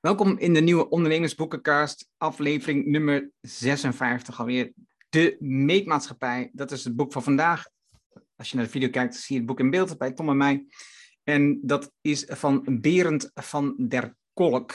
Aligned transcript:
Welkom 0.00 0.38
in 0.38 0.54
de 0.54 0.60
nieuwe 0.60 0.88
Ondernemersboekencast, 0.88 2.08
aflevering 2.16 2.86
nummer 2.86 3.30
56 3.40 4.40
alweer. 4.40 4.72
De 5.08 5.36
Meetmaatschappij, 5.38 6.50
dat 6.52 6.70
is 6.70 6.84
het 6.84 6.96
boek 6.96 7.12
van 7.12 7.22
vandaag. 7.22 7.68
Als 8.36 8.50
je 8.50 8.56
naar 8.56 8.64
de 8.64 8.70
video 8.70 8.90
kijkt, 8.90 9.14
zie 9.14 9.34
je 9.34 9.40
het 9.40 9.46
boek 9.46 9.60
in 9.60 9.70
beeld 9.70 9.98
bij 9.98 10.12
Tom 10.12 10.28
en 10.28 10.36
mij. 10.36 10.66
En 11.22 11.60
dat 11.62 11.92
is 12.00 12.24
van 12.28 12.80
Berend 12.80 13.30
van 13.34 13.74
der 13.78 14.16
Kolk. 14.32 14.72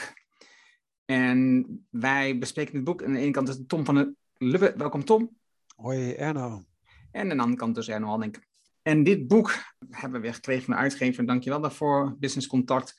En 1.04 1.66
wij 1.90 2.38
bespreken 2.38 2.74
het 2.74 2.84
boek. 2.84 3.04
Aan 3.04 3.12
de 3.12 3.18
ene 3.18 3.30
kant 3.30 3.48
is 3.48 3.56
het 3.56 3.68
Tom 3.68 3.84
van 3.84 3.94
der 3.94 4.14
Lubbe. 4.36 4.74
Welkom 4.76 5.04
Tom. 5.04 5.36
Hoi 5.76 6.12
Erno. 6.12 6.64
En 7.10 7.30
aan 7.30 7.36
de 7.36 7.42
andere 7.42 7.56
kant 7.56 7.74
dus 7.74 7.88
Erno 7.88 8.06
Halling. 8.06 8.44
En 8.82 9.02
dit 9.02 9.26
boek 9.26 9.54
hebben 9.90 10.20
we 10.20 10.32
gekregen 10.32 10.64
van 10.64 10.74
de 10.74 10.80
uitgever. 10.80 11.26
Dankjewel 11.26 11.60
daarvoor, 11.60 12.16
Business 12.18 12.46
Contact. 12.46 12.94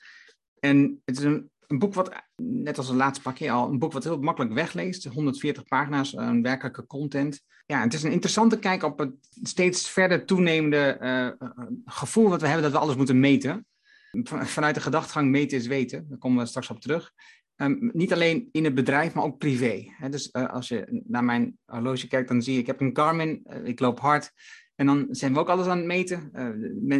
En 0.60 1.02
het 1.04 1.18
is 1.18 1.24
een 1.24 1.50
een 1.66 1.78
boek 1.78 1.94
wat, 1.94 2.22
net 2.36 2.78
als 2.78 2.86
het 2.86 2.96
laatste 2.96 3.22
pakje 3.22 3.50
al, 3.50 3.68
een 3.68 3.78
boek 3.78 3.92
wat 3.92 4.04
heel 4.04 4.18
makkelijk 4.18 4.52
wegleest. 4.52 5.04
140 5.04 5.64
pagina's, 5.64 6.12
een 6.12 6.42
werkelijke 6.42 6.86
content. 6.86 7.44
Ja, 7.66 7.80
het 7.80 7.94
is 7.94 8.02
een 8.02 8.12
interessante 8.12 8.58
kijk 8.58 8.82
op 8.82 8.98
het 8.98 9.12
steeds 9.42 9.90
verder 9.90 10.24
toenemende 10.24 10.98
uh, 11.00 11.48
gevoel 11.84 12.28
wat 12.28 12.40
we 12.40 12.46
hebben 12.46 12.64
dat 12.64 12.72
we 12.72 12.78
alles 12.78 12.96
moeten 12.96 13.20
meten. 13.20 13.66
Vanuit 14.24 14.74
de 14.74 14.80
gedachtegang 14.80 15.30
meten 15.30 15.58
is 15.58 15.66
weten, 15.66 16.06
daar 16.08 16.18
komen 16.18 16.42
we 16.42 16.48
straks 16.48 16.70
op 16.70 16.80
terug. 16.80 17.12
Um, 17.56 17.90
niet 17.92 18.12
alleen 18.12 18.48
in 18.52 18.64
het 18.64 18.74
bedrijf, 18.74 19.14
maar 19.14 19.24
ook 19.24 19.38
privé. 19.38 19.84
dus 20.10 20.28
uh, 20.32 20.48
als 20.48 20.68
je 20.68 21.02
naar 21.06 21.24
mijn 21.24 21.58
horloge 21.64 22.08
kijkt, 22.08 22.28
dan 22.28 22.42
zie 22.42 22.54
je, 22.54 22.60
ik 22.60 22.66
heb 22.66 22.80
een 22.80 22.96
Garmin, 22.96 23.46
ik 23.64 23.80
loop 23.80 24.00
hard. 24.00 24.32
En 24.74 24.86
dan 24.86 25.06
zijn 25.10 25.32
we 25.32 25.38
ook 25.38 25.48
alles 25.48 25.66
aan 25.66 25.76
het 25.76 25.86
meten. 25.86 26.30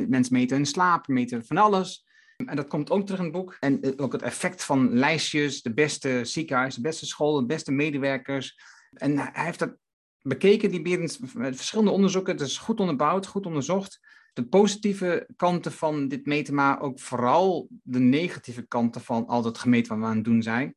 mensen 0.09 0.35
meten 0.35 0.57
hun 0.57 0.67
slaap, 0.67 1.09
meten 1.09 1.45
van 1.45 1.57
alles. 1.57 2.06
En 2.37 2.57
dat 2.57 2.69
komt 2.69 2.91
ook 2.91 3.05
terug 3.05 3.19
in 3.19 3.25
het 3.25 3.35
boek. 3.35 3.57
En 3.61 3.83
eh, 3.83 3.93
ook 3.97 4.13
het 4.13 4.23
effect 4.23 4.65
van 4.65 4.95
lijstjes, 4.95 5.63
de 5.63 5.75
beste 5.75 6.25
ziekenhuis, 6.25 6.75
de 6.75 6.81
beste 6.81 7.07
school, 7.07 7.41
de 7.41 7.47
beste 7.47 7.73
medewerkers. 7.73 8.59
En 8.93 9.19
hij 9.19 9.45
heeft 9.45 9.59
dat 9.59 9.77
bekeken, 10.23 10.71
die 10.71 10.83
Berends, 10.83 11.19
met 11.19 11.57
verschillende 11.57 11.91
onderzoeken. 11.91 12.33
Het 12.33 12.47
is 12.47 12.59
goed 12.59 12.81
onderbouwd, 12.81 13.27
goed 13.27 13.47
onderzocht. 13.47 14.01
De 14.33 14.47
positieve 14.47 15.29
kanten 15.37 15.73
van 15.73 16.09
dit 16.09 16.27
meten, 16.27 16.55
maar 16.55 16.81
ook 16.81 17.01
vooral 17.01 17.69
de 17.83 17.99
negatieve 17.99 18.67
kanten 18.67 19.01
van 19.01 19.27
al 19.27 19.43
dat 19.43 19.59
gemeten 19.59 19.91
wat 19.91 19.99
we 19.99 20.05
aan 20.05 20.17
het 20.17 20.25
doen 20.25 20.43
zijn. 20.43 20.75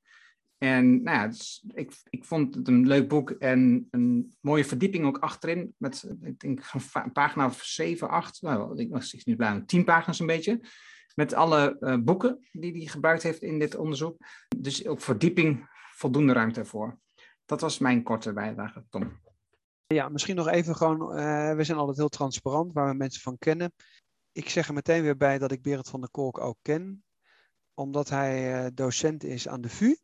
En 0.57 1.03
nou 1.03 1.17
ja, 1.17 1.31
ik, 1.73 1.93
ik 2.09 2.25
vond 2.25 2.55
het 2.55 2.67
een 2.67 2.87
leuk 2.87 3.07
boek 3.07 3.29
en 3.29 3.87
een 3.91 4.35
mooie 4.41 4.65
verdieping 4.65 5.05
ook 5.05 5.17
achterin. 5.17 5.73
Met, 5.77 6.09
ik 6.21 6.39
denk, 6.39 6.61
een 6.73 7.11
pagina 7.11 7.45
of 7.45 7.63
7, 7.63 8.09
8, 8.09 8.41
nou, 8.41 8.79
ik 8.79 8.89
was 8.89 9.13
niet 9.13 9.37
blij, 9.37 9.63
10 9.65 9.83
pagina's 9.83 10.19
een 10.19 10.25
beetje 10.25 10.59
met 11.15 11.33
alle 11.33 11.77
uh, 11.79 11.97
boeken 11.97 12.47
die 12.51 12.71
hij 12.71 12.85
gebruikt 12.85 13.23
heeft 13.23 13.41
in 13.41 13.59
dit 13.59 13.75
onderzoek. 13.75 14.17
Dus 14.57 14.87
ook 14.87 15.01
verdieping 15.01 15.69
voldoende 15.95 16.33
ruimte 16.33 16.65
voor. 16.65 16.99
Dat 17.45 17.61
was 17.61 17.79
mijn 17.79 18.03
korte 18.03 18.33
bijdrage, 18.33 18.85
Tom. 18.89 19.21
Ja, 19.87 20.09
misschien 20.09 20.35
nog 20.35 20.47
even 20.47 20.75
gewoon, 20.75 21.01
uh, 21.01 21.55
we 21.55 21.63
zijn 21.63 21.77
altijd 21.77 21.97
heel 21.97 22.09
transparant 22.09 22.73
waar 22.73 22.89
we 22.89 22.95
mensen 22.95 23.21
van 23.21 23.37
kennen. 23.37 23.73
Ik 24.31 24.49
zeg 24.49 24.67
er 24.67 24.73
meteen 24.73 25.01
weer 25.01 25.17
bij 25.17 25.37
dat 25.37 25.51
ik 25.51 25.61
Berend 25.61 25.89
van 25.89 25.99
der 25.99 26.09
Kolk 26.09 26.39
ook 26.39 26.57
ken, 26.61 27.03
omdat 27.73 28.09
hij 28.09 28.63
uh, 28.63 28.69
docent 28.73 29.23
is 29.23 29.47
aan 29.47 29.61
de 29.61 29.69
VU. 29.69 29.95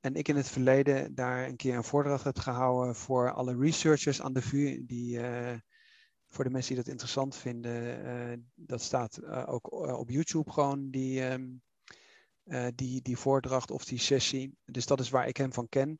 En 0.00 0.14
ik 0.14 0.28
in 0.28 0.36
het 0.36 0.48
verleden 0.48 1.14
daar 1.14 1.46
een 1.46 1.56
keer 1.56 1.76
een 1.76 1.84
voordracht 1.84 2.24
heb 2.24 2.38
gehouden 2.38 2.94
voor 2.94 3.32
alle 3.32 3.56
researchers 3.56 4.22
aan 4.22 4.32
de 4.32 4.42
VU 4.42 4.84
die 4.86 5.20
voor 6.32 6.44
de 6.44 6.50
mensen 6.50 6.74
die 6.74 6.82
dat 6.82 6.92
interessant 6.92 7.36
vinden, 7.36 8.06
uh, 8.06 8.38
dat 8.54 8.82
staat 8.82 9.18
uh, 9.22 9.44
ook 9.46 9.72
eh, 9.72 9.98
op 9.98 10.10
YouTube 10.10 10.50
gewoon, 10.50 10.90
die, 10.90 11.22
um, 11.22 11.62
die, 12.74 13.02
die 13.02 13.16
voordracht 13.16 13.70
of 13.70 13.84
die 13.84 13.98
sessie. 13.98 14.56
Dus 14.64 14.86
dat 14.86 15.00
is 15.00 15.10
waar 15.10 15.28
ik 15.28 15.36
hem 15.36 15.52
van 15.52 15.68
ken. 15.68 15.98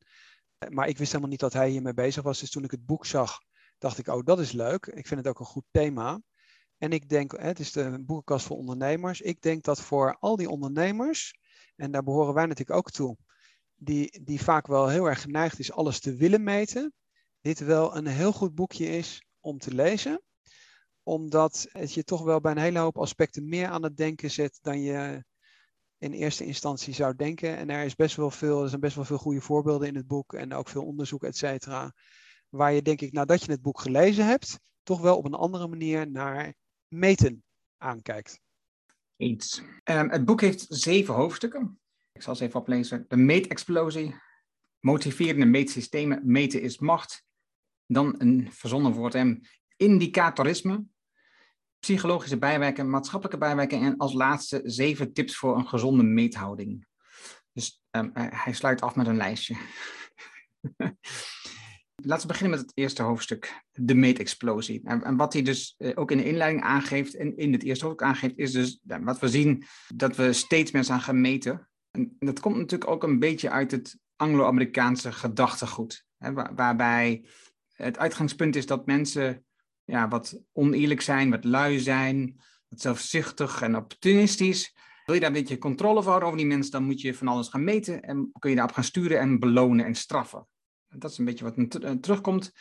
Maar 0.68 0.88
ik 0.88 0.98
wist 0.98 1.10
helemaal 1.10 1.30
niet 1.30 1.40
dat 1.40 1.52
hij 1.52 1.68
hiermee 1.68 1.94
bezig 1.94 2.22
was. 2.22 2.40
Dus 2.40 2.50
toen 2.50 2.64
ik 2.64 2.70
het 2.70 2.86
boek 2.86 3.06
zag, 3.06 3.38
dacht 3.78 3.98
ik, 3.98 4.08
oh, 4.08 4.24
dat 4.24 4.40
is 4.40 4.52
leuk. 4.52 4.86
Ik 4.86 5.06
vind 5.06 5.20
het 5.20 5.28
ook 5.28 5.40
een 5.40 5.46
goed 5.46 5.64
thema. 5.70 6.20
En 6.78 6.92
ik 6.92 7.08
denk, 7.08 7.40
het 7.40 7.58
is 7.58 7.72
de 7.72 8.02
boekenkast 8.04 8.46
voor 8.46 8.56
ondernemers. 8.56 9.20
Ik 9.20 9.40
denk 9.40 9.64
dat 9.64 9.80
voor 9.80 10.16
al 10.18 10.36
die 10.36 10.48
ondernemers, 10.48 11.34
en 11.76 11.90
daar 11.90 12.02
behoren 12.02 12.34
wij 12.34 12.46
natuurlijk 12.46 12.78
ook 12.78 12.90
toe, 12.90 13.16
die, 13.74 14.24
die 14.24 14.42
vaak 14.42 14.66
wel 14.66 14.88
heel 14.88 15.08
erg 15.08 15.20
geneigd 15.20 15.58
is 15.58 15.72
alles 15.72 16.00
te 16.00 16.14
willen 16.14 16.42
meten, 16.42 16.92
dit 17.40 17.58
wel 17.58 17.96
een 17.96 18.06
heel 18.06 18.32
goed 18.32 18.54
boekje 18.54 18.86
is 18.86 19.22
om 19.42 19.58
te 19.58 19.74
lezen, 19.74 20.22
omdat 21.02 21.68
het 21.72 21.94
je 21.94 22.04
toch 22.04 22.22
wel 22.22 22.40
bij 22.40 22.52
een 22.52 22.58
hele 22.58 22.78
hoop 22.78 22.98
aspecten 22.98 23.48
meer 23.48 23.68
aan 23.68 23.82
het 23.82 23.96
denken 23.96 24.30
zet 24.30 24.58
dan 24.62 24.80
je 24.80 25.24
in 25.98 26.12
eerste 26.12 26.44
instantie 26.44 26.94
zou 26.94 27.16
denken. 27.16 27.56
En 27.56 27.70
er, 27.70 27.84
is 27.84 27.94
best 27.94 28.16
wel 28.16 28.30
veel, 28.30 28.62
er 28.62 28.68
zijn 28.68 28.80
best 28.80 28.94
wel 28.94 29.04
veel 29.04 29.18
goede 29.18 29.40
voorbeelden 29.40 29.88
in 29.88 29.96
het 29.96 30.06
boek 30.06 30.32
en 30.32 30.54
ook 30.54 30.68
veel 30.68 30.84
onderzoek, 30.84 31.24
et 31.24 31.36
cetera. 31.36 31.92
Waar 32.48 32.72
je 32.72 32.82
denk 32.82 33.00
ik, 33.00 33.12
nadat 33.12 33.44
je 33.44 33.50
het 33.50 33.62
boek 33.62 33.80
gelezen 33.80 34.26
hebt, 34.26 34.60
toch 34.82 35.00
wel 35.00 35.16
op 35.16 35.24
een 35.24 35.34
andere 35.34 35.68
manier 35.68 36.10
naar 36.10 36.54
meten 36.88 37.44
aankijkt. 37.76 38.40
Eens. 39.16 39.62
Het 39.84 40.24
boek 40.24 40.40
heeft 40.40 40.66
zeven 40.68 41.14
hoofdstukken. 41.14 41.80
Ik 42.12 42.22
zal 42.22 42.36
ze 42.36 42.44
even 42.44 42.60
oplezen. 42.60 43.04
De 43.08 43.16
meetexplosie, 43.16 44.14
motiverende 44.80 45.46
meetsystemen, 45.46 46.20
meten 46.24 46.62
is 46.62 46.78
macht, 46.78 47.24
dan 47.92 48.14
een 48.18 48.48
verzonnen 48.50 48.92
woord 48.92 49.14
M, 49.14 49.36
indicatorisme, 49.76 50.84
psychologische 51.78 52.38
bijwerken, 52.38 52.90
maatschappelijke 52.90 53.38
bijwerken 53.38 53.80
en 53.80 53.96
als 53.96 54.12
laatste 54.12 54.60
zeven 54.64 55.12
tips 55.12 55.36
voor 55.36 55.56
een 55.56 55.68
gezonde 55.68 56.02
meethouding. 56.02 56.86
Dus 57.52 57.82
um, 57.90 58.10
hij 58.14 58.52
sluit 58.52 58.80
af 58.80 58.96
met 58.96 59.06
een 59.06 59.16
lijstje. 59.16 59.56
Laten 62.04 62.26
we 62.26 62.32
beginnen 62.32 62.58
met 62.58 62.60
het 62.60 62.76
eerste 62.76 63.02
hoofdstuk, 63.02 63.62
de 63.72 63.94
meetexplosie. 63.94 64.80
En, 64.84 65.02
en 65.04 65.16
wat 65.16 65.32
hij 65.32 65.42
dus 65.42 65.74
uh, 65.78 65.90
ook 65.94 66.10
in 66.10 66.16
de 66.16 66.24
inleiding 66.24 66.62
aangeeft 66.62 67.14
en 67.14 67.36
in 67.36 67.52
het 67.52 67.62
eerste 67.62 67.84
hoofdstuk 67.84 68.08
aangeeft, 68.08 68.38
is 68.38 68.52
dus 68.52 68.80
wat 68.84 69.18
we 69.18 69.28
zien, 69.28 69.64
dat 69.94 70.16
we 70.16 70.32
steeds 70.32 70.70
meer 70.70 70.84
gaan 70.84 71.20
meten. 71.20 71.68
En, 71.90 72.16
dat 72.18 72.40
komt 72.40 72.56
natuurlijk 72.56 72.90
ook 72.90 73.02
een 73.02 73.18
beetje 73.18 73.50
uit 73.50 73.70
het 73.70 73.98
Anglo-Amerikaanse 74.16 75.12
gedachtegoed, 75.12 76.04
hè, 76.18 76.32
waar, 76.32 76.54
waarbij 76.54 77.24
het 77.72 77.98
uitgangspunt 77.98 78.56
is 78.56 78.66
dat 78.66 78.86
mensen 78.86 79.44
ja, 79.84 80.08
wat 80.08 80.40
oneerlijk 80.52 81.00
zijn, 81.00 81.30
wat 81.30 81.44
lui 81.44 81.78
zijn, 81.78 82.40
wat 82.68 82.80
zelfzuchtig 82.80 83.62
en 83.62 83.76
opportunistisch. 83.76 84.74
Wil 85.04 85.14
je 85.14 85.20
daar 85.20 85.30
een 85.30 85.36
beetje 85.36 85.58
controle 85.58 86.00
voor 86.00 86.08
houden 86.08 86.28
over 86.28 86.40
die 86.40 86.48
mensen, 86.48 86.72
dan 86.72 86.84
moet 86.84 87.00
je 87.00 87.14
van 87.14 87.28
alles 87.28 87.48
gaan 87.48 87.64
meten 87.64 88.02
en 88.02 88.30
kun 88.38 88.50
je 88.50 88.56
daarop 88.56 88.74
gaan 88.74 88.84
sturen 88.84 89.18
en 89.18 89.38
belonen 89.38 89.86
en 89.86 89.94
straffen. 89.94 90.46
Dat 90.88 91.10
is 91.10 91.18
een 91.18 91.24
beetje 91.24 91.44
wat 91.44 91.82
er 91.82 92.00
terugkomt. 92.00 92.52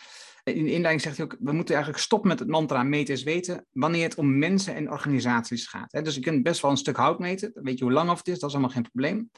In 0.44 0.64
de 0.64 0.72
inleiding 0.72 1.02
zegt 1.02 1.18
hij 1.18 1.26
ook, 1.26 1.38
we 1.40 1.52
moeten 1.52 1.76
eigenlijk 1.76 2.04
stoppen 2.04 2.30
met 2.30 2.40
het 2.40 2.48
mantra 2.48 2.84
meten 2.84 3.14
is 3.14 3.24
weten, 3.24 3.66
wanneer 3.72 4.04
het 4.04 4.16
om 4.16 4.38
mensen 4.38 4.76
en 4.76 4.92
organisaties 4.92 5.68
gaat. 5.68 6.06
Dus 6.06 6.16
je 6.16 6.22
kunt 6.22 6.44
best 6.44 6.62
wel 6.62 6.72
een 6.72 6.78
stuk 6.78 6.96
hout 6.96 7.20
meten, 7.20 7.52
weet 7.54 7.78
je 7.78 7.84
hoe 7.84 7.94
lang 7.94 8.10
of 8.10 8.18
het 8.18 8.28
is, 8.28 8.40
dat 8.40 8.50
is 8.50 8.56
allemaal 8.56 8.74
geen 8.74 8.90
probleem. 8.92 9.30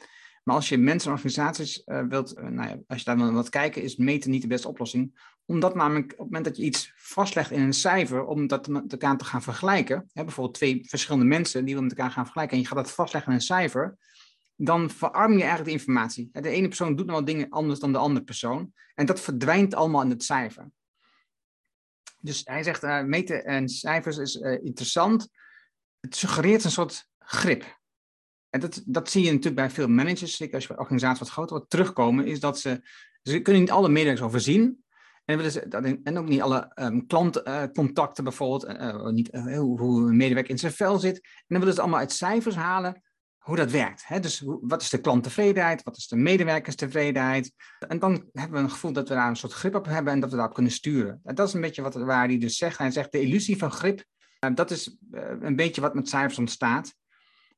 Maar 0.44 0.54
als 0.54 0.68
je 0.68 0.78
mensen 0.78 1.08
en 1.08 1.16
organisaties 1.16 1.82
uh, 1.86 2.02
wilt, 2.08 2.38
uh, 2.38 2.44
nou 2.44 2.68
ja, 2.68 2.78
als 2.86 2.98
je 2.98 3.04
daar 3.04 3.16
dan 3.16 3.32
wilt 3.32 3.48
kijken, 3.48 3.82
is 3.82 3.96
meten 3.96 4.30
niet 4.30 4.42
de 4.42 4.48
beste 4.48 4.68
oplossing. 4.68 5.33
Omdat 5.46 5.74
namelijk 5.74 6.12
op 6.12 6.18
het 6.18 6.26
moment 6.26 6.44
dat 6.44 6.56
je 6.56 6.62
iets 6.62 6.92
vastlegt 6.96 7.50
in 7.50 7.60
een 7.60 7.72
cijfer, 7.72 8.24
om 8.24 8.46
dat 8.46 8.68
met 8.68 8.92
elkaar 8.92 9.16
te 9.16 9.24
gaan 9.24 9.42
vergelijken, 9.42 10.10
hè, 10.12 10.24
bijvoorbeeld 10.24 10.56
twee 10.56 10.84
verschillende 10.88 11.26
mensen 11.26 11.64
die 11.64 11.74
we 11.74 11.82
met 11.82 11.90
elkaar 11.90 12.10
gaan 12.10 12.24
vergelijken, 12.24 12.56
en 12.56 12.62
je 12.62 12.68
gaat 12.68 12.78
dat 12.78 12.92
vastleggen 12.92 13.32
in 13.32 13.38
een 13.38 13.44
cijfer, 13.44 13.96
dan 14.56 14.90
verarm 14.90 15.32
je 15.32 15.38
eigenlijk 15.38 15.64
de 15.64 15.76
informatie. 15.78 16.28
De 16.32 16.48
ene 16.48 16.68
persoon 16.68 16.96
doet 16.96 17.06
nou 17.06 17.24
dingen 17.24 17.50
anders 17.50 17.80
dan 17.80 17.92
de 17.92 17.98
andere 17.98 18.24
persoon. 18.24 18.72
En 18.94 19.06
dat 19.06 19.20
verdwijnt 19.20 19.74
allemaal 19.74 20.02
in 20.02 20.10
het 20.10 20.24
cijfer. 20.24 20.70
Dus 22.18 22.40
hij 22.44 22.62
zegt, 22.62 22.82
uh, 22.82 23.02
meten 23.02 23.44
en 23.44 23.68
cijfers 23.68 24.16
is 24.16 24.34
interessant. 24.62 25.28
Het 26.00 26.16
suggereert 26.16 26.64
een 26.64 26.70
soort 26.70 27.08
grip. 27.18 27.82
En 28.50 28.60
dat, 28.60 28.82
dat 28.86 29.10
zie 29.10 29.22
je 29.22 29.28
natuurlijk 29.28 29.56
bij 29.56 29.70
veel 29.70 29.88
managers, 29.88 30.36
zeker 30.36 30.54
als 30.54 30.62
je 30.62 30.68
bij 30.68 30.78
organisaties 30.78 31.18
wat 31.18 31.28
groter 31.28 31.56
wordt, 31.56 31.70
terugkomen, 31.70 32.26
is 32.26 32.40
dat 32.40 32.58
ze, 32.58 32.88
ze 33.22 33.40
kunnen 33.40 33.62
niet 33.62 33.70
alle 33.70 33.88
medewerkers 33.88 34.26
overzien. 34.26 34.83
En, 35.24 36.18
ook 36.18 36.28
niet 36.28 36.42
alle 36.42 36.72
um, 36.74 37.06
klantcontacten 37.06 38.24
bijvoorbeeld, 38.24 38.80
uh, 38.80 39.06
niet, 39.06 39.34
uh, 39.34 39.58
hoe, 39.58 39.80
hoe 39.80 40.08
een 40.08 40.16
medewerker 40.16 40.50
in 40.50 40.58
zijn 40.58 40.72
vel 40.72 40.98
zit. 40.98 41.16
En 41.16 41.44
dan 41.46 41.58
willen 41.58 41.74
ze 41.74 41.80
allemaal 41.80 41.98
uit 41.98 42.12
cijfers 42.12 42.54
halen 42.54 43.02
hoe 43.38 43.56
dat 43.56 43.70
werkt. 43.70 44.06
Hè? 44.06 44.20
Dus 44.20 44.42
wat 44.60 44.82
is 44.82 44.88
de 44.88 45.00
klanttevredenheid, 45.00 45.82
wat 45.82 45.96
is 45.96 46.08
de 46.08 46.16
medewerkerstevredenheid. 46.16 47.52
En 47.88 47.98
dan 47.98 48.28
hebben 48.32 48.58
we 48.58 48.64
een 48.64 48.70
gevoel 48.70 48.92
dat 48.92 49.08
we 49.08 49.14
daar 49.14 49.28
een 49.28 49.36
soort 49.36 49.52
grip 49.52 49.74
op 49.74 49.84
hebben 49.84 50.12
en 50.12 50.20
dat 50.20 50.30
we 50.30 50.36
daarop 50.36 50.54
kunnen 50.54 50.72
sturen. 50.72 51.20
En 51.24 51.34
dat 51.34 51.48
is 51.48 51.54
een 51.54 51.60
beetje 51.60 51.82
wat, 51.82 51.94
waar 51.94 52.26
hij 52.26 52.38
dus 52.38 52.56
zegt. 52.56 52.78
Hij 52.78 52.90
zegt 52.90 53.12
de 53.12 53.20
illusie 53.20 53.58
van 53.58 53.70
grip, 53.70 54.04
dat 54.54 54.70
is 54.70 54.96
een 55.40 55.56
beetje 55.56 55.80
wat 55.80 55.94
met 55.94 56.08
cijfers 56.08 56.38
ontstaat. 56.38 56.94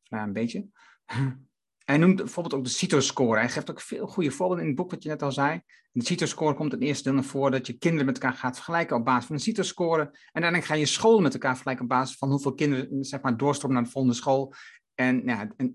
Een 0.08 0.32
beetje. 0.32 0.66
Hij 1.86 1.96
noemt 1.96 2.16
bijvoorbeeld 2.16 2.54
ook 2.54 2.64
de 2.64 2.70
CITO-score. 2.70 3.38
Hij 3.38 3.48
geeft 3.48 3.70
ook 3.70 3.80
veel 3.80 4.06
goede 4.06 4.30
voorbeelden 4.30 4.64
in 4.64 4.70
het 4.70 4.80
boek, 4.80 4.90
wat 4.90 5.02
je 5.02 5.08
net 5.08 5.22
al 5.22 5.32
zei. 5.32 5.60
de 5.92 6.04
CITO-score 6.04 6.54
komt 6.54 6.72
in 6.72 6.78
eerste 6.78 7.02
deel 7.02 7.12
naar 7.12 7.24
voren 7.24 7.52
dat 7.52 7.66
je 7.66 7.78
kinderen 7.78 8.06
met 8.06 8.18
elkaar 8.18 8.36
gaat 8.36 8.54
vergelijken 8.54 8.96
op 8.96 9.04
basis 9.04 9.26
van 9.26 9.34
een 9.34 9.42
CITO-score. 9.42 10.18
En 10.32 10.42
dan 10.42 10.62
ga 10.62 10.74
je 10.74 10.86
scholen 10.86 11.22
met 11.22 11.32
elkaar 11.32 11.54
vergelijken 11.54 11.84
op 11.84 11.90
basis 11.90 12.16
van 12.16 12.30
hoeveel 12.30 12.54
kinderen 12.54 13.04
zeg 13.04 13.20
maar, 13.20 13.36
doorstromen 13.36 13.76
naar 13.76 13.84
de 13.84 13.90
volgende 13.90 14.16
school. 14.16 14.54
En, 14.94 15.22
ja, 15.24 15.48
en, 15.56 15.74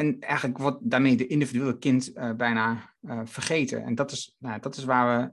En 0.00 0.20
eigenlijk 0.20 0.58
wordt 0.58 0.90
daarmee 0.90 1.16
de 1.16 1.26
individuele 1.26 1.78
kind 1.78 2.16
uh, 2.16 2.32
bijna 2.32 2.94
uh, 3.02 3.20
vergeten. 3.24 3.84
En 3.84 3.94
dat 3.94 4.12
is, 4.12 4.36
nou, 4.38 4.60
dat 4.60 4.76
is 4.76 4.84
waar 4.84 5.18
we 5.18 5.32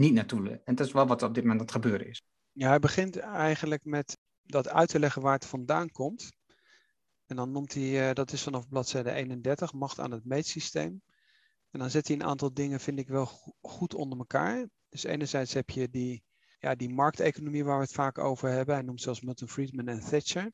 niet 0.00 0.12
naartoe 0.12 0.42
willen. 0.42 0.60
En 0.64 0.74
dat 0.74 0.86
is 0.86 0.92
wel 0.92 1.06
wat 1.06 1.22
op 1.22 1.34
dit 1.34 1.42
moment 1.42 1.60
aan 1.60 1.66
het 1.66 1.74
gebeuren 1.74 2.08
is. 2.08 2.22
Ja, 2.52 2.68
hij 2.68 2.78
begint 2.78 3.16
eigenlijk 3.16 3.84
met 3.84 4.18
dat 4.42 4.68
uit 4.68 4.88
te 4.88 4.98
leggen 4.98 5.22
waar 5.22 5.32
het 5.32 5.46
vandaan 5.46 5.90
komt. 5.90 6.32
En 7.26 7.36
dan 7.36 7.50
noemt 7.50 7.74
hij, 7.74 8.08
uh, 8.08 8.14
dat 8.14 8.32
is 8.32 8.42
vanaf 8.42 8.68
bladzijde 8.68 9.10
31, 9.10 9.72
macht 9.72 9.98
aan 9.98 10.10
het 10.10 10.24
meetsysteem. 10.24 11.02
En 11.70 11.78
dan 11.78 11.90
zet 11.90 12.06
hij 12.06 12.16
een 12.16 12.24
aantal 12.24 12.54
dingen, 12.54 12.80
vind 12.80 12.98
ik 12.98 13.08
wel 13.08 13.26
goed 13.60 13.94
onder 13.94 14.18
elkaar. 14.18 14.68
Dus 14.88 15.04
enerzijds 15.04 15.52
heb 15.52 15.70
je 15.70 15.90
die, 15.90 16.22
ja, 16.58 16.74
die 16.74 16.94
markteconomie 16.94 17.64
waar 17.64 17.76
we 17.76 17.82
het 17.82 17.92
vaak 17.92 18.18
over 18.18 18.48
hebben. 18.48 18.74
Hij 18.74 18.84
noemt 18.84 19.00
zelfs 19.00 19.20
Milton 19.20 19.48
Friedman 19.48 19.88
en 19.88 20.00
Thatcher. 20.00 20.52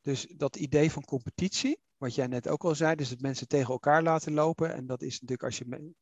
Dus 0.00 0.26
dat 0.36 0.56
idee 0.56 0.90
van 0.90 1.04
competitie, 1.04 1.80
wat 1.96 2.14
jij 2.14 2.26
net 2.26 2.48
ook 2.48 2.64
al 2.64 2.74
zei, 2.74 2.94
dus 2.94 3.08
dat 3.08 3.20
mensen 3.20 3.48
tegen 3.48 3.72
elkaar 3.72 4.02
laten 4.02 4.32
lopen. 4.32 4.74
En 4.74 4.86
dat 4.86 5.02
is 5.02 5.12
natuurlijk 5.12 5.42
als 5.42 5.58
je 5.58 5.92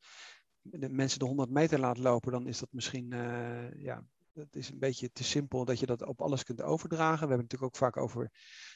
mensen 0.89 1.19
de 1.19 1.25
100 1.25 1.49
meter 1.49 1.79
laat 1.79 1.97
lopen, 1.97 2.31
dan 2.31 2.47
is 2.47 2.59
dat 2.59 2.69
misschien, 2.71 3.13
uh, 3.13 3.81
ja, 3.81 4.03
dat 4.39 4.55
is 4.55 4.69
een 4.69 4.79
beetje 4.79 5.11
te 5.11 5.23
simpel 5.23 5.65
dat 5.65 5.79
je 5.79 5.85
dat 5.85 6.05
op 6.05 6.21
alles 6.21 6.43
kunt 6.43 6.61
overdragen. 6.61 7.27
We 7.27 7.27
hebben 7.27 7.37
het 7.37 7.51
natuurlijk 7.51 7.73
ook 7.73 7.91
vaak 7.91 7.97
over 7.97 8.31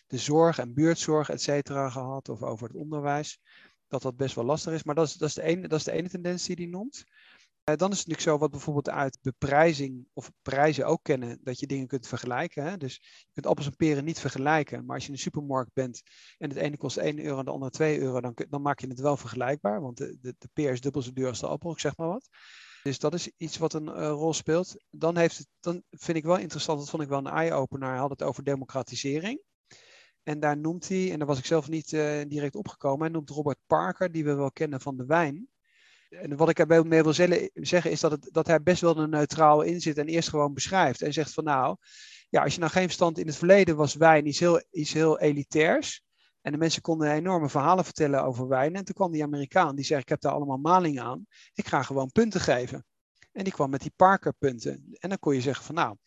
de 0.07 0.17
zorg 0.17 0.59
en 0.59 0.73
buurtzorg, 0.73 1.29
et 1.29 1.41
cetera, 1.41 1.89
gehad, 1.89 2.29
of 2.29 2.41
over 2.41 2.67
het 2.67 2.77
onderwijs. 2.77 3.39
Dat 3.87 4.01
dat 4.01 4.15
best 4.17 4.35
wel 4.35 4.45
lastig 4.45 4.73
is. 4.73 4.83
Maar 4.83 4.95
dat 4.95 5.07
is, 5.07 5.13
dat 5.13 5.29
is, 5.29 5.35
de, 5.35 5.41
ene, 5.41 5.67
dat 5.67 5.79
is 5.79 5.85
de 5.85 5.91
ene 5.91 6.09
tendens 6.09 6.45
die 6.45 6.55
hij 6.55 6.65
noemt. 6.65 7.03
Uh, 7.69 7.75
dan 7.75 7.91
is 7.91 7.97
het 7.97 8.07
natuurlijk 8.07 8.21
zo 8.21 8.37
wat 8.37 8.51
bijvoorbeeld 8.51 8.89
uit 8.89 9.19
beprijzing 9.21 10.07
of 10.13 10.31
prijzen 10.41 10.85
ook 10.85 11.03
kennen, 11.03 11.39
dat 11.43 11.59
je 11.59 11.67
dingen 11.67 11.87
kunt 11.87 12.07
vergelijken. 12.07 12.63
Hè? 12.63 12.77
Dus 12.77 12.95
je 13.01 13.31
kunt 13.33 13.45
appels 13.45 13.65
en 13.65 13.75
peren 13.75 14.03
niet 14.03 14.19
vergelijken. 14.19 14.85
Maar 14.85 14.95
als 14.95 15.03
je 15.03 15.09
in 15.09 15.15
de 15.15 15.21
supermarkt 15.21 15.73
bent 15.73 16.01
en 16.37 16.49
het 16.49 16.57
ene 16.57 16.77
kost 16.77 16.97
1 16.97 17.19
euro 17.19 17.39
en 17.39 17.45
de 17.45 17.51
andere 17.51 17.71
2 17.71 17.99
euro, 17.99 18.21
dan, 18.21 18.33
dan 18.49 18.61
maak 18.61 18.79
je 18.79 18.87
het 18.87 18.99
wel 18.99 19.17
vergelijkbaar. 19.17 19.81
Want 19.81 19.97
de, 19.97 20.17
de, 20.21 20.35
de 20.37 20.49
peer 20.53 20.71
is 20.71 20.81
dubbel 20.81 21.01
zo 21.01 21.13
duur 21.13 21.27
als 21.27 21.39
de 21.39 21.47
appel, 21.47 21.79
zeg 21.79 21.97
maar 21.97 22.07
wat. 22.07 22.29
Dus 22.83 22.99
dat 22.99 23.13
is 23.13 23.31
iets 23.37 23.57
wat 23.57 23.73
een 23.73 23.87
uh, 23.87 24.09
rol 24.09 24.33
speelt. 24.33 24.75
Dan, 24.89 25.17
heeft 25.17 25.37
het, 25.37 25.47
dan 25.59 25.83
vind 25.89 26.17
ik 26.17 26.23
wel 26.23 26.37
interessant, 26.37 26.79
dat 26.79 26.89
vond 26.89 27.03
ik 27.03 27.09
wel 27.09 27.17
een 27.17 27.27
eye-opener. 27.27 27.89
Hij 27.89 27.97
had 27.97 28.09
het 28.09 28.23
over 28.23 28.43
democratisering. 28.43 29.41
En 30.23 30.39
daar 30.39 30.57
noemt 30.57 30.87
hij, 30.87 31.11
en 31.11 31.17
daar 31.17 31.27
was 31.27 31.37
ik 31.37 31.45
zelf 31.45 31.69
niet 31.69 31.91
uh, 31.91 32.21
direct 32.27 32.55
opgekomen, 32.55 33.01
hij 33.01 33.09
noemt 33.09 33.29
Robert 33.29 33.59
Parker, 33.67 34.11
die 34.11 34.23
we 34.23 34.33
wel 34.33 34.51
kennen 34.51 34.81
van 34.81 34.97
de 34.97 35.05
wijn. 35.05 35.47
En 36.09 36.35
wat 36.35 36.49
ik 36.49 36.59
erbij 36.59 36.83
mee 36.83 37.03
wil 37.03 37.13
zeggen 37.53 37.91
is 37.91 37.99
dat, 37.99 38.11
het, 38.11 38.29
dat 38.31 38.47
hij 38.47 38.61
best 38.63 38.81
wel 38.81 38.97
er 38.97 39.09
neutraal 39.09 39.61
in 39.61 39.81
zit 39.81 39.97
en 39.97 40.07
eerst 40.07 40.29
gewoon 40.29 40.53
beschrijft. 40.53 41.01
En 41.01 41.13
zegt 41.13 41.33
van 41.33 41.43
nou, 41.43 41.77
ja, 42.29 42.43
als 42.43 42.53
je 42.53 42.59
nou 42.59 42.71
geen 42.71 42.83
verstand 42.83 43.17
in 43.17 43.27
het 43.27 43.35
verleden 43.35 43.75
was 43.75 43.95
wijn 43.95 44.27
iets 44.27 44.39
heel, 44.39 44.63
iets 44.71 44.93
heel 44.93 45.19
elitairs. 45.19 46.03
En 46.43 46.51
de 46.51 46.57
mensen 46.57 46.81
konden 46.81 47.11
enorme 47.11 47.49
verhalen 47.49 47.83
vertellen 47.83 48.23
over 48.23 48.47
wijn. 48.47 48.75
En 48.75 48.85
toen 48.85 48.95
kwam 48.95 49.11
die 49.11 49.23
Amerikaan, 49.23 49.75
die 49.75 49.85
zei: 49.85 50.01
Ik 50.01 50.09
heb 50.09 50.21
daar 50.21 50.31
allemaal 50.31 50.57
maling 50.57 50.99
aan. 50.99 51.25
Ik 51.53 51.67
ga 51.67 51.83
gewoon 51.83 52.11
punten 52.11 52.41
geven. 52.41 52.85
En 53.31 53.43
die 53.43 53.53
kwam 53.53 53.69
met 53.69 53.81
die 53.81 53.93
Parker 53.95 54.33
punten. 54.33 54.85
En 54.99 55.09
dan 55.09 55.19
kon 55.19 55.33
je 55.33 55.41
zeggen: 55.41 55.65
van 55.65 55.75
nou, 55.75 55.97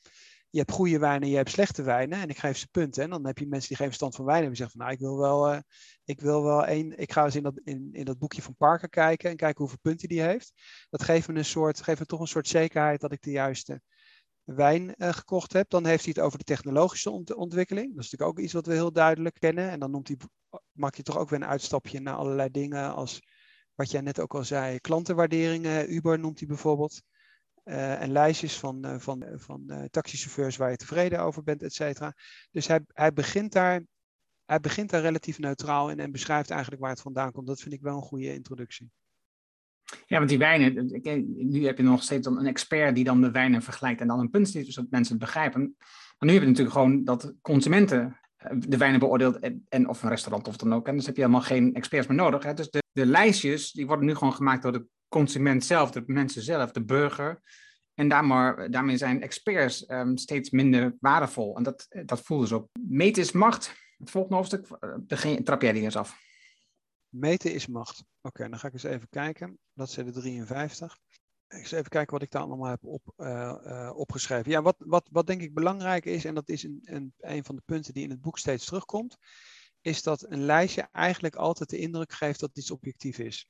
je 0.50 0.58
hebt 0.58 0.72
goede 0.72 0.98
wijnen, 0.98 1.28
je 1.28 1.36
hebt 1.36 1.50
slechte 1.50 1.82
wijnen. 1.82 2.20
En 2.20 2.28
ik 2.28 2.38
geef 2.38 2.56
ze 2.56 2.68
punten. 2.68 3.02
En 3.02 3.10
dan 3.10 3.26
heb 3.26 3.38
je 3.38 3.46
mensen 3.46 3.68
die 3.68 3.76
geen 3.76 3.86
verstand 3.86 4.14
van 4.14 4.24
wijn 4.24 4.42
hebben. 4.42 4.56
Die 4.56 4.62
zeggen 4.66 4.78
van 4.78 4.86
nou, 4.86 4.98
ik 4.98 5.06
wil 5.06 5.18
wel, 5.18 5.54
uh, 5.54 5.60
ik 6.04 6.20
wil 6.20 6.42
wel 6.42 6.66
één. 6.66 6.98
Ik 6.98 7.12
ga 7.12 7.24
eens 7.24 7.36
in 7.36 7.42
dat, 7.42 7.60
in, 7.64 7.88
in 7.92 8.04
dat 8.04 8.18
boekje 8.18 8.42
van 8.42 8.56
Parker 8.56 8.88
kijken. 8.88 9.30
En 9.30 9.36
kijken 9.36 9.58
hoeveel 9.58 9.78
punten 9.82 10.08
die 10.08 10.22
heeft. 10.22 10.52
Dat 10.90 11.02
geeft 11.02 11.28
me, 11.28 11.34
een 11.34 11.44
soort, 11.44 11.82
geeft 11.82 12.00
me 12.00 12.06
toch 12.06 12.20
een 12.20 12.26
soort 12.26 12.48
zekerheid 12.48 13.00
dat 13.00 13.12
ik 13.12 13.22
de 13.22 13.30
juiste 13.30 13.80
wijn 14.46 14.94
uh, 14.96 15.08
gekocht 15.08 15.52
heb. 15.52 15.70
Dan 15.70 15.86
heeft 15.86 16.04
hij 16.04 16.12
het 16.16 16.24
over 16.24 16.38
de 16.38 16.44
technologische 16.44 17.10
ont 17.10 17.34
ontwikkeling. 17.34 17.94
Dat 17.94 18.04
is 18.04 18.10
natuurlijk 18.10 18.38
ook 18.38 18.44
iets 18.44 18.52
wat 18.52 18.66
we 18.66 18.72
heel 18.72 18.92
duidelijk 18.92 19.36
kennen. 19.38 19.70
En 19.70 19.80
dan 19.80 19.90
noemt 19.90 20.08
hij, 20.08 20.16
maakt 20.72 20.94
hij 20.94 21.04
toch 21.04 21.18
ook 21.18 21.28
weer 21.28 21.40
een 21.40 21.46
uitstapje 21.46 22.00
naar 22.00 22.14
allerlei 22.14 22.50
dingen 22.50 22.94
als 22.94 23.22
wat 23.74 23.90
jij 23.90 24.00
net 24.00 24.20
ook 24.20 24.34
al 24.34 24.44
zei, 24.44 24.80
klantenwaarderingen. 24.80 25.94
Uber 25.94 26.18
noemt 26.18 26.38
hij 26.38 26.48
bijvoorbeeld. 26.48 27.02
Uh, 27.64 28.02
en 28.02 28.12
lijstjes 28.12 28.58
van, 28.58 28.86
uh, 28.86 28.98
van, 28.98 29.24
van 29.34 29.88
taxichauffeurs 29.90 30.56
waar 30.56 30.70
je 30.70 30.76
tevreden 30.76 31.20
over 31.20 31.42
bent, 31.42 31.62
et 31.62 31.72
cetera. 31.74 32.14
Dus 32.50 32.66
hij, 32.66 32.80
hij, 32.86 33.12
begint 33.12 33.52
daar, 33.52 33.82
hij 34.44 34.60
begint 34.60 34.90
daar 34.90 35.00
relatief 35.00 35.38
neutraal 35.38 35.90
in 35.90 36.00
en 36.00 36.12
beschrijft 36.12 36.50
eigenlijk 36.50 36.82
waar 36.82 36.90
het 36.90 37.00
vandaan 37.00 37.32
komt. 37.32 37.46
Dat 37.46 37.60
vind 37.60 37.74
ik 37.74 37.80
wel 37.80 37.96
een 37.96 38.02
goede 38.02 38.34
introductie. 38.34 38.90
Ja, 40.08 40.18
want 40.18 40.28
die 40.28 40.38
wijnen, 40.38 41.00
nu 41.36 41.66
heb 41.66 41.76
je 41.76 41.82
nog 41.82 42.02
steeds 42.02 42.26
een 42.26 42.46
expert 42.46 42.94
die 42.94 43.04
dan 43.04 43.20
de 43.20 43.30
wijnen 43.30 43.62
vergelijkt 43.62 44.00
en 44.00 44.06
dan 44.06 44.20
een 44.20 44.30
punt 44.30 44.48
ziet, 44.48 44.72
zodat 44.72 44.90
mensen 44.90 45.14
het 45.14 45.24
begrijpen. 45.24 45.76
Maar 46.18 46.28
nu 46.28 46.32
heb 46.32 46.42
je 46.42 46.48
natuurlijk 46.48 46.76
gewoon 46.76 47.04
dat 47.04 47.34
consumenten 47.40 48.20
eh, 48.36 48.56
de 48.58 48.76
wijnen 48.76 49.00
beoordeelt 49.00 49.38
en, 49.68 49.88
of 49.88 50.02
een 50.02 50.08
restaurant 50.08 50.48
of 50.48 50.56
dan 50.56 50.74
ook. 50.74 50.88
En 50.88 50.96
dus 50.96 51.06
heb 51.06 51.14
je 51.16 51.20
helemaal 51.20 51.42
geen 51.42 51.74
experts 51.74 52.06
meer 52.06 52.16
nodig. 52.16 52.42
Hè? 52.42 52.54
Dus 52.54 52.70
de, 52.70 52.82
de 52.92 53.06
lijstjes, 53.06 53.72
die 53.72 53.86
worden 53.86 54.06
nu 54.06 54.14
gewoon 54.14 54.32
gemaakt 54.32 54.62
door 54.62 54.72
de 54.72 54.86
consument 55.08 55.64
zelf, 55.64 55.90
de 55.90 56.02
mensen 56.06 56.42
zelf, 56.42 56.70
de 56.70 56.84
burger. 56.84 57.40
En 57.94 58.08
daarmee, 58.08 58.68
daarmee 58.68 58.96
zijn 58.96 59.22
experts 59.22 59.90
um, 59.90 60.16
steeds 60.16 60.50
minder 60.50 60.96
waardevol. 61.00 61.56
En 61.56 61.62
dat, 61.62 61.86
dat 62.04 62.20
voelde 62.20 62.46
ze 62.46 62.54
ook. 62.54 62.68
Meten 62.88 63.22
is 63.22 63.32
macht. 63.32 63.74
Het 63.98 64.10
volgende 64.10 64.36
hoofdstuk, 64.36 64.66
uh, 65.24 65.36
trap 65.36 65.62
jij 65.62 65.72
die 65.72 65.82
eens 65.82 65.96
af. 65.96 66.25
Meten 67.08 67.52
is 67.52 67.66
macht. 67.66 68.04
Oké, 68.20 68.48
dan 68.48 68.58
ga 68.58 68.66
ik 68.66 68.72
eens 68.72 68.82
even 68.82 69.08
kijken. 69.08 69.58
Dat 69.72 69.90
zijn 69.90 70.06
de 70.06 70.12
53. 70.12 70.98
Ik 71.48 71.58
eens 71.58 71.72
even 71.72 71.90
kijken 71.90 72.12
wat 72.12 72.22
ik 72.22 72.30
daar 72.30 72.42
allemaal 72.42 72.70
heb 72.70 72.84
op, 72.84 73.12
uh, 73.16 73.54
uh, 73.64 73.92
opgeschreven. 73.94 74.50
Ja, 74.50 74.62
wat, 74.62 74.76
wat, 74.78 75.08
wat 75.12 75.26
denk 75.26 75.40
ik 75.42 75.54
belangrijk 75.54 76.04
is, 76.04 76.24
en 76.24 76.34
dat 76.34 76.48
is 76.48 76.62
een, 76.62 77.12
een, 77.16 77.44
van 77.44 77.54
de 77.56 77.62
punten 77.64 77.94
die 77.94 78.02
in 78.02 78.10
het 78.10 78.20
boek 78.20 78.38
steeds 78.38 78.64
terugkomt, 78.64 79.16
is 79.80 80.02
dat 80.02 80.30
een 80.30 80.44
lijstje 80.44 80.88
eigenlijk 80.92 81.36
altijd 81.36 81.70
de 81.70 81.78
indruk 81.78 82.12
geeft 82.12 82.40
dat 82.40 82.56
iets 82.56 82.70
objectief 82.70 83.18
is. 83.18 83.48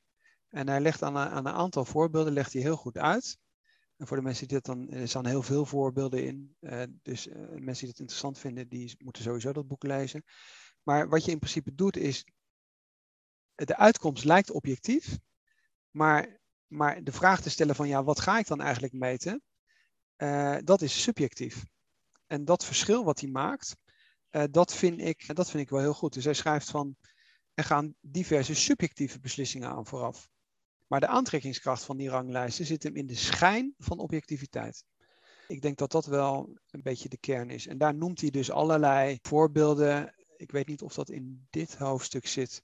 En 0.49 0.67
hij 0.67 0.79
legt 0.79 1.03
aan 1.03 1.15
een, 1.15 1.27
aan 1.27 1.45
een 1.45 1.53
aantal 1.53 1.85
voorbeelden 1.85 2.33
legt 2.33 2.53
hij 2.53 2.61
heel 2.61 2.77
goed 2.77 2.97
uit. 2.97 3.37
En 3.97 4.07
voor 4.07 4.17
de 4.17 4.23
mensen 4.23 4.47
die 4.47 4.59
dat 4.61 4.75
dan, 4.75 4.89
er 4.89 5.07
staan 5.07 5.25
heel 5.25 5.43
veel 5.43 5.65
voorbeelden 5.65 6.23
in. 6.23 6.55
Uh, 6.59 6.83
dus 7.01 7.27
mensen 7.27 7.79
die 7.79 7.89
het 7.89 7.99
interessant 7.99 8.39
vinden, 8.39 8.67
die 8.67 8.95
moeten 8.97 9.23
sowieso 9.23 9.51
dat 9.53 9.67
boek 9.67 9.83
lezen. 9.83 10.23
Maar 10.83 11.09
wat 11.09 11.25
je 11.25 11.31
in 11.31 11.39
principe 11.39 11.75
doet, 11.75 11.97
is 11.97 12.25
de 13.65 13.77
uitkomst 13.77 14.23
lijkt 14.23 14.51
objectief, 14.51 15.17
maar, 15.91 16.39
maar 16.67 17.03
de 17.03 17.11
vraag 17.11 17.41
te 17.41 17.49
stellen 17.49 17.75
van 17.75 17.87
ja, 17.87 18.03
wat 18.03 18.19
ga 18.19 18.39
ik 18.39 18.47
dan 18.47 18.61
eigenlijk 18.61 18.93
meten, 18.93 19.41
uh, 20.17 20.57
dat 20.63 20.81
is 20.81 21.01
subjectief. 21.01 21.63
En 22.27 22.45
dat 22.45 22.65
verschil 22.65 23.03
wat 23.03 23.19
hij 23.19 23.29
maakt, 23.29 23.75
uh, 24.31 24.43
dat, 24.51 24.75
vind 24.75 25.01
ik, 25.01 25.35
dat 25.35 25.49
vind 25.49 25.63
ik 25.63 25.69
wel 25.69 25.79
heel 25.79 25.93
goed. 25.93 26.13
Dus 26.13 26.23
hij 26.23 26.33
schrijft 26.33 26.69
van, 26.69 26.95
er 27.53 27.63
gaan 27.63 27.95
diverse 28.01 28.55
subjectieve 28.55 29.19
beslissingen 29.19 29.69
aan 29.69 29.85
vooraf. 29.85 30.29
Maar 30.87 30.99
de 30.99 31.07
aantrekkingskracht 31.07 31.83
van 31.83 31.97
die 31.97 32.09
ranglijsten 32.09 32.65
zit 32.65 32.83
hem 32.83 32.95
in 32.95 33.07
de 33.07 33.15
schijn 33.15 33.73
van 33.77 33.99
objectiviteit. 33.99 34.83
Ik 35.47 35.61
denk 35.61 35.77
dat 35.77 35.91
dat 35.91 36.05
wel 36.05 36.57
een 36.69 36.81
beetje 36.81 37.09
de 37.09 37.17
kern 37.17 37.49
is. 37.49 37.67
En 37.67 37.77
daar 37.77 37.95
noemt 37.95 38.21
hij 38.21 38.29
dus 38.29 38.51
allerlei 38.51 39.17
voorbeelden. 39.21 40.13
Ik 40.35 40.51
weet 40.51 40.67
niet 40.67 40.81
of 40.81 40.93
dat 40.93 41.09
in 41.09 41.47
dit 41.49 41.75
hoofdstuk 41.75 42.27
zit 42.27 42.61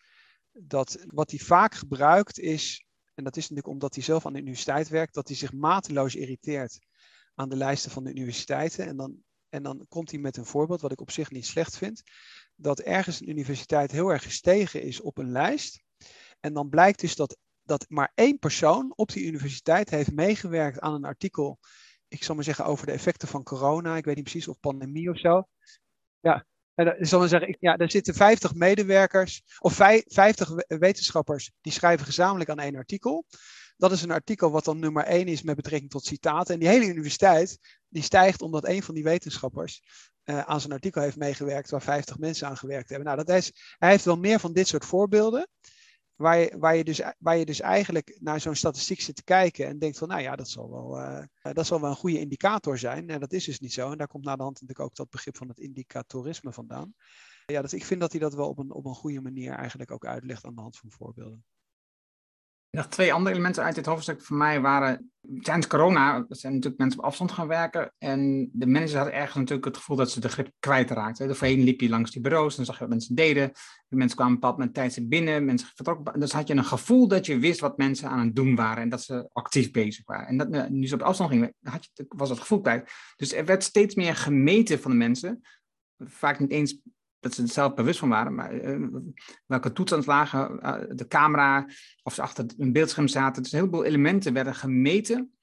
dat 0.54 1.06
wat 1.08 1.30
hij 1.30 1.40
vaak 1.40 1.74
gebruikt 1.74 2.40
is, 2.40 2.86
en 3.14 3.24
dat 3.24 3.36
is 3.36 3.42
natuurlijk 3.42 3.68
omdat 3.68 3.96
hij 3.96 4.04
zelf 4.04 4.26
aan 4.26 4.34
de 4.34 4.40
universiteit 4.40 4.88
werkt, 4.88 5.14
dat 5.14 5.28
hij 5.28 5.38
zich 5.38 5.54
mateloos 5.54 6.16
irriteert 6.16 6.80
aan 7.36 7.50
de 7.50 7.56
lijsten 7.56 7.92
van 7.92 8.04
de 8.04 8.10
universiteiten. 8.10 8.88
En 8.88 8.98
dan, 8.98 9.24
en 9.50 9.64
dan 9.64 9.86
komt 9.88 10.12
hij 10.12 10.20
met 10.20 10.38
een 10.38 10.46
voorbeeld, 10.46 10.82
wat 10.82 10.92
ik 10.92 11.02
op 11.02 11.12
zich 11.12 11.32
niet 11.32 11.46
slecht 11.46 11.78
vind, 11.78 12.04
dat 12.56 12.80
ergens 12.80 13.22
een 13.22 13.30
universiteit 13.30 13.92
heel 13.92 14.10
erg 14.10 14.24
gestegen 14.24 14.82
is 14.82 15.02
op 15.02 15.18
een 15.18 15.32
lijst. 15.32 15.84
En 16.40 16.54
dan 16.54 16.70
blijkt 16.70 17.00
dus 17.00 17.16
dat, 17.16 17.38
dat 17.64 17.86
maar 17.90 18.12
één 18.16 18.40
persoon 18.40 18.94
op 18.96 19.12
die 19.12 19.26
universiteit 19.26 19.90
heeft 19.90 20.12
meegewerkt 20.12 20.80
aan 20.80 20.94
een 20.94 21.06
artikel, 21.06 21.60
ik 22.08 22.24
zal 22.24 22.36
maar 22.36 22.44
zeggen 22.44 22.66
over 22.66 22.86
de 22.86 22.92
effecten 22.92 23.28
van 23.28 23.44
corona, 23.44 23.98
ik 23.98 24.06
weet 24.06 24.16
niet 24.16 24.24
precies 24.24 24.48
of 24.48 24.60
pandemie 24.60 25.10
of 25.10 25.20
zo. 25.20 25.48
Ja, 26.20 26.46
en 26.76 26.86
dan 26.86 26.96
zal 27.00 27.20
men 27.20 27.30
zeggen, 27.30 27.58
ja, 27.60 27.78
er 27.78 27.92
zitten 27.92 28.14
50 28.14 28.54
medewerkers 28.54 29.42
of 29.60 29.74
50 29.74 30.50
wetenschappers 30.68 31.52
die 31.62 31.72
schrijven 31.72 32.06
gezamenlijk 32.06 32.50
aan 32.50 32.60
één 32.60 32.76
artikel. 32.76 33.26
Dat 33.78 33.92
is 33.92 34.02
een 34.02 34.12
artikel 34.12 34.52
wat 34.52 34.66
dan 34.66 34.80
nummer 34.80 35.04
1 35.04 35.28
is 35.28 35.42
met 35.42 35.56
betrekking 35.56 35.92
tot 35.92 36.06
citaten. 36.06 36.54
En 36.54 36.60
die 36.60 36.70
hele 36.70 36.86
universiteit 36.86 37.60
die 37.90 38.04
stijgt 38.04 38.42
omdat 38.42 38.68
een 38.68 38.84
van 38.84 38.96
die 38.96 39.04
wetenschappers 39.04 39.82
uh, 40.26 40.40
aan 40.40 40.60
zijn 40.60 40.74
artikel 40.74 41.02
heeft 41.02 41.18
meegewerkt 41.18 41.70
waar 41.70 41.82
50 41.82 42.18
mensen 42.18 42.48
aan 42.48 42.58
gewerkt 42.58 42.90
hebben. 42.90 43.08
Nou, 43.08 43.24
dat 43.24 43.36
is, 43.36 43.76
hij 43.78 43.90
heeft 43.90 44.06
wel 44.06 44.18
meer 44.18 44.40
van 44.40 44.54
dit 44.54 44.68
soort 44.68 44.86
voorbeelden. 44.86 45.48
Waar 46.16 46.38
je, 46.38 46.58
waar, 46.58 46.76
je 46.76 46.84
dus, 46.84 47.02
waar 47.20 47.38
je 47.38 47.46
dus 47.46 47.60
eigenlijk 47.60 48.18
naar 48.22 48.40
zo'n 48.40 48.56
statistiek 48.56 49.02
zit 49.02 49.16
te 49.16 49.24
kijken 49.24 49.68
en 49.68 49.80
denkt 49.80 49.98
van, 49.98 50.08
nou 50.08 50.22
ja, 50.22 50.36
dat 50.36 50.50
zal, 50.50 50.70
wel, 50.70 51.00
uh, 51.00 51.54
dat 51.54 51.66
zal 51.66 51.82
wel 51.82 51.90
een 51.90 51.96
goede 51.96 52.20
indicator 52.20 52.78
zijn. 52.78 53.10
En 53.10 53.20
dat 53.20 53.34
is 53.34 53.46
dus 53.46 53.60
niet 53.60 53.74
zo. 53.74 53.92
En 53.92 53.98
daar 53.98 54.08
komt 54.08 54.26
na 54.26 54.36
de 54.36 54.44
hand 54.44 54.54
natuurlijk 54.54 54.90
ook 54.90 54.96
dat 54.96 55.10
begrip 55.10 55.38
van 55.38 55.48
het 55.48 55.60
indicatorisme 55.60 56.52
vandaan. 56.52 56.94
Ja, 57.46 57.62
dus 57.62 57.74
ik 57.74 57.86
vind 57.86 58.00
dat 58.00 58.12
hij 58.12 58.20
dat 58.20 58.34
wel 58.34 58.50
op 58.50 58.58
een, 58.58 58.72
op 58.72 58.86
een 58.86 58.96
goede 58.96 59.22
manier 59.22 59.54
eigenlijk 59.54 59.92
ook 59.92 60.06
uitlegt 60.06 60.46
aan 60.46 60.56
de 60.56 60.62
hand 60.62 60.78
van 60.78 60.92
voorbeelden. 60.92 61.46
Nog 62.76 62.88
twee 62.88 63.14
andere 63.14 63.36
elementen 63.36 63.64
uit 63.64 63.76
dit 63.76 63.86
hoofdstuk 63.86 64.22
voor 64.22 64.38
mij 64.38 64.62
waren. 64.62 65.12
Tijdens 65.42 65.68
corona 65.68 66.26
zijn 66.30 66.54
natuurlijk 66.54 66.82
mensen 66.82 67.00
op 67.00 67.06
afstand 67.06 67.32
gaan 67.32 67.48
werken. 67.48 67.94
En 67.98 68.50
de 68.54 68.66
mensen 68.66 68.98
hadden 68.98 69.16
ergens 69.16 69.36
natuurlijk 69.36 69.66
het 69.66 69.78
gevoel 69.78 69.96
dat 69.96 70.12
ze 70.12 70.20
de 70.20 70.30
grip 70.30 70.52
kwijtraakten. 70.60 71.28
De 71.28 71.36
voorheen 71.36 71.64
liep 71.64 71.82
je 71.82 71.90
langs 71.90 72.12
die 72.12 72.22
bureaus, 72.22 72.56
dan 72.56 72.66
zag 72.66 72.76
je 72.76 72.82
wat 72.82 72.90
mensen 72.90 73.16
deden. 73.16 73.52
De 73.88 73.96
mensen 73.96 74.16
kwamen 74.16 74.34
een 74.34 74.40
bepaald 74.40 74.58
moment 74.58 74.76
tijd 74.76 75.10
binnen, 75.10 75.46
mensen 75.46 75.68
vertrokken. 75.76 76.20
Dus 76.20 76.32
had 76.32 76.48
je 76.48 76.54
een 76.56 76.64
gevoel 76.64 77.08
dat 77.08 77.26
je 77.26 77.40
wist 77.40 77.60
wat 77.60 77.78
mensen 77.78 78.10
aan 78.10 78.26
het 78.26 78.36
doen 78.36 78.56
waren 78.56 78.84
en 78.84 78.90
dat 78.90 79.02
ze 79.02 79.30
actief 79.34 79.72
bezig 79.72 80.06
waren. 80.06 80.28
En 80.28 80.38
dat, 80.38 80.70
nu 80.70 80.88
ze 80.88 80.94
op 80.94 81.02
afstand 81.02 81.30
gingen, 81.30 81.54
had 81.62 81.90
je, 81.94 82.06
was 82.08 82.30
dat 82.30 82.40
gevoel 82.40 82.62
kwijt. 82.62 82.92
Dus 83.16 83.34
er 83.34 83.46
werd 83.46 83.64
steeds 83.64 83.96
meer 83.96 84.16
gemeten 84.16 84.80
van 84.80 84.92
de 84.92 84.98
mensen. 84.98 85.42
Vaak 85.98 86.40
niet 86.40 86.52
eens 86.52 86.82
dat 87.24 87.34
ze 87.34 87.42
er 87.42 87.48
zelf 87.48 87.74
bewust 87.74 88.00
van 88.00 88.10
waren, 88.10 88.36
maar 88.36 88.54
uh, 88.54 88.88
welke 89.46 89.74
toestand 89.74 90.06
lagen, 90.06 90.60
uh, 90.64 90.76
de 90.90 91.08
camera, 91.08 91.68
of 92.04 92.14
ze 92.14 92.22
achter 92.22 92.46
een 92.58 92.72
beeldscherm 92.72 93.08
zaten. 93.08 93.44
Dus 93.44 93.52
een 93.52 93.60
heleboel 93.60 93.84
elementen 93.84 94.34
werden 94.34 94.56
gemeten 94.56 95.34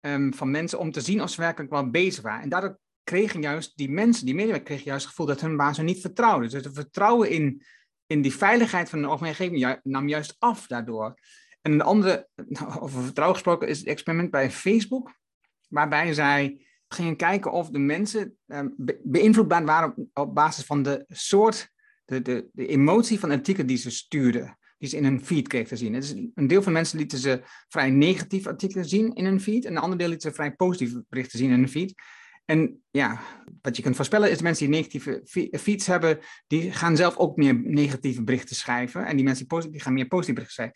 um, 0.00 0.34
van 0.34 0.50
mensen 0.50 0.78
om 0.78 0.90
te 0.90 1.00
zien 1.00 1.22
of 1.22 1.30
ze 1.30 1.40
werkelijk 1.40 1.72
wel 1.72 1.90
bezig 1.90 2.22
waren. 2.22 2.42
En 2.42 2.48
daardoor 2.48 2.78
kregen 3.04 3.40
juist 3.40 3.76
die 3.76 3.90
mensen, 3.90 4.26
die 4.26 4.34
medewerkers, 4.34 4.68
kregen 4.68 4.84
juist 4.84 5.02
het 5.04 5.10
gevoel 5.10 5.26
dat 5.26 5.40
hun 5.40 5.56
baas 5.56 5.78
niet 5.78 6.00
vertrouwden. 6.00 6.50
Dus 6.50 6.64
het 6.64 6.74
vertrouwen 6.74 7.30
in, 7.30 7.62
in 8.06 8.22
die 8.22 8.34
veiligheid 8.34 8.88
van 8.88 9.02
de 9.02 9.08
omgeving 9.08 9.80
nam 9.82 10.08
juist 10.08 10.36
af 10.38 10.66
daardoor. 10.66 11.14
En 11.60 11.72
een 11.72 11.82
andere, 11.82 12.28
over 12.80 13.02
vertrouwen 13.02 13.36
gesproken, 13.38 13.68
is 13.68 13.78
het 13.78 13.88
experiment 13.88 14.30
bij 14.30 14.50
Facebook, 14.50 15.18
waarbij 15.68 16.12
zij 16.12 16.66
gingen 16.92 17.16
kijken 17.16 17.52
of 17.52 17.70
de 17.70 17.78
mensen 17.78 18.36
um, 18.46 18.74
beïnvloedbaar 19.02 19.64
waren 19.64 20.10
op, 20.12 20.34
basis 20.34 20.64
van 20.64 20.82
de 20.82 21.04
soort, 21.08 21.70
de, 22.04 22.22
de, 22.22 22.48
de 22.52 22.66
emotie 22.66 23.18
van 23.18 23.30
artikelen 23.30 23.66
die 23.66 23.76
ze 23.76 23.90
stuurden, 23.90 24.58
die 24.78 24.88
ze 24.88 24.96
in 24.96 25.04
hun 25.04 25.24
feed 25.24 25.48
kregen 25.48 25.68
te 25.68 25.76
zien. 25.76 25.92
Dus 25.92 26.10
een 26.10 26.46
deel 26.46 26.62
van 26.62 26.72
de 26.72 26.78
mensen 26.78 26.98
lieten 26.98 27.18
ze 27.18 27.40
vrij 27.68 27.90
negatief 27.90 28.46
artikelen 28.46 28.84
zien 28.84 29.14
in 29.14 29.24
hun 29.24 29.40
feed, 29.40 29.64
en 29.64 29.72
een 29.72 29.82
ander 29.82 29.98
deel 29.98 30.08
lieten 30.08 30.30
ze 30.30 30.36
vrij 30.36 30.52
positieve 30.52 31.04
berichten 31.08 31.38
zien 31.38 31.50
in 31.50 31.58
hun 31.58 31.68
feed. 31.68 31.94
En 32.44 32.82
ja, 32.90 33.20
wat 33.62 33.76
je 33.76 33.82
kunt 33.82 33.96
voorspellen 33.96 34.30
is 34.30 34.42
mensen 34.42 34.66
die 34.66 34.74
negatieve 34.74 35.20
feeds 35.60 35.86
hebben, 35.86 36.18
die 36.46 36.72
gaan 36.72 36.96
zelf 36.96 37.16
ook 37.16 37.36
meer 37.36 37.54
negatieve 37.54 38.22
berichten 38.22 38.56
schrijven. 38.56 39.06
En 39.06 39.16
die 39.16 39.24
mensen 39.24 39.46
die, 39.48 39.56
positief, 39.56 39.82
gaan 39.82 39.92
meer 39.92 40.06
positieve 40.06 40.40
berichten 40.40 40.72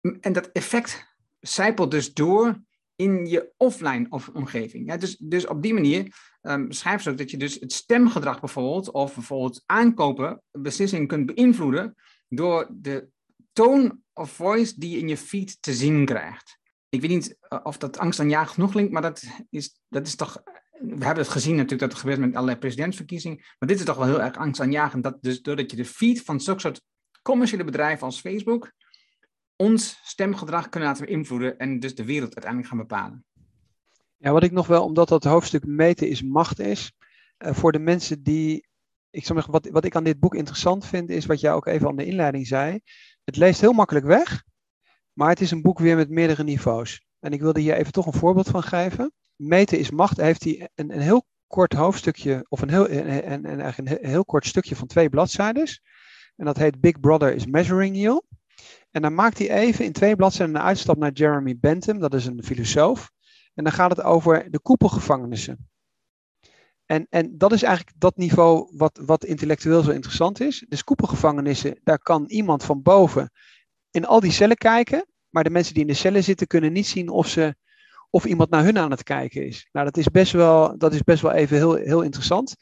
schrijven. 0.00 0.20
En 0.20 0.32
dat 0.32 0.50
effect 0.52 1.16
zijpelt 1.40 1.90
dus 1.90 2.12
door 2.12 2.62
in 3.00 3.26
je 3.26 3.52
offline 3.56 4.06
omgeving. 4.32 4.86
Ja, 4.86 4.96
dus, 4.96 5.16
dus 5.16 5.46
op 5.46 5.62
die 5.62 5.74
manier 5.74 6.16
um, 6.42 6.72
schrijft 6.72 7.02
ze 7.02 7.10
ook 7.10 7.18
dat 7.18 7.30
je 7.30 7.36
dus 7.36 7.54
het 7.60 7.72
stemgedrag 7.72 8.40
bijvoorbeeld, 8.40 8.90
of 8.90 9.14
bijvoorbeeld 9.14 9.62
aankopen, 9.66 10.42
beslissingen 10.50 11.06
kunt 11.06 11.34
beïnvloeden 11.34 11.94
door 12.28 12.68
de 12.70 13.08
tone 13.52 13.98
of 14.12 14.30
voice 14.30 14.74
die 14.76 14.90
je 14.90 14.98
in 14.98 15.08
je 15.08 15.16
feed 15.16 15.62
te 15.62 15.72
zien 15.72 16.04
krijgt. 16.04 16.58
Ik 16.88 17.00
weet 17.00 17.10
niet 17.10 17.36
eh, 17.40 17.58
of 17.62 17.78
dat 17.78 17.98
angst 17.98 18.20
aan 18.20 18.48
genoeg 18.48 18.74
linkt, 18.74 18.92
maar 18.92 19.02
dat 19.02 19.24
is, 19.50 19.80
dat 19.88 20.06
is 20.06 20.14
toch. 20.14 20.42
We 20.80 21.04
hebben 21.04 21.24
het 21.24 21.32
gezien 21.32 21.54
natuurlijk 21.54 21.80
dat 21.80 21.90
het 21.90 22.00
gebeurt 22.00 22.20
met 22.20 22.34
allerlei 22.34 22.58
presidentsverkiezingen. 22.58 23.38
Maar 23.58 23.68
dit 23.68 23.78
is 23.78 23.84
toch 23.84 23.96
wel 23.96 24.06
heel 24.06 24.22
erg 24.22 24.36
angstaanjagend. 24.36 25.02
Dat 25.02 25.22
dus 25.22 25.42
doordat 25.42 25.70
je 25.70 25.76
de 25.76 25.84
feed 25.84 26.22
van 26.22 26.40
zulke 26.40 26.60
soort 26.60 26.82
commerciële 27.22 27.64
bedrijven 27.64 28.06
als 28.06 28.20
Facebook 28.20 28.72
ons 29.60 30.00
stemgedrag 30.02 30.68
kunnen 30.68 30.88
laten 30.88 31.06
beïnvloeden 31.06 31.58
en 31.58 31.80
dus 31.80 31.94
de 31.94 32.04
wereld 32.04 32.34
uiteindelijk 32.34 32.68
gaan 32.68 32.78
bepalen. 32.78 33.24
Ja, 34.16 34.32
wat 34.32 34.42
ik 34.42 34.52
nog 34.52 34.66
wel, 34.66 34.84
omdat 34.84 35.08
dat 35.08 35.24
hoofdstuk 35.24 35.66
meten 35.66 36.08
is 36.08 36.22
macht 36.22 36.58
is, 36.58 36.92
uh, 37.38 37.52
voor 37.52 37.72
de 37.72 37.78
mensen 37.78 38.22
die, 38.22 38.66
ik 39.10 39.32
maar, 39.32 39.46
wat, 39.50 39.68
wat 39.68 39.84
ik 39.84 39.96
aan 39.96 40.04
dit 40.04 40.20
boek 40.20 40.34
interessant 40.34 40.86
vind, 40.86 41.10
is 41.10 41.26
wat 41.26 41.40
jij 41.40 41.52
ook 41.52 41.66
even 41.66 41.88
aan 41.88 41.96
de 41.96 42.04
inleiding 42.04 42.46
zei. 42.46 42.80
Het 43.24 43.36
leest 43.36 43.60
heel 43.60 43.72
makkelijk 43.72 44.06
weg, 44.06 44.44
maar 45.12 45.28
het 45.28 45.40
is 45.40 45.50
een 45.50 45.62
boek 45.62 45.78
weer 45.78 45.96
met 45.96 46.10
meerdere 46.10 46.44
niveaus. 46.44 47.04
En 47.18 47.32
ik 47.32 47.40
wilde 47.40 47.60
hier 47.60 47.74
even 47.74 47.92
toch 47.92 48.06
een 48.06 48.12
voorbeeld 48.12 48.48
van 48.48 48.62
geven. 48.62 49.12
Meten 49.36 49.78
is 49.78 49.90
macht, 49.90 50.16
heeft 50.16 50.44
hij 50.44 50.68
een, 50.74 50.92
een 50.92 51.00
heel 51.00 51.26
kort 51.46 51.72
hoofdstukje, 51.72 52.46
of 52.48 52.62
een 52.62 52.70
heel, 52.70 52.90
een, 52.90 53.50
een, 53.50 53.72
een 53.76 53.98
heel 54.00 54.24
kort 54.24 54.46
stukje 54.46 54.76
van 54.76 54.86
twee 54.86 55.08
bladzijden. 55.08 55.68
En 56.36 56.44
dat 56.44 56.56
heet 56.56 56.80
Big 56.80 57.00
Brother 57.00 57.34
is 57.34 57.46
Measuring 57.46 57.96
You. 57.96 58.20
En 58.90 59.02
dan 59.02 59.14
maakt 59.14 59.38
hij 59.38 59.50
even 59.50 59.84
in 59.84 59.92
twee 59.92 60.16
bladzijden 60.16 60.54
een 60.54 60.62
uitstap 60.62 60.96
naar 60.96 61.12
Jeremy 61.12 61.58
Bentham, 61.58 61.98
dat 61.98 62.14
is 62.14 62.26
een 62.26 62.44
filosoof. 62.44 63.10
En 63.54 63.64
dan 63.64 63.72
gaat 63.72 63.90
het 63.90 64.02
over 64.02 64.50
de 64.50 64.60
koepelgevangenissen. 64.60 65.68
En, 66.86 67.06
en 67.10 67.38
dat 67.38 67.52
is 67.52 67.62
eigenlijk 67.62 67.96
dat 68.00 68.16
niveau 68.16 68.70
wat, 68.76 69.00
wat 69.04 69.24
intellectueel 69.24 69.82
zo 69.82 69.90
interessant 69.90 70.40
is. 70.40 70.64
Dus 70.68 70.84
koepelgevangenissen, 70.84 71.80
daar 71.82 71.98
kan 71.98 72.24
iemand 72.26 72.64
van 72.64 72.82
boven 72.82 73.30
in 73.90 74.06
al 74.06 74.20
die 74.20 74.32
cellen 74.32 74.56
kijken. 74.56 75.06
Maar 75.28 75.44
de 75.44 75.50
mensen 75.50 75.74
die 75.74 75.82
in 75.82 75.88
de 75.88 75.94
cellen 75.94 76.24
zitten 76.24 76.46
kunnen 76.46 76.72
niet 76.72 76.86
zien 76.86 77.08
of, 77.08 77.28
ze, 77.28 77.54
of 78.10 78.24
iemand 78.24 78.50
naar 78.50 78.64
hun 78.64 78.78
aan 78.78 78.90
het 78.90 79.02
kijken 79.02 79.46
is. 79.46 79.68
Nou, 79.72 79.84
dat 79.84 79.96
is 79.96 80.08
best 80.08 80.32
wel, 80.32 80.78
dat 80.78 80.94
is 80.94 81.02
best 81.02 81.22
wel 81.22 81.32
even 81.32 81.56
heel, 81.56 81.74
heel 81.74 82.02
interessant. 82.02 82.56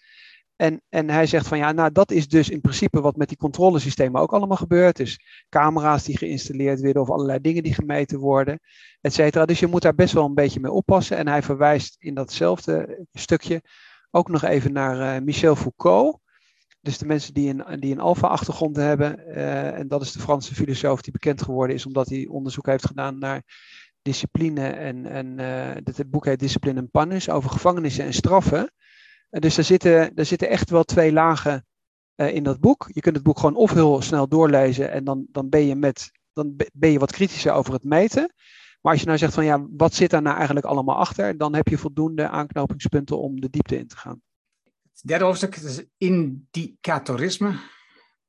En, 0.59 0.83
en 0.88 1.11
hij 1.11 1.27
zegt 1.27 1.49
van 1.49 1.59
ja, 1.59 1.73
nou 1.73 1.93
dat 1.93 2.11
is 2.11 2.29
dus 2.29 2.49
in 2.49 2.61
principe 2.61 3.00
wat 3.00 3.17
met 3.17 3.29
die 3.29 3.37
controlesystemen 3.37 4.21
ook 4.21 4.33
allemaal 4.33 4.57
gebeurt. 4.57 4.97
Dus 4.97 5.21
camera's 5.49 6.05
die 6.05 6.17
geïnstalleerd 6.17 6.81
worden 6.81 7.03
of 7.03 7.11
allerlei 7.11 7.41
dingen 7.41 7.62
die 7.62 7.75
gemeten 7.75 8.19
worden, 8.19 8.61
et 9.00 9.12
cetera. 9.12 9.45
Dus 9.45 9.61
je 9.61 9.67
moet 9.67 9.83
daar 9.83 9.95
best 9.95 10.15
wel 10.15 10.25
een 10.25 10.35
beetje 10.35 10.61
mee 10.61 10.71
oppassen. 10.71 11.17
En 11.17 11.29
hij 11.29 11.43
verwijst 11.43 11.97
in 11.99 12.15
datzelfde 12.15 13.07
stukje 13.12 13.62
ook 14.11 14.29
nog 14.29 14.45
even 14.45 14.73
naar 14.73 15.17
uh, 15.17 15.25
Michel 15.25 15.57
Foucault. 15.57 16.19
Dus 16.81 16.99
de 16.99 17.07
mensen 17.07 17.35
die 17.35 17.49
een, 17.49 17.81
die 17.81 17.93
een 17.93 18.00
alfa-achtergrond 18.00 18.77
hebben. 18.77 19.19
Uh, 19.29 19.79
en 19.79 19.88
dat 19.88 20.03
is 20.03 20.12
de 20.12 20.21
Franse 20.21 20.55
filosoof 20.55 21.03
die 21.03 21.12
bekend 21.12 21.43
geworden 21.43 21.77
is 21.77 21.87
omdat 21.87 22.09
hij 22.09 22.27
onderzoek 22.27 22.67
heeft 22.67 22.87
gedaan 22.87 23.19
naar 23.19 23.43
discipline. 24.03 24.69
En, 24.69 25.07
en 25.07 25.38
uh, 25.38 25.97
het 25.97 26.11
boek 26.11 26.25
heet 26.25 26.38
Discipline 26.38 26.81
en 26.81 26.91
Punish 26.91 27.29
over 27.29 27.50
gevangenissen 27.50 28.05
en 28.05 28.15
straffen. 28.15 28.73
Dus 29.31 29.57
er 29.57 29.65
zitten, 29.65 30.13
zitten 30.15 30.49
echt 30.49 30.71
wel 30.71 30.85
twee 30.85 31.13
lagen 31.13 31.67
uh, 32.17 32.35
in 32.35 32.43
dat 32.43 32.61
boek. 32.61 32.89
Je 32.93 33.01
kunt 33.01 33.15
het 33.15 33.25
boek 33.25 33.39
gewoon 33.39 33.57
of 33.57 33.73
heel 33.73 34.03
snel 34.03 34.29
doorlezen 34.29 34.91
en 34.91 35.05
dan, 35.05 35.27
dan, 35.31 35.49
ben 35.49 35.67
je 35.67 35.75
met, 35.75 36.11
dan 36.33 36.57
ben 36.73 36.91
je 36.91 36.99
wat 36.99 37.13
kritischer 37.13 37.53
over 37.53 37.73
het 37.73 37.85
meten. 37.85 38.33
Maar 38.81 38.93
als 38.93 39.01
je 39.01 39.07
nou 39.07 39.19
zegt 39.19 39.35
van 39.35 39.45
ja, 39.45 39.67
wat 39.71 39.95
zit 39.95 40.11
daar 40.11 40.23
nou 40.23 40.37
eigenlijk 40.37 40.67
allemaal 40.67 40.97
achter, 40.97 41.39
dan 41.39 41.55
heb 41.55 41.69
je 41.69 41.79
voldoende 41.79 42.29
aanknopingspunten 42.29 43.19
om 43.19 43.41
de 43.41 43.51
diepte 43.51 43.79
in 43.79 43.87
te 43.87 43.97
gaan. 43.97 44.23
Het 44.93 45.03
derde 45.03 45.25
hoofdstuk 45.25 45.57
is 45.57 45.85
indicatorisme. 45.97 47.59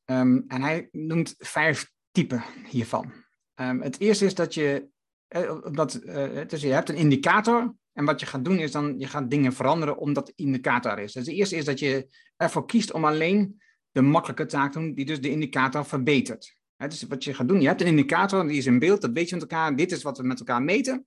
Um, 0.06 0.44
en 0.48 0.62
hij 0.62 0.90
noemt 0.92 1.36
vijf 1.38 1.92
typen 2.12 2.44
hiervan. 2.68 3.14
Um, 3.56 3.82
het 3.82 4.00
eerste 4.00 4.26
is 4.26 4.36
dat 4.36 4.54
je, 4.54 4.90
eh, 5.28 5.58
dat, 5.72 6.02
uh, 6.04 6.48
dus 6.48 6.62
je 6.62 6.72
hebt 6.72 6.90
een 6.90 6.96
indicator 6.96 7.76
en 7.94 8.06
wat 8.06 8.20
je 8.20 8.26
gaat 8.26 8.46
doen 8.46 8.60
is 8.60 8.72
dan, 8.72 8.96
je 8.98 9.08
gaat 9.08 9.30
dingen 9.30 9.54
veranderen 9.54 9.98
omdat 9.98 10.26
de 10.28 10.34
indicator 10.36 11.00
is. 11.00 11.14
Dus 11.14 11.26
de 11.26 11.34
eerste 11.34 11.56
is 11.56 11.66
dat 11.66 11.80
je 11.80 12.08
ervoor 12.36 12.66
kiest 12.66 12.94
om 12.94 13.06
alleen 13.06 13.62
de 13.92 14.02
makkelijke 14.02 14.46
taak 14.46 14.72
te 14.72 14.80
doen, 14.80 14.94
die 14.94 15.06
dus 15.06 15.22
de 15.22 15.30
indicator 15.30 15.86
verbetert. 15.86 16.58
He, 16.76 16.88
dus 16.88 17.04
wat 17.04 17.24
je 17.24 17.34
gaat 17.34 17.48
doen, 17.48 17.62
je 17.62 17.68
hebt 17.68 17.82
een 17.82 17.88
indicator, 17.88 18.48
die 18.48 18.58
is 18.58 18.66
in 18.66 18.80
beeld, 18.80 19.02
dat 19.02 19.12
weet 19.12 19.30
je 19.30 19.36
met 19.36 19.44
elkaar, 19.44 19.76
dit 19.76 19.92
is 19.92 20.04
wat 20.04 20.18
we 20.18 20.24
met 20.24 20.40
elkaar 20.40 20.64
meten. 20.64 21.06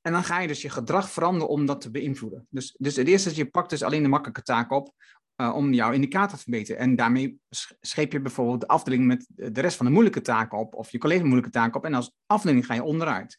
En 0.00 0.12
dan 0.12 0.24
ga 0.24 0.40
je 0.40 0.48
dus 0.48 0.62
je 0.62 0.68
gedrag 0.68 1.10
veranderen 1.10 1.48
om 1.48 1.66
dat 1.66 1.80
te 1.80 1.90
beïnvloeden. 1.90 2.46
Dus, 2.50 2.74
dus 2.78 2.96
het 2.96 3.08
eerste 3.08 3.30
is, 3.30 3.36
je 3.36 3.50
pakt 3.50 3.70
dus 3.70 3.82
alleen 3.82 4.02
de 4.02 4.08
makkelijke 4.08 4.42
taak 4.42 4.70
op 4.70 4.94
uh, 5.36 5.54
om 5.54 5.72
jouw 5.72 5.92
indicator 5.92 6.36
te 6.36 6.42
verbeteren. 6.42 6.80
En 6.80 6.96
daarmee 6.96 7.38
scheep 7.80 8.12
je 8.12 8.20
bijvoorbeeld 8.20 8.60
de 8.60 8.66
afdeling 8.66 9.06
met 9.06 9.26
de 9.28 9.60
rest 9.60 9.76
van 9.76 9.86
de 9.86 9.92
moeilijke 9.92 10.20
taken 10.20 10.58
op, 10.58 10.74
of 10.74 10.90
je 10.90 10.98
collega 10.98 11.22
moeilijke 11.22 11.50
taken 11.50 11.74
op, 11.74 11.84
en 11.84 11.94
als 11.94 12.12
afdeling 12.26 12.66
ga 12.66 12.74
je 12.74 12.82
onderuit. 12.82 13.38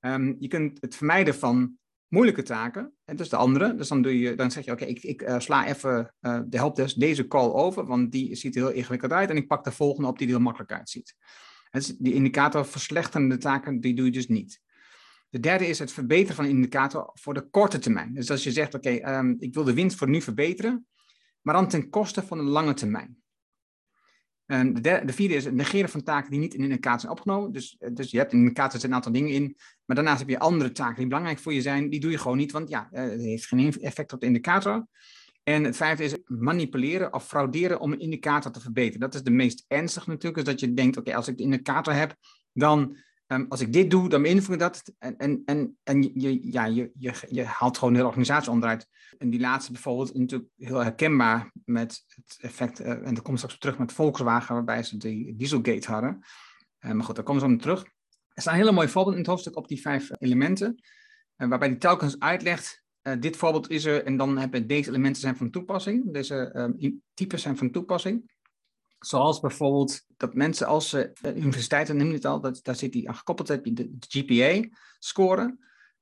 Um, 0.00 0.36
je 0.38 0.48
kunt 0.48 0.80
het 0.80 0.96
vermijden 0.96 1.34
van 1.34 1.78
moeilijke 2.10 2.42
taken. 2.42 2.92
En 3.04 3.16
dus 3.16 3.28
de 3.28 3.36
andere. 3.36 3.74
Dus 3.74 3.88
dan, 3.88 4.02
doe 4.02 4.18
je, 4.18 4.34
dan 4.34 4.50
zeg 4.50 4.64
je, 4.64 4.72
oké, 4.72 4.84
ik, 4.84 5.02
ik 5.02 5.22
uh, 5.22 5.38
sla 5.38 5.66
even 5.66 6.14
uh, 6.20 6.40
de 6.46 6.56
helpdesk 6.56 7.00
deze 7.00 7.26
call 7.26 7.50
over, 7.50 7.86
want 7.86 8.12
die 8.12 8.34
ziet 8.34 8.56
er 8.56 8.62
heel 8.62 8.72
ingewikkeld 8.72 9.12
uit. 9.12 9.30
En 9.30 9.36
ik 9.36 9.46
pak 9.46 9.64
de 9.64 9.72
volgende 9.72 10.08
op 10.08 10.18
die 10.18 10.26
er 10.26 10.32
heel 10.32 10.42
makkelijk 10.42 10.72
uitziet. 10.72 11.14
Dus 11.70 11.86
die 11.86 12.14
indicator 12.14 12.66
verslechterende 12.66 13.36
taken, 13.36 13.80
die 13.80 13.94
doe 13.94 14.04
je 14.04 14.10
dus 14.10 14.28
niet. 14.28 14.60
De 15.28 15.40
derde 15.40 15.66
is 15.66 15.78
het 15.78 15.92
verbeteren 15.92 16.34
van 16.34 16.44
de 16.44 16.50
indicator 16.50 17.10
voor 17.14 17.34
de 17.34 17.48
korte 17.50 17.78
termijn. 17.78 18.14
Dus 18.14 18.30
als 18.30 18.44
je 18.44 18.52
zegt, 18.52 18.74
oké, 18.74 19.18
um, 19.18 19.36
ik 19.38 19.54
wil 19.54 19.64
de 19.64 19.74
winst 19.74 19.96
voor 19.96 20.08
nu 20.08 20.20
verbeteren, 20.20 20.86
maar 21.40 21.54
dan 21.54 21.68
ten 21.68 21.90
koste 21.90 22.22
van 22.22 22.38
de 22.38 22.44
lange 22.44 22.74
termijn. 22.74 23.22
En 24.50 24.74
de, 24.74 25.02
de, 25.04 25.12
vierde 25.12 25.34
is 25.34 25.44
het 25.44 25.54
negeren 25.54 25.88
van 25.88 26.02
taken 26.02 26.30
die 26.30 26.40
niet 26.40 26.54
in 26.54 26.60
de 26.60 26.68
indicator 26.68 27.00
zijn 27.00 27.12
opgenomen. 27.12 27.52
Dus, 27.52 27.76
eh, 27.78 27.90
dus 27.94 28.10
je 28.10 28.18
hebt 28.18 28.32
in 28.32 28.38
de 28.38 28.44
indicator 28.44 28.84
een 28.84 28.94
aantal 28.94 29.12
dingen 29.12 29.30
in, 29.30 29.56
maar 29.84 29.96
daarnaast 29.96 30.18
heb 30.18 30.28
je 30.28 30.38
andere 30.38 30.72
taken 30.72 30.96
die 30.96 31.06
belangrijk 31.06 31.38
voor 31.38 31.52
je 31.52 31.60
zijn. 31.60 31.90
Die 31.90 32.00
doe 32.00 32.10
je 32.10 32.18
gewoon 32.18 32.36
niet, 32.36 32.52
want 32.52 32.68
ja, 32.68 32.88
eh, 32.92 33.02
het 33.02 33.20
heeft 33.20 33.46
geen 33.46 33.80
effect 33.80 34.12
op 34.12 34.20
de 34.20 34.26
indicator. 34.26 34.86
En 35.42 35.64
het 35.64 35.76
vijfde 35.76 36.04
is 36.04 36.16
manipuleren 36.24 37.12
of 37.12 37.26
frauderen 37.26 37.80
om 37.80 37.92
een 37.92 38.00
indicator 38.00 38.52
te 38.52 38.60
verbeteren. 38.60 39.00
Dat 39.00 39.14
is 39.14 39.22
de 39.22 39.30
meest 39.30 39.64
ernstig 39.68 40.06
natuurlijk. 40.06 40.34
Dus 40.34 40.44
dat 40.44 40.60
je 40.60 40.74
denkt, 40.74 40.96
oké, 40.96 41.14
als 41.14 41.28
ik 41.28 41.36
de 41.36 41.42
indicator 41.42 41.94
heb, 41.94 42.16
dan 42.52 42.96
Um, 43.32 43.46
als 43.48 43.60
ik 43.60 43.72
dit 43.72 43.90
doe, 43.90 44.08
dan 44.08 44.22
beïnvloed 44.22 44.54
ik 44.54 44.60
dat. 44.60 44.92
En, 44.98 45.16
en, 45.16 45.42
en, 45.44 45.78
en 45.82 46.02
je, 46.02 46.52
ja, 46.52 46.64
je, 46.64 46.90
je, 46.98 47.12
je 47.28 47.44
haalt 47.44 47.78
gewoon 47.78 47.94
hele 47.94 48.06
organisatie 48.06 48.50
onderuit. 48.50 48.86
En 49.18 49.30
die 49.30 49.40
laatste 49.40 49.72
bijvoorbeeld 49.72 50.18
natuurlijk 50.18 50.50
heel 50.56 50.82
herkenbaar 50.82 51.50
met 51.64 52.04
het 52.06 52.38
effect. 52.40 52.80
Uh, 52.80 52.88
en 52.88 53.14
dan 53.14 53.22
komt 53.22 53.38
straks 53.38 53.58
terug 53.58 53.78
met 53.78 53.92
Volkswagen, 53.92 54.54
waarbij 54.54 54.82
ze 54.82 54.96
die 54.96 55.36
Dieselgate 55.36 55.90
hadden. 55.90 56.24
Uh, 56.80 56.92
maar 56.92 57.04
goed, 57.04 57.14
daar 57.14 57.24
komen 57.24 57.42
ze 57.42 57.48
dan 57.48 57.58
terug. 57.58 57.84
Er 58.28 58.42
staan 58.42 58.54
hele 58.54 58.72
mooie 58.72 58.88
voorbeelden 58.88 59.12
in 59.12 59.18
het 59.18 59.30
hoofdstuk 59.30 59.56
op 59.56 59.68
die 59.68 59.80
vijf 59.80 60.10
elementen, 60.18 60.82
waarbij 61.36 61.68
hij 61.68 61.76
telkens 61.76 62.18
uitlegt, 62.18 62.82
dit 63.18 63.36
voorbeeld 63.36 63.70
is 63.70 63.84
er 63.84 64.04
en 64.04 64.16
dan 64.16 64.38
hebben 64.38 64.66
deze 64.66 64.88
elementen 64.88 65.20
zijn 65.20 65.36
van 65.36 65.50
toepassing, 65.50 66.12
deze 66.12 66.76
types 67.14 67.42
zijn 67.42 67.56
van 67.56 67.70
toepassing. 67.70 68.30
Zoals 69.00 69.40
bijvoorbeeld 69.40 70.04
dat 70.16 70.34
mensen 70.34 70.66
als 70.66 70.88
ze 70.88 71.12
universiteiten, 71.36 71.96
neem 71.96 72.12
het 72.12 72.24
al, 72.24 72.40
dat, 72.40 72.60
daar 72.62 72.76
zit 72.76 72.92
die 72.92 73.08
aan 73.08 73.14
gekoppeld, 73.14 73.48
heb 73.48 73.64
je 73.64 73.72
de 73.72 73.90
GPA 73.98 74.68
scoren. 74.98 75.58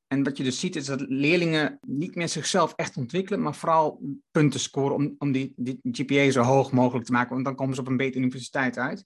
En 0.06 0.22
wat 0.22 0.36
je 0.36 0.44
dus 0.44 0.60
ziet 0.60 0.76
is 0.76 0.86
dat 0.86 1.00
leerlingen 1.00 1.78
niet 1.86 2.14
meer 2.14 2.28
zichzelf 2.28 2.72
echt 2.76 2.96
ontwikkelen, 2.96 3.42
maar 3.42 3.54
vooral 3.54 4.00
punten 4.30 4.60
scoren 4.60 4.94
om, 4.94 5.14
om 5.18 5.32
die, 5.32 5.52
die 5.56 5.78
GPA 5.82 6.30
zo 6.30 6.42
hoog 6.42 6.72
mogelijk 6.72 7.06
te 7.06 7.12
maken, 7.12 7.32
want 7.32 7.44
dan 7.44 7.54
komen 7.54 7.74
ze 7.74 7.80
op 7.80 7.86
een 7.86 7.96
betere 7.96 8.22
universiteit 8.22 8.78
uit. 8.78 9.04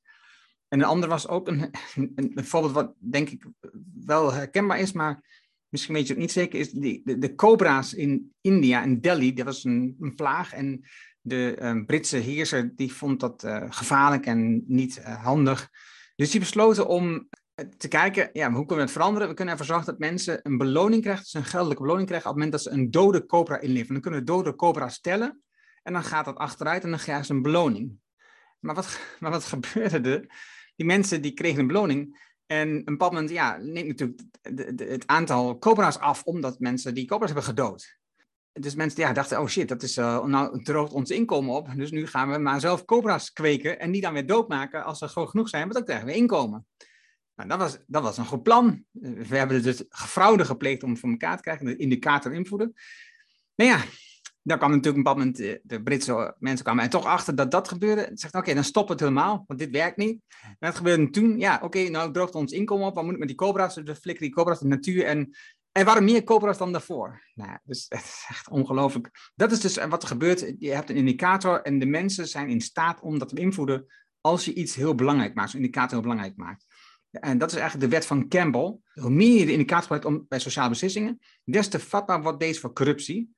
En 0.69 0.79
een 0.79 0.87
ander 0.87 1.09
was 1.09 1.29
ook 1.29 1.49
een, 1.49 1.61
een, 1.95 2.33
een 2.35 2.45
voorbeeld 2.45 2.73
wat 2.73 2.95
denk 2.99 3.31
ik 3.31 3.47
wel 4.05 4.33
herkenbaar 4.33 4.81
is, 4.81 4.93
maar 4.93 5.23
misschien 5.69 5.95
weet 5.95 6.07
je 6.07 6.13
het 6.13 6.23
niet 6.23 6.33
zeker, 6.33 6.59
is 6.59 6.71
die, 6.71 7.01
de, 7.05 7.19
de 7.19 7.35
cobra's 7.35 7.93
in 7.93 8.33
India, 8.41 8.83
in 8.83 9.01
Delhi, 9.01 9.33
dat 9.33 9.45
was 9.45 9.65
een, 9.65 9.97
een 10.01 10.15
plaag. 10.15 10.53
En 10.53 10.85
de 11.23 11.59
uh, 11.63 11.85
Britse 11.87 12.17
heerser 12.17 12.77
die 12.77 12.93
vond 12.93 13.21
dat 13.21 13.45
uh, 13.45 13.65
gevaarlijk 13.69 14.27
en 14.27 14.65
niet 14.67 14.99
uh, 14.99 15.25
handig. 15.25 15.69
Dus 16.17 16.31
die 16.31 16.41
besloten 16.41 16.87
om 16.87 17.29
te 17.77 17.89
kijken, 17.89 18.31
ja, 18.33 18.47
hoe 18.47 18.67
kunnen 18.67 18.77
we 18.77 18.83
het 18.83 18.91
veranderen? 18.91 19.29
We 19.29 19.35
kunnen 19.35 19.53
ervoor 19.53 19.69
zorgen 19.69 19.87
dat 19.87 19.99
mensen 19.99 20.41
een 20.43 20.59
beloning 20.59 21.03
krijgen, 21.03 21.23
dus 21.23 21.35
een 21.35 21.45
geldelijke 21.45 21.83
beloning 21.83 22.09
krijgen 22.09 22.31
op 22.31 22.37
het 22.37 22.45
moment 22.45 22.65
dat 22.65 22.73
ze 22.73 22.81
een 22.81 22.91
dode 22.91 23.27
cobra 23.27 23.61
inleveren. 23.61 23.93
Dan 23.93 24.01
kunnen 24.01 24.21
we 24.21 24.27
dode 24.27 24.55
cobra 24.55 24.89
stellen 24.89 25.43
en 25.83 25.93
dan 25.93 26.05
gaat 26.05 26.25
dat 26.25 26.37
achteruit 26.37 26.85
en 26.85 26.91
dan 26.91 26.99
krijgen 26.99 27.25
ze 27.25 27.33
een 27.33 27.43
beloning. 27.43 27.93
Maar 28.59 28.75
wat, 28.75 29.01
maar 29.21 29.31
wat 29.31 29.45
gebeurde 29.45 30.11
er? 30.11 30.27
Die 30.77 30.87
mensen 30.87 31.23
die 31.23 31.33
kregen 31.33 31.61
een 31.61 31.67
beloning 31.67 32.31
en 32.47 32.69
een 32.69 32.85
bepaald 32.85 33.13
moment 33.13 33.31
ja, 33.31 33.57
neemt 33.57 33.89
natuurlijk 33.89 34.21
het 34.91 35.07
aantal 35.07 35.59
cobra's 35.59 35.99
af 35.99 36.23
omdat 36.23 36.59
mensen 36.59 36.95
die 36.95 37.07
cobra's 37.07 37.31
hebben 37.31 37.49
gedood. 37.49 38.01
Dus 38.53 38.75
mensen 38.75 39.01
ja, 39.03 39.13
dachten, 39.13 39.41
oh 39.41 39.47
shit, 39.47 39.69
dat 39.69 39.83
is, 39.83 39.97
uh, 39.97 40.25
nou 40.25 40.63
droogt 40.63 40.93
ons 40.93 41.11
inkomen 41.11 41.55
op. 41.55 41.69
Dus 41.77 41.91
nu 41.91 42.07
gaan 42.07 42.31
we 42.31 42.39
maar 42.39 42.61
zelf 42.61 42.85
cobra's 42.85 43.33
kweken 43.33 43.81
en 43.81 43.91
die 43.91 44.01
dan 44.01 44.13
weer 44.13 44.27
doodmaken 44.27 44.85
als 44.85 44.99
ze 44.99 45.09
groot 45.09 45.29
genoeg 45.29 45.49
zijn, 45.49 45.63
want 45.63 45.75
dan 45.75 45.85
krijgen 45.85 46.07
we 46.07 46.15
inkomen. 46.15 46.67
Nou, 47.35 47.49
dat 47.49 47.59
was, 47.59 47.79
dat 47.87 48.03
was 48.03 48.19
een 48.19 48.27
goed 48.27 48.43
plan. 48.43 48.85
We 48.93 49.37
hebben 49.37 49.63
dus 49.63 49.85
fraude 49.89 50.45
gepleegd 50.45 50.83
om 50.83 50.97
voor 50.97 51.11
elkaar 51.11 51.37
te 51.37 51.43
krijgen, 51.43 51.67
de 51.67 51.77
indicator 51.77 52.35
invoeren. 52.35 52.73
Nou 53.55 53.71
ja, 53.71 53.85
daar 54.43 54.59
kwam 54.59 54.71
natuurlijk 54.71 54.97
een 54.97 55.03
bepaald 55.03 55.19
moment, 55.19 55.41
eh, 55.41 55.59
de 55.63 55.83
Britse 55.83 56.37
mensen 56.39 56.65
kwamen 56.65 56.85
er 56.85 56.91
toch 56.91 57.05
achter 57.05 57.35
dat 57.35 57.51
dat 57.51 57.69
gebeurde. 57.69 58.03
Ze 58.03 58.11
zegt, 58.15 58.35
oké, 58.35 58.55
dan 58.55 58.65
stop 58.65 58.89
het 58.89 59.01
helemaal, 59.01 59.45
want 59.47 59.61
dit 59.61 59.71
werkt 59.71 59.97
niet. 59.97 60.21
En 60.43 60.57
dat 60.59 60.77
gebeurde 60.77 61.11
toen, 61.11 61.39
ja, 61.39 61.61
oké, 61.63 61.89
nou 61.89 62.13
droogt 62.13 62.35
ons 62.35 62.53
inkomen 62.53 62.87
op, 62.87 62.95
wat 62.95 63.05
moet 63.05 63.13
ik 63.13 63.19
met 63.19 63.29
die 63.29 63.37
cobra's? 63.37 63.75
Dus 63.75 63.85
we 63.85 63.95
flikkeren 63.95 64.29
die 64.29 64.37
cobra's 64.37 64.59
de 64.59 64.67
natuur 64.67 65.05
en 65.05 65.37
er 65.73 65.85
waren 65.85 66.05
meer 66.05 66.25
cobra's 66.25 66.59
dan 66.59 66.73
daarvoor. 66.73 67.23
Nou, 67.35 67.59
dus 67.65 67.87
het 67.89 68.03
is 68.03 68.25
echt 68.29 68.49
ongelooflijk. 68.49 69.11
Dat 69.35 69.53
is 69.53 69.61
dus 69.61 69.85
wat 69.87 70.03
er 70.03 70.09
gebeurt. 70.09 70.55
Je 70.59 70.71
hebt 70.71 70.91
een 70.91 70.97
indicator 70.97 71.63
en 71.63 71.79
de 71.79 71.87
mensen 71.87 72.29
zijn 72.29 72.49
in 72.49 72.61
staat 72.61 73.01
om 73.01 73.19
dat 73.19 73.29
te 73.29 73.35
beïnvloeden 73.35 73.87
als 74.21 74.45
je 74.45 74.55
iets 74.55 74.75
heel 74.75 74.95
belangrijk 74.95 75.35
maakt, 75.35 75.51
zo'n 75.51 75.61
indicator 75.61 75.91
heel 75.91 76.03
belangrijk 76.03 76.37
maakt. 76.37 76.67
En 77.11 77.39
dat 77.39 77.53
is 77.53 77.59
eigenlijk 77.59 77.91
de 77.91 77.97
wet 77.97 78.07
van 78.07 78.29
Campbell. 78.29 78.77
Hoe 78.93 79.11
meer 79.11 79.39
je 79.39 79.47
de 79.47 79.53
indicator 79.53 79.83
gebruikt 79.83 80.05
om, 80.05 80.27
bij 80.29 80.39
sociale 80.39 80.69
beslissingen, 80.69 81.19
des 81.45 81.69
te 81.69 81.79
vatbaar 81.79 82.23
wordt 82.23 82.41
deze 82.41 82.61
voor 82.61 82.73
corruptie. 82.73 83.35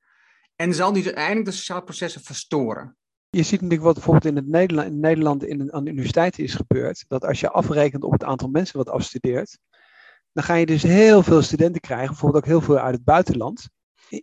En 0.55 0.73
zal 0.73 0.93
die 0.93 1.05
uiteindelijk 1.05 1.45
de 1.45 1.51
sociale 1.51 1.83
processen 1.83 2.21
verstoren. 2.21 2.97
Je 3.29 3.43
ziet 3.43 3.61
natuurlijk 3.61 3.81
wat 3.81 3.93
bijvoorbeeld 3.93 4.25
in, 4.25 4.35
het 4.35 4.47
Nederland, 4.47 4.87
in 4.87 4.99
Nederland 4.99 5.43
in 5.43 5.73
aan 5.73 5.83
de 5.83 5.91
universiteit 5.91 6.39
is 6.39 6.53
gebeurd. 6.53 7.05
Dat 7.07 7.25
als 7.25 7.39
je 7.39 7.49
afrekent 7.49 8.03
op 8.03 8.11
het 8.11 8.23
aantal 8.23 8.49
mensen 8.49 8.77
wat 8.77 8.89
afstudeert, 8.89 9.57
dan 10.35 10.43
ga 10.43 10.53
je 10.53 10.65
dus 10.65 10.83
heel 10.83 11.23
veel 11.23 11.41
studenten 11.41 11.81
krijgen, 11.81 12.07
bijvoorbeeld 12.07 12.43
ook 12.43 12.49
heel 12.49 12.61
veel 12.61 12.77
uit 12.77 12.95
het 12.95 13.03
buitenland. 13.03 13.69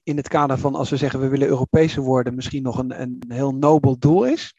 In 0.02 0.16
het 0.16 0.28
kader 0.28 0.58
van 0.58 0.74
als 0.74 0.90
we 0.90 0.96
zeggen 0.96 1.20
we 1.20 1.28
willen 1.28 1.48
Europese 1.48 2.00
worden, 2.00 2.34
misschien 2.34 2.62
nog 2.62 2.78
een, 2.78 3.00
een 3.00 3.22
heel 3.28 3.54
nobel 3.54 3.98
doel 3.98 4.24
is. 4.24 4.54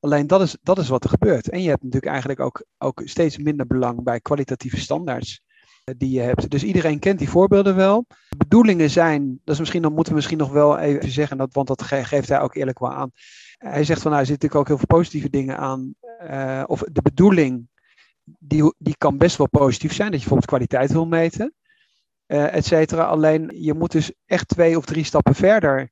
Alleen 0.00 0.26
dat 0.26 0.40
is, 0.40 0.56
dat 0.62 0.78
is 0.78 0.88
wat 0.88 1.04
er 1.04 1.10
gebeurt. 1.10 1.48
En 1.48 1.62
je 1.62 1.68
hebt 1.68 1.82
natuurlijk 1.82 2.12
eigenlijk 2.12 2.40
ook, 2.40 2.64
ook 2.78 3.02
steeds 3.04 3.38
minder 3.38 3.66
belang 3.66 4.02
bij 4.02 4.20
kwalitatieve 4.20 4.80
standaards 4.80 5.42
eh, 5.84 5.94
die 5.98 6.10
je 6.10 6.20
hebt. 6.20 6.50
Dus 6.50 6.64
iedereen 6.64 6.98
kent 6.98 7.18
die 7.18 7.28
voorbeelden 7.28 7.76
wel. 7.76 8.04
De 8.28 8.36
bedoelingen 8.36 8.90
zijn, 8.90 9.40
dat 9.44 9.54
is 9.54 9.60
misschien, 9.60 9.82
dan 9.82 9.92
moeten 9.92 10.12
we 10.12 10.18
misschien 10.18 10.38
nog 10.38 10.50
wel 10.50 10.78
even 10.78 11.10
zeggen, 11.10 11.36
dat, 11.36 11.54
want 11.54 11.66
dat 11.66 11.82
geeft 11.82 12.28
hij 12.28 12.40
ook 12.40 12.54
eerlijk 12.54 12.78
wel 12.78 12.92
aan. 12.92 13.10
Hij 13.56 13.84
zegt 13.84 14.02
van 14.02 14.10
nou, 14.10 14.22
er 14.22 14.28
zitten 14.28 14.48
natuurlijk 14.48 14.54
ook 14.54 14.66
heel 14.66 14.86
veel 14.86 14.98
positieve 14.98 15.30
dingen 15.30 15.58
aan. 15.58 15.94
Uh, 16.30 16.62
of 16.66 16.82
de 16.92 17.02
bedoeling, 17.02 17.68
die, 18.24 18.74
die 18.78 18.96
kan 18.98 19.18
best 19.18 19.36
wel 19.36 19.48
positief 19.48 19.92
zijn. 19.92 20.10
Dat 20.10 20.22
je 20.22 20.28
bijvoorbeeld 20.28 20.50
kwaliteit 20.50 20.92
wil 20.92 21.06
meten, 21.06 21.54
uh, 22.26 22.54
et 22.54 22.64
cetera. 22.64 23.04
Alleen 23.04 23.50
je 23.54 23.74
moet 23.74 23.92
dus 23.92 24.12
echt 24.26 24.48
twee 24.48 24.76
of 24.76 24.84
drie 24.84 25.04
stappen 25.04 25.34
verder 25.34 25.90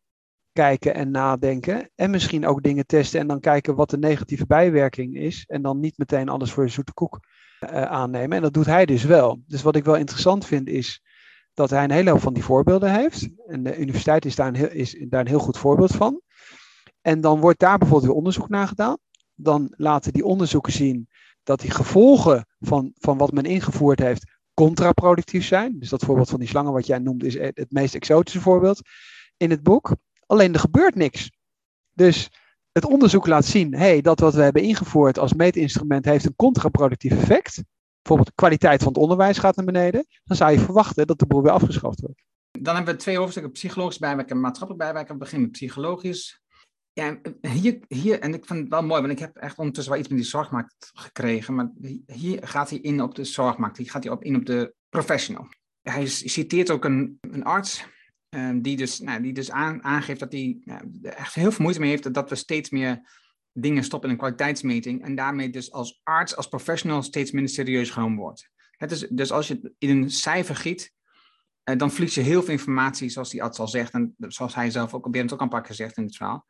kijken 0.52 0.94
en 0.94 1.10
nadenken. 1.10 1.90
En 1.94 2.10
misschien 2.10 2.46
ook 2.46 2.62
dingen 2.62 2.86
testen 2.86 3.20
en 3.20 3.26
dan 3.26 3.40
kijken 3.40 3.74
wat 3.74 3.90
de 3.90 3.98
negatieve 3.98 4.46
bijwerking 4.46 5.16
is. 5.16 5.44
En 5.46 5.62
dan 5.62 5.80
niet 5.80 5.98
meteen 5.98 6.28
alles 6.28 6.52
voor 6.52 6.64
de 6.64 6.70
zoete 6.70 6.92
koek 6.92 7.18
uh, 7.60 7.82
aannemen. 7.82 8.36
En 8.36 8.42
dat 8.42 8.52
doet 8.52 8.66
hij 8.66 8.86
dus 8.86 9.04
wel. 9.04 9.42
Dus 9.46 9.62
wat 9.62 9.76
ik 9.76 9.84
wel 9.84 9.96
interessant 9.96 10.46
vind 10.46 10.68
is 10.68 11.02
dat 11.54 11.70
hij 11.70 11.84
een 11.84 11.90
hele 11.90 12.10
hoop 12.10 12.20
van 12.20 12.34
die 12.34 12.44
voorbeelden 12.44 12.94
heeft. 12.94 13.28
En 13.46 13.62
de 13.62 13.78
universiteit 13.78 14.24
is 14.24 14.34
daar 14.34 14.48
een 14.48 14.54
heel, 14.54 14.70
is 14.70 15.04
daar 15.08 15.20
een 15.20 15.26
heel 15.26 15.38
goed 15.38 15.58
voorbeeld 15.58 15.92
van. 15.92 16.20
En 17.00 17.20
dan 17.20 17.40
wordt 17.40 17.58
daar 17.58 17.78
bijvoorbeeld 17.78 18.08
weer 18.08 18.18
onderzoek 18.18 18.48
naar 18.48 18.68
gedaan. 18.68 18.98
Dan 19.34 19.74
laten 19.76 20.12
die 20.12 20.24
onderzoeken 20.24 20.72
zien 20.72 21.08
dat 21.50 21.60
die 21.60 21.70
gevolgen 21.70 22.46
van, 22.58 22.92
van 22.98 23.18
wat 23.18 23.32
men 23.32 23.44
ingevoerd 23.44 23.98
heeft 23.98 24.38
contraproductief 24.54 25.46
zijn. 25.46 25.78
Dus 25.78 25.88
dat 25.88 26.04
voorbeeld 26.04 26.28
van 26.28 26.38
die 26.38 26.48
slangen 26.48 26.72
wat 26.72 26.86
jij 26.86 26.98
noemt 26.98 27.24
is 27.24 27.34
het 27.38 27.66
meest 27.68 27.94
exotische 27.94 28.40
voorbeeld 28.40 28.80
in 29.36 29.50
het 29.50 29.62
boek. 29.62 29.96
Alleen 30.26 30.52
er 30.52 30.60
gebeurt 30.60 30.94
niks. 30.94 31.30
Dus 31.92 32.30
het 32.72 32.84
onderzoek 32.84 33.26
laat 33.26 33.44
zien 33.44 33.74
hey, 33.74 34.00
dat 34.00 34.20
wat 34.20 34.34
we 34.34 34.42
hebben 34.42 34.62
ingevoerd 34.62 35.18
als 35.18 35.34
meetinstrument 35.34 36.04
heeft 36.04 36.24
een 36.24 36.36
contraproductief 36.36 37.12
effect. 37.12 37.62
Bijvoorbeeld 38.02 38.36
de 38.36 38.42
kwaliteit 38.42 38.82
van 38.82 38.92
het 38.92 39.02
onderwijs 39.02 39.38
gaat 39.38 39.56
naar 39.56 39.64
beneden. 39.64 40.06
Dan 40.24 40.36
zou 40.36 40.50
je 40.50 40.58
verwachten 40.58 41.06
dat 41.06 41.18
de 41.18 41.26
boel 41.26 41.42
weer 41.42 41.52
afgeschaft 41.52 42.00
wordt. 42.00 42.22
Dan 42.50 42.74
hebben 42.74 42.94
we 42.94 43.00
twee 43.00 43.16
hoofdstukken, 43.16 43.52
psychologisch 43.52 43.98
bijwerken 43.98 44.34
en 44.34 44.40
maatschappelijk 44.40 44.84
bijwerken. 44.84 45.14
We 45.14 45.20
beginnen 45.20 45.48
met 45.48 45.58
psychologisch. 45.58 46.39
Ja, 47.00 47.20
hier, 47.40 47.78
hier, 47.88 48.20
en 48.20 48.34
ik 48.34 48.46
vind 48.46 48.58
het 48.60 48.68
wel 48.68 48.82
mooi, 48.82 49.00
want 49.00 49.12
ik 49.12 49.18
heb 49.18 49.36
echt 49.36 49.58
ondertussen 49.58 49.92
wel 49.92 50.00
iets 50.00 50.10
met 50.10 50.18
die 50.18 50.28
zorgmarkt 50.28 50.90
gekregen. 50.92 51.54
Maar 51.54 51.70
hier 52.06 52.48
gaat 52.48 52.70
hij 52.70 52.78
in 52.78 53.02
op 53.02 53.14
de 53.14 53.24
zorgmarkt. 53.24 53.76
Hier 53.76 53.90
gaat 53.90 54.04
hij 54.04 54.12
op 54.12 54.24
in 54.24 54.36
op 54.36 54.46
de 54.46 54.74
professional. 54.88 55.48
Hij 55.82 56.06
citeert 56.06 56.70
ook 56.70 56.84
een, 56.84 57.18
een 57.20 57.44
arts 57.44 57.84
Ehm, 58.30 58.60
die 58.60 58.76
dus, 58.76 59.00
nou, 59.00 59.22
die 59.22 59.32
dus 59.32 59.50
aan, 59.50 59.84
aangeeft 59.84 60.20
dat 60.20 60.32
hij 60.32 60.58
echt 61.02 61.34
heel 61.34 61.52
veel 61.52 61.62
moeite 61.62 61.80
mee 61.80 61.90
heeft 61.90 62.14
dat 62.14 62.30
we 62.30 62.34
steeds 62.34 62.70
meer 62.70 63.00
dingen 63.52 63.84
stoppen 63.84 64.08
in 64.08 64.14
een 64.14 64.20
kwaliteitsmeting 64.20 65.04
en 65.04 65.14
daarmee 65.14 65.50
dus 65.50 65.72
als 65.72 66.00
arts, 66.02 66.36
als 66.36 66.48
professional 66.48 67.02
steeds 67.02 67.30
minder 67.30 67.52
serieus 67.52 67.90
genomen 67.90 68.18
wordt. 68.18 68.50
Het 68.70 68.90
is, 68.90 69.06
dus 69.10 69.32
als 69.32 69.48
je 69.48 69.74
in 69.78 69.90
een 69.90 70.10
cijfer 70.10 70.56
giet, 70.56 70.92
uh, 71.64 71.76
dan 71.76 71.90
verlies 71.90 72.14
je 72.14 72.20
heel 72.20 72.42
veel 72.42 72.52
informatie, 72.52 73.08
zoals 73.08 73.30
die 73.30 73.42
arts 73.42 73.58
al 73.58 73.68
zegt 73.68 73.92
en 73.92 74.14
zoals 74.18 74.54
hij 74.54 74.70
zelf 74.70 74.94
ook, 74.94 75.10
Berend 75.10 75.32
ook 75.32 75.40
een 75.40 75.48
paar 75.48 75.60
keer 75.60 75.70
gezegd 75.70 75.96
in 75.96 76.04
het 76.04 76.16
verhaal. 76.16 76.46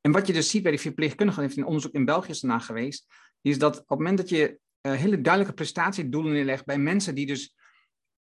En 0.00 0.12
wat 0.12 0.26
je 0.26 0.32
dus 0.32 0.50
ziet 0.50 0.62
bij 0.62 0.70
die 0.70 0.80
verpleegkundigen, 0.80 1.42
heeft 1.42 1.56
een 1.56 1.64
onderzoek 1.64 1.92
in 1.92 2.04
België 2.04 2.30
is 2.30 2.44
geweest, 2.46 3.06
is 3.40 3.58
dat 3.58 3.80
op 3.80 3.88
het 3.88 3.98
moment 3.98 4.18
dat 4.18 4.28
je 4.28 4.58
uh, 4.82 4.92
hele 4.92 5.20
duidelijke 5.20 5.54
prestatiedoelen 5.54 6.32
neerlegt 6.32 6.64
bij 6.64 6.78
mensen 6.78 7.14
die 7.14 7.26
dus 7.26 7.56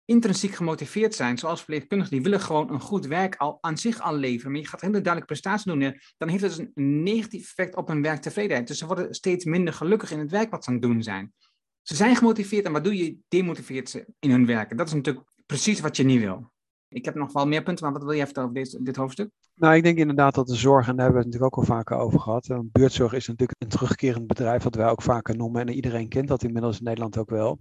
intrinsiek 0.06 0.56
gemotiveerd 0.56 1.16
zijn, 1.16 1.38
zoals 1.38 1.58
verpleegkundigen, 1.58 2.14
die 2.14 2.24
willen 2.24 2.40
gewoon 2.40 2.72
een 2.72 2.80
goed 2.80 3.06
werk 3.06 3.36
al 3.36 3.58
aan 3.62 3.78
zich 3.78 4.02
al 4.02 4.16
leveren. 4.16 4.52
Maar 4.52 4.62
je 4.62 4.68
gaat 4.68 4.82
hele 4.82 4.94
duidelijke 4.94 5.26
prestaties 5.26 5.64
doen, 5.64 6.00
dan 6.18 6.30
heeft 6.30 6.42
dat 6.42 6.56
dus 6.56 6.68
een 6.74 7.04
negatief 7.04 7.44
effect 7.44 7.76
op 7.76 7.88
hun 7.88 8.02
werktevredenheid. 8.02 8.68
Dus 8.68 8.78
ze 8.78 8.86
worden 8.86 9.14
steeds 9.14 9.46
minder 9.46 9.74
gelukkig 9.74 10.12
in 10.12 10.20
het 10.20 10.32
werk 10.32 10.52
wat 10.52 10.64
ze 10.64 10.70
aan 10.70 10.76
het 10.76 10.84
doen 10.84 11.04
zijn. 11.04 11.34
Ze 11.82 11.96
zijn 11.96 12.16
gemotiveerd 12.16 12.66
en 12.66 12.72
wat 12.72 12.84
doe 12.84 12.98
je? 12.98 13.18
Demotiveert 13.28 13.90
ze 13.90 14.06
in 14.20 14.32
hun 14.32 14.46
werk. 14.46 14.78
Dat 14.78 14.88
is 14.88 14.94
natuurlijk 14.94 15.26
precies 15.46 15.80
wat 15.80 15.98
je 15.98 16.04
niet 16.04 16.20
wil. 16.20 16.54
Ik 16.96 17.06
heb 17.06 17.16
nog 17.16 17.32
wel 17.32 17.48
meer 17.48 17.64
punten, 17.64 17.84
maar 17.84 17.94
wat 17.94 18.04
wil 18.04 18.16
jij 18.16 18.26
vertellen 18.26 18.50
over 18.50 18.64
dit, 18.64 18.86
dit 18.86 18.96
hoofdstuk? 18.96 19.30
Nou, 19.56 19.76
ik 19.76 19.84
denk 19.84 19.98
inderdaad 19.98 20.36
dat 20.36 20.48
de 20.48 20.56
zorg, 20.56 20.88
en 20.88 20.96
daar 20.96 21.06
hebben 21.06 21.22
we 21.22 21.28
het 21.28 21.34
natuurlijk 21.34 21.58
ook 21.58 21.68
al 21.68 21.76
vaker 21.76 21.98
over 21.98 22.20
gehad. 22.20 22.48
Want 22.48 22.72
buurtzorg 22.72 23.14
is 23.14 23.28
natuurlijk 23.28 23.62
een 23.62 23.70
terugkerend 23.70 24.28
bedrijf, 24.28 24.64
wat 24.64 24.76
wij 24.76 24.90
ook 24.90 25.02
vaker 25.02 25.36
noemen. 25.36 25.62
En 25.62 25.74
iedereen 25.74 26.10
kent 26.10 26.28
dat 26.28 26.44
inmiddels 26.44 26.78
in 26.78 26.84
Nederland 26.84 27.18
ook 27.18 27.30
wel 27.30 27.60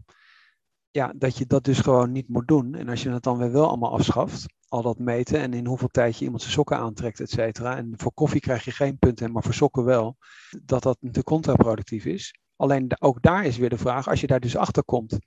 ja, 0.95 1.13
dat 1.17 1.39
je 1.39 1.47
dat 1.47 1.65
dus 1.65 1.79
gewoon 1.79 2.13
niet 2.13 2.29
moet 2.29 2.49
doen. 2.49 2.75
En 2.75 2.89
als 2.89 3.03
je 3.03 3.11
het 3.11 3.23
dan 3.23 3.39
weer 3.39 3.53
wel 3.53 3.69
allemaal 3.69 3.93
afschaft, 3.93 4.47
al 4.69 4.83
dat 4.83 4.99
meten 4.99 5.41
en 5.41 5.53
in 5.53 5.67
hoeveel 5.67 5.89
tijd 5.89 6.19
je 6.19 6.25
iemand 6.25 6.43
zijn 6.43 6.55
sokken 6.55 6.77
aantrekt, 6.77 7.21
et 7.21 7.31
cetera. 7.31 7.77
En 7.77 7.93
voor 7.97 8.13
koffie 8.13 8.41
krijg 8.41 8.65
je 8.65 8.71
geen 8.71 8.99
punten, 8.99 9.33
maar 9.33 9.43
voor 9.43 9.55
sokken 9.55 9.85
wel. 9.85 10.17
Dat 10.65 10.83
dat 10.83 10.97
natuurlijk 11.01 11.27
contraproductief 11.27 12.05
is. 12.05 12.39
Alleen 12.57 12.97
ook 12.99 13.23
daar 13.23 13.45
is 13.45 13.57
weer 13.57 13.69
de 13.69 13.79
vraag, 13.79 14.09
als 14.09 14.21
je 14.21 14.27
daar 14.27 14.41
dus 14.41 14.57
achter 14.57 14.85
komt. 14.85 15.19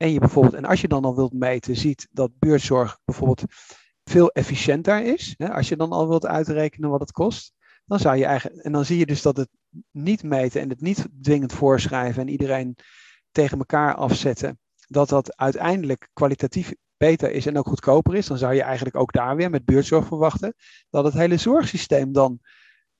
En 0.00 0.12
je 0.12 0.18
bijvoorbeeld, 0.18 0.54
en 0.54 0.64
als 0.64 0.80
je 0.80 0.88
dan 0.88 1.04
al 1.04 1.16
wilt 1.16 1.32
meten, 1.32 1.76
ziet 1.76 2.08
dat 2.10 2.30
buurtzorg 2.38 2.98
bijvoorbeeld 3.04 3.44
veel 4.04 4.30
efficiënter 4.30 5.04
is. 5.04 5.34
Hè, 5.36 5.52
als 5.52 5.68
je 5.68 5.76
dan 5.76 5.90
al 5.90 6.08
wilt 6.08 6.26
uitrekenen 6.26 6.90
wat 6.90 7.00
het 7.00 7.12
kost. 7.12 7.52
Dan 7.84 7.98
zou 7.98 8.16
je 8.16 8.24
eigenlijk, 8.24 8.62
en 8.62 8.72
dan 8.72 8.84
zie 8.84 8.98
je 8.98 9.06
dus 9.06 9.22
dat 9.22 9.36
het 9.36 9.48
niet 9.90 10.22
meten 10.22 10.60
en 10.60 10.68
het 10.68 10.80
niet 10.80 11.08
dwingend 11.22 11.52
voorschrijven 11.52 12.22
en 12.22 12.28
iedereen 12.28 12.76
tegen 13.30 13.58
elkaar 13.58 13.94
afzetten 13.94 14.58
dat 14.86 15.08
dat 15.08 15.36
uiteindelijk 15.36 16.08
kwalitatief 16.12 16.74
beter 16.96 17.30
is 17.30 17.46
en 17.46 17.58
ook 17.58 17.68
goedkoper 17.68 18.14
is, 18.14 18.26
dan 18.26 18.38
zou 18.38 18.54
je 18.54 18.62
eigenlijk 18.62 18.96
ook 18.96 19.12
daar 19.12 19.36
weer 19.36 19.50
met 19.50 19.64
buurtzorg 19.64 20.06
verwachten 20.06 20.54
dat 20.90 21.04
het 21.04 21.14
hele 21.14 21.36
zorgsysteem 21.36 22.12
dan 22.12 22.40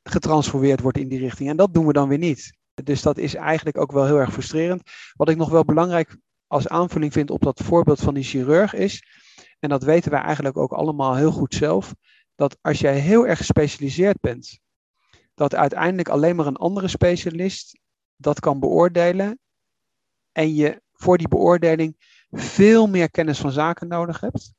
getransformeerd 0.02 0.80
wordt 0.80 0.98
in 0.98 1.08
die 1.08 1.18
richting. 1.18 1.48
En 1.48 1.56
dat 1.56 1.74
doen 1.74 1.86
we 1.86 1.92
dan 1.92 2.08
weer 2.08 2.18
niet. 2.18 2.58
Dus 2.84 3.02
dat 3.02 3.18
is 3.18 3.34
eigenlijk 3.34 3.78
ook 3.78 3.92
wel 3.92 4.04
heel 4.04 4.18
erg 4.18 4.32
frustrerend. 4.32 4.82
Wat 5.12 5.28
ik 5.28 5.36
nog 5.36 5.50
wel 5.50 5.64
belangrijk 5.64 6.16
als 6.50 6.68
aanvulling 6.68 7.12
vind 7.12 7.30
op 7.30 7.42
dat 7.42 7.60
voorbeeld 7.62 8.00
van 8.00 8.14
die 8.14 8.22
chirurg 8.22 8.74
is, 8.74 9.04
en 9.58 9.68
dat 9.68 9.82
weten 9.82 10.10
wij 10.10 10.20
eigenlijk 10.20 10.56
ook 10.56 10.72
allemaal 10.72 11.14
heel 11.16 11.30
goed 11.30 11.54
zelf, 11.54 11.94
dat 12.34 12.58
als 12.60 12.78
jij 12.78 12.98
heel 12.98 13.26
erg 13.26 13.38
gespecialiseerd 13.38 14.20
bent, 14.20 14.58
dat 15.34 15.54
uiteindelijk 15.54 16.08
alleen 16.08 16.36
maar 16.36 16.46
een 16.46 16.56
andere 16.56 16.88
specialist 16.88 17.78
dat 18.16 18.40
kan 18.40 18.60
beoordelen 18.60 19.38
en 20.32 20.54
je 20.54 20.82
voor 20.92 21.18
die 21.18 21.28
beoordeling 21.28 21.96
veel 22.30 22.86
meer 22.86 23.10
kennis 23.10 23.38
van 23.38 23.52
zaken 23.52 23.88
nodig 23.88 24.20
hebt 24.20 24.52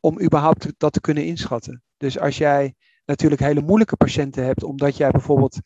om 0.00 0.20
überhaupt 0.20 0.72
dat 0.76 0.92
te 0.92 1.00
kunnen 1.00 1.24
inschatten. 1.24 1.82
Dus 1.96 2.18
als 2.18 2.38
jij 2.38 2.74
natuurlijk 3.04 3.40
hele 3.40 3.62
moeilijke 3.62 3.96
patiënten 3.96 4.44
hebt, 4.44 4.62
omdat 4.62 4.96
jij 4.96 5.10
bijvoorbeeld 5.10 5.58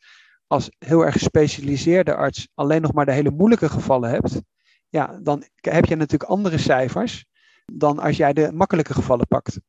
als 0.46 0.70
heel 0.78 1.04
erg 1.04 1.12
gespecialiseerde 1.12 2.14
arts 2.14 2.48
alleen 2.54 2.82
nog 2.82 2.92
maar 2.92 3.06
de 3.06 3.12
hele 3.12 3.30
moeilijke 3.30 3.68
gevallen 3.68 4.10
hebt, 4.10 4.40
ja, 4.88 5.18
dan 5.22 5.44
heb 5.54 5.84
je 5.84 5.96
natuurlijk 5.96 6.30
andere 6.30 6.58
cijfers 6.58 7.24
dan 7.72 7.98
als 7.98 8.16
jij 8.16 8.32
de 8.32 8.52
makkelijke 8.52 8.94
gevallen 8.94 9.26
pakt. 9.26 9.60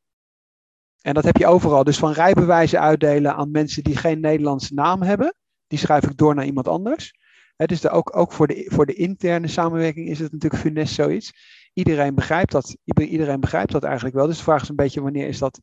En 1.02 1.14
dat 1.14 1.24
heb 1.24 1.38
je 1.38 1.48
overal. 1.48 1.84
Dus 1.84 1.98
van 1.98 2.12
rijbewijzen 2.12 2.80
uitdelen 2.80 3.36
aan 3.36 3.52
mensen 3.52 3.84
die 3.84 3.98
geen 3.98 4.20
Nederlandse 4.20 4.74
naam 4.74 5.02
hebben, 5.02 5.36
die 5.68 5.80
schrijf 5.80 6.04
ik 6.04 6.18
door 6.18 6.36
naar 6.36 6.46
iemand 6.46 6.68
anders. 6.68 7.14
He, 7.56 7.66
dus 7.66 7.90
ook, 7.90 8.18
ook 8.18 8.32
voor, 8.32 8.48
de, 8.48 8.70
voor 8.72 8.86
de 8.86 8.94
interne 8.94 9.48
samenwerking 9.48 10.08
is 10.08 10.20
het 10.20 10.32
natuurlijk 10.32 10.62
funest 10.62 10.94
zoiets. 10.94 11.34
Iedereen 11.74 12.16
begrijpt 12.16 12.52
dat, 12.52 12.78
iedereen 12.84 13.40
begrijpt 13.40 13.72
dat 13.72 13.84
eigenlijk 13.84 14.16
wel. 14.16 14.28
Dus 14.28 14.38
de 14.38 14.44
vraag 14.44 14.62
is 14.62 14.70
een 14.70 14.76
beetje 14.76 15.02
wanneer 15.02 15.28
is 15.28 15.40
dat, 15.40 15.62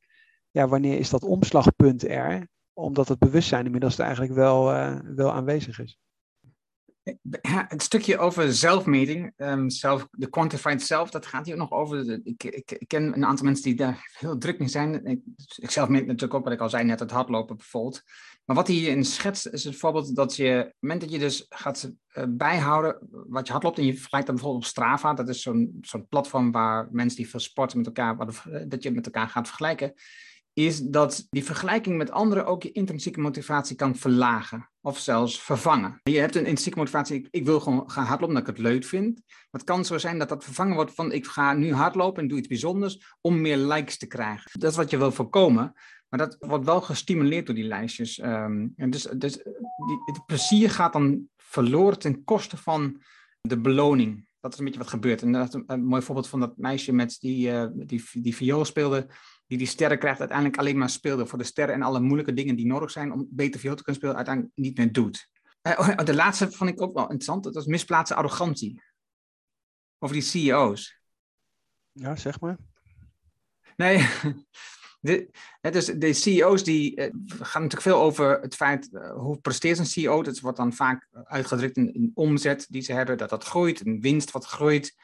ja, 0.51 0.69
wanneer 0.69 0.99
is 0.99 1.11
dat 1.11 1.23
omslagpunt 1.23 2.09
er? 2.09 2.49
Omdat 2.73 3.09
het 3.09 3.19
bewustzijn 3.19 3.65
inmiddels 3.65 3.99
eigenlijk 3.99 4.33
wel, 4.33 4.73
uh, 4.73 4.99
wel 5.03 5.33
aanwezig 5.33 5.81
is. 5.81 5.99
Het 7.69 7.83
stukje 7.83 8.19
over 8.19 8.53
zelfmeting, 8.53 9.33
um, 9.37 9.69
de 10.11 10.29
quantified 10.31 10.83
self, 10.83 11.11
dat 11.11 11.27
gaat 11.27 11.47
hier 11.47 11.55
ook 11.55 11.61
nog 11.61 11.71
over. 11.71 12.21
Ik, 12.25 12.45
ik, 12.45 12.85
ken 12.87 13.15
een 13.15 13.25
aantal 13.25 13.45
mensen 13.45 13.65
die 13.65 13.75
daar 13.75 14.11
heel 14.19 14.39
druk 14.39 14.59
mee 14.59 14.69
zijn. 14.69 15.05
Ik, 15.57 15.71
zelf 15.71 15.89
meet 15.89 16.07
natuurlijk 16.07 16.35
ook 16.35 16.45
wat 16.45 16.53
ik 16.53 16.61
al 16.61 16.69
zei, 16.69 16.85
net 16.85 17.01
het 17.01 17.11
hardlopen 17.11 17.57
bijvoorbeeld. 17.57 18.03
Maar 18.45 18.57
wat 18.57 18.67
hij 18.67 18.77
hierin 18.77 19.05
schetst, 19.05 19.47
is 19.47 19.65
het 19.65 19.77
voorbeeld 19.77 20.17
dat 20.17 20.37
je, 20.37 20.59
op 20.59 20.65
het 20.65 20.75
moment 20.81 21.01
dat 21.01 21.11
je 21.11 21.19
dus 21.19 21.47
gaat 21.49 21.93
uh, 22.13 22.25
bijhouden 22.29 22.99
wat 23.11 23.47
je 23.47 23.53
hardloopt 23.53 23.79
en 23.79 23.87
je 23.87 23.97
vergelijkt 23.97 24.27
dat 24.27 24.37
bijvoorbeeld 24.37 24.65
op 24.65 24.71
Strava, 24.71 25.15
dat 25.15 25.29
is 25.29 25.43
zo'n 25.43 25.79
zo'n 25.81 26.09
platform 26.09 26.53
waar 26.53 26.89
mensen 26.91 27.17
die 27.17 27.29
veel 27.29 27.41
sporten 27.41 27.79
met 27.79 27.87
elkaar, 27.87 28.17
dat 28.69 28.83
je 28.83 28.91
met 28.91 29.07
elkaar 29.07 29.29
gaat 29.29 29.49
vergelijken 29.49 29.95
is 30.59 30.81
dat 30.81 31.27
die 31.31 31.45
vergelijking 31.45 31.97
met 31.97 32.11
anderen 32.11 32.47
ook 32.47 32.63
je 32.63 32.73
intrinsieke 32.73 33.21
motivatie 33.21 33.77
kan 33.77 33.97
verlagen 33.97 34.71
of 34.81 34.99
zelfs 34.99 35.43
vervangen. 35.43 36.01
Je 36.03 36.19
hebt 36.19 36.35
een 36.35 36.41
intrinsieke 36.41 36.79
motivatie, 36.79 37.29
ik, 37.31 37.45
wil 37.45 37.61
gewoon 37.61 37.91
gaan 37.91 38.05
hardlopen 38.05 38.37
omdat 38.37 38.49
ik 38.49 38.57
het 38.57 38.67
leuk 38.67 38.85
vind. 38.85 39.23
Het 39.51 39.65
kan 39.65 39.85
zo 39.85 39.99
zijn 39.99 40.19
dat 40.19 40.29
dat 40.29 40.45
vervangen 40.45 40.75
wordt 40.75 40.95
van 40.95 41.13
ik 41.13 41.27
ga 41.27 41.53
nu 41.53 41.73
hardlopen 41.73 42.23
en 42.23 42.29
doe 42.29 42.39
iets 42.39 42.49
bijzonders 42.49 43.17
om 43.21 43.41
meer 43.41 43.57
likes 43.57 43.99
te 43.99 44.07
krijgen. 44.07 44.61
Dat 44.61 44.71
is 44.71 44.77
wat 44.77 44.91
je 44.91 44.99
wil 44.99 45.13
voorkomen. 45.13 45.73
Maar 46.09 46.19
dat 46.19 46.37
wordt 46.39 46.65
wel 46.65 46.81
gestimuleerd 46.81 47.47
door 47.47 47.55
die 47.55 47.65
lijstjes. 47.65 48.23
Um, 48.23 48.73
en 48.77 48.91
dus 48.91 49.03
dus 49.03 49.33
die, 49.33 50.03
het 50.05 50.27
plezier 50.27 50.71
gaat 50.71 50.93
dan 50.93 51.29
verloren 51.37 51.99
ten 51.99 52.25
koste 52.25 52.57
van 52.57 53.03
de 53.41 53.61
beloning. 53.61 54.27
Dat 54.41 54.53
is 54.53 54.59
een 54.59 54.65
beetje 54.65 54.81
wat 54.81 54.89
gebeurt. 54.89 55.23
En 55.23 55.33
dat 55.33 55.63
een, 55.67 55.85
mooi 55.85 56.03
voorbeeld 56.03 56.29
van 56.29 56.41
dat 56.41 56.57
meisje 56.57 56.93
met 56.93 57.17
die, 57.21 57.51
uh, 57.51 57.67
die, 57.73 58.03
die 58.13 58.37
viool 58.37 58.65
speelde 58.65 59.07
die 59.47 59.59
die 59.59 59.67
sterren 59.67 59.99
krijgt, 59.99 60.21
uiteindelijk 60.21 60.59
alleen 60.59 60.79
maar 60.79 60.91
speelde 60.91 61.27
voor 61.27 61.39
de 61.39 61.45
sterren 61.45 61.75
en 61.75 61.83
alle 61.83 62.01
moeilijke 62.01 62.33
dingen 62.33 62.57
die 62.57 62.67
nodig 62.67 62.91
zijn 62.91 63.13
om 63.13 63.27
beter 63.31 63.61
viool 63.61 63.75
te 63.75 63.83
kunnen 63.83 64.01
spelen, 64.01 64.17
uiteindelijk 64.17 64.57
niet 64.57 64.77
meer 64.77 64.93
doet. 64.93 65.29
Uh, 65.63 65.97
de 65.97 66.15
laatste 66.15 66.51
vond 66.51 66.71
ik 66.71 66.83
ook 66.83 66.95
wel 66.95 67.03
interessant, 67.03 67.45
dat 67.45 67.55
was 67.55 67.67
misplaatste 67.67 68.15
arrogantie. 68.15 68.83
Over 69.99 70.17
die 70.17 70.25
CEO's. 70.25 71.01
Ja, 71.93 72.17
zeg 72.17 72.41
maar. 72.41 72.57
Nee, 73.77 74.09
de, 75.01 75.31
dus 75.61 75.87
de 75.87 76.13
CEO's 76.13 76.65
die 76.65 77.01
uh, 77.01 77.05
gaan 77.27 77.63
natuurlijk 77.63 77.83
veel 77.83 78.01
over 78.01 78.41
het 78.41 78.55
feit 78.55 78.89
uh, 78.93 79.13
hoe 79.13 79.41
presteert 79.41 79.79
een 79.79 79.87
CEO. 79.87 80.23
Dat 80.23 80.41
wordt 80.41 80.57
dan 80.57 80.73
vaak 80.73 81.09
uitgedrukt 81.25 81.77
in, 81.77 81.95
in, 81.95 82.11
omzet 82.15 82.67
die 82.69 82.83
ze 82.83 82.93
hebben, 82.93 83.19
dat 83.19 83.31
dat 83.31 83.45
groeit, 83.45 83.87
een 83.87 84.01
winst 84.01 84.31
wat 84.31 84.47
groeit. 84.47 84.95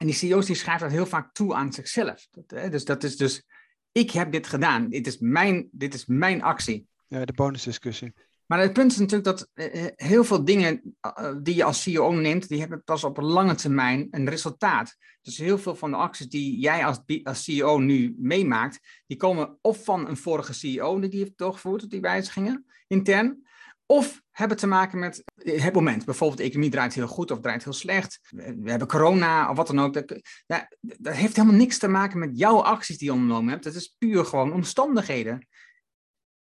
En 0.00 0.06
die 0.06 0.14
CEO's 0.14 0.46
die 0.46 0.54
schrijven 0.54 0.86
dat 0.86 0.96
heel 0.96 1.06
vaak 1.06 1.34
toe 1.34 1.54
aan 1.54 1.72
zichzelf. 1.72 2.26
Dat, 2.30 2.50
hè, 2.60 2.68
dus 2.68 2.84
dat 2.84 3.04
is 3.04 3.16
dus, 3.16 3.46
ik 3.92 4.10
heb 4.10 4.32
dit 4.32 4.46
gedaan. 4.46 4.88
Dit 4.88 5.06
is 5.06 5.18
mijn, 5.18 5.68
dit 5.72 5.94
is 5.94 6.06
mijn 6.06 6.42
actie. 6.42 6.86
Ja, 7.06 7.24
de 7.24 7.32
bonusdiscussie. 7.32 8.12
Maar 8.46 8.60
het 8.60 8.72
punt 8.72 8.92
is 8.92 8.98
natuurlijk 8.98 9.24
dat 9.24 9.48
uh, 9.54 9.86
heel 9.96 10.24
veel 10.24 10.44
dingen 10.44 10.96
uh, 11.18 11.34
die 11.42 11.54
je 11.54 11.64
als 11.64 11.82
CEO 11.82 12.12
neemt, 12.12 12.48
die 12.48 12.60
hebben 12.60 12.84
pas 12.84 13.04
op 13.04 13.16
lange 13.16 13.54
termijn 13.54 14.08
een 14.10 14.28
resultaat. 14.28 14.96
Dus 15.22 15.38
heel 15.38 15.58
veel 15.58 15.74
van 15.76 15.90
de 15.90 15.96
acties 15.96 16.28
die 16.28 16.58
jij 16.58 16.84
als, 16.84 17.00
als 17.22 17.44
CEO 17.44 17.78
nu 17.78 18.14
meemaakt, 18.18 19.02
die 19.06 19.16
komen 19.16 19.58
of 19.60 19.84
van 19.84 20.08
een 20.08 20.16
vorige 20.16 20.52
CEO 20.52 21.00
die 21.00 21.18
heeft 21.18 21.38
doorgevoerd, 21.38 21.90
die 21.90 22.00
wijzigingen 22.00 22.66
intern, 22.86 23.46
of 23.90 24.22
hebben 24.30 24.56
te 24.56 24.66
maken 24.66 24.98
met 24.98 25.24
het 25.34 25.74
moment. 25.74 26.04
Bijvoorbeeld 26.04 26.38
de 26.38 26.44
economie 26.44 26.70
draait 26.70 26.94
heel 26.94 27.06
goed 27.06 27.30
of 27.30 27.40
draait 27.40 27.64
heel 27.64 27.72
slecht. 27.72 28.20
We 28.30 28.70
hebben 28.70 28.88
corona 28.88 29.50
of 29.50 29.56
wat 29.56 29.66
dan 29.66 29.80
ook. 29.80 29.92
Dat, 29.92 30.08
dat 30.46 31.14
heeft 31.14 31.36
helemaal 31.36 31.58
niks 31.58 31.78
te 31.78 31.88
maken 31.88 32.18
met 32.18 32.38
jouw 32.38 32.62
acties 32.62 32.98
die 32.98 33.06
je 33.06 33.12
ondernomen 33.12 33.50
hebt. 33.50 33.64
Dat 33.64 33.74
is 33.74 33.94
puur 33.98 34.24
gewoon 34.24 34.52
omstandigheden. 34.52 35.46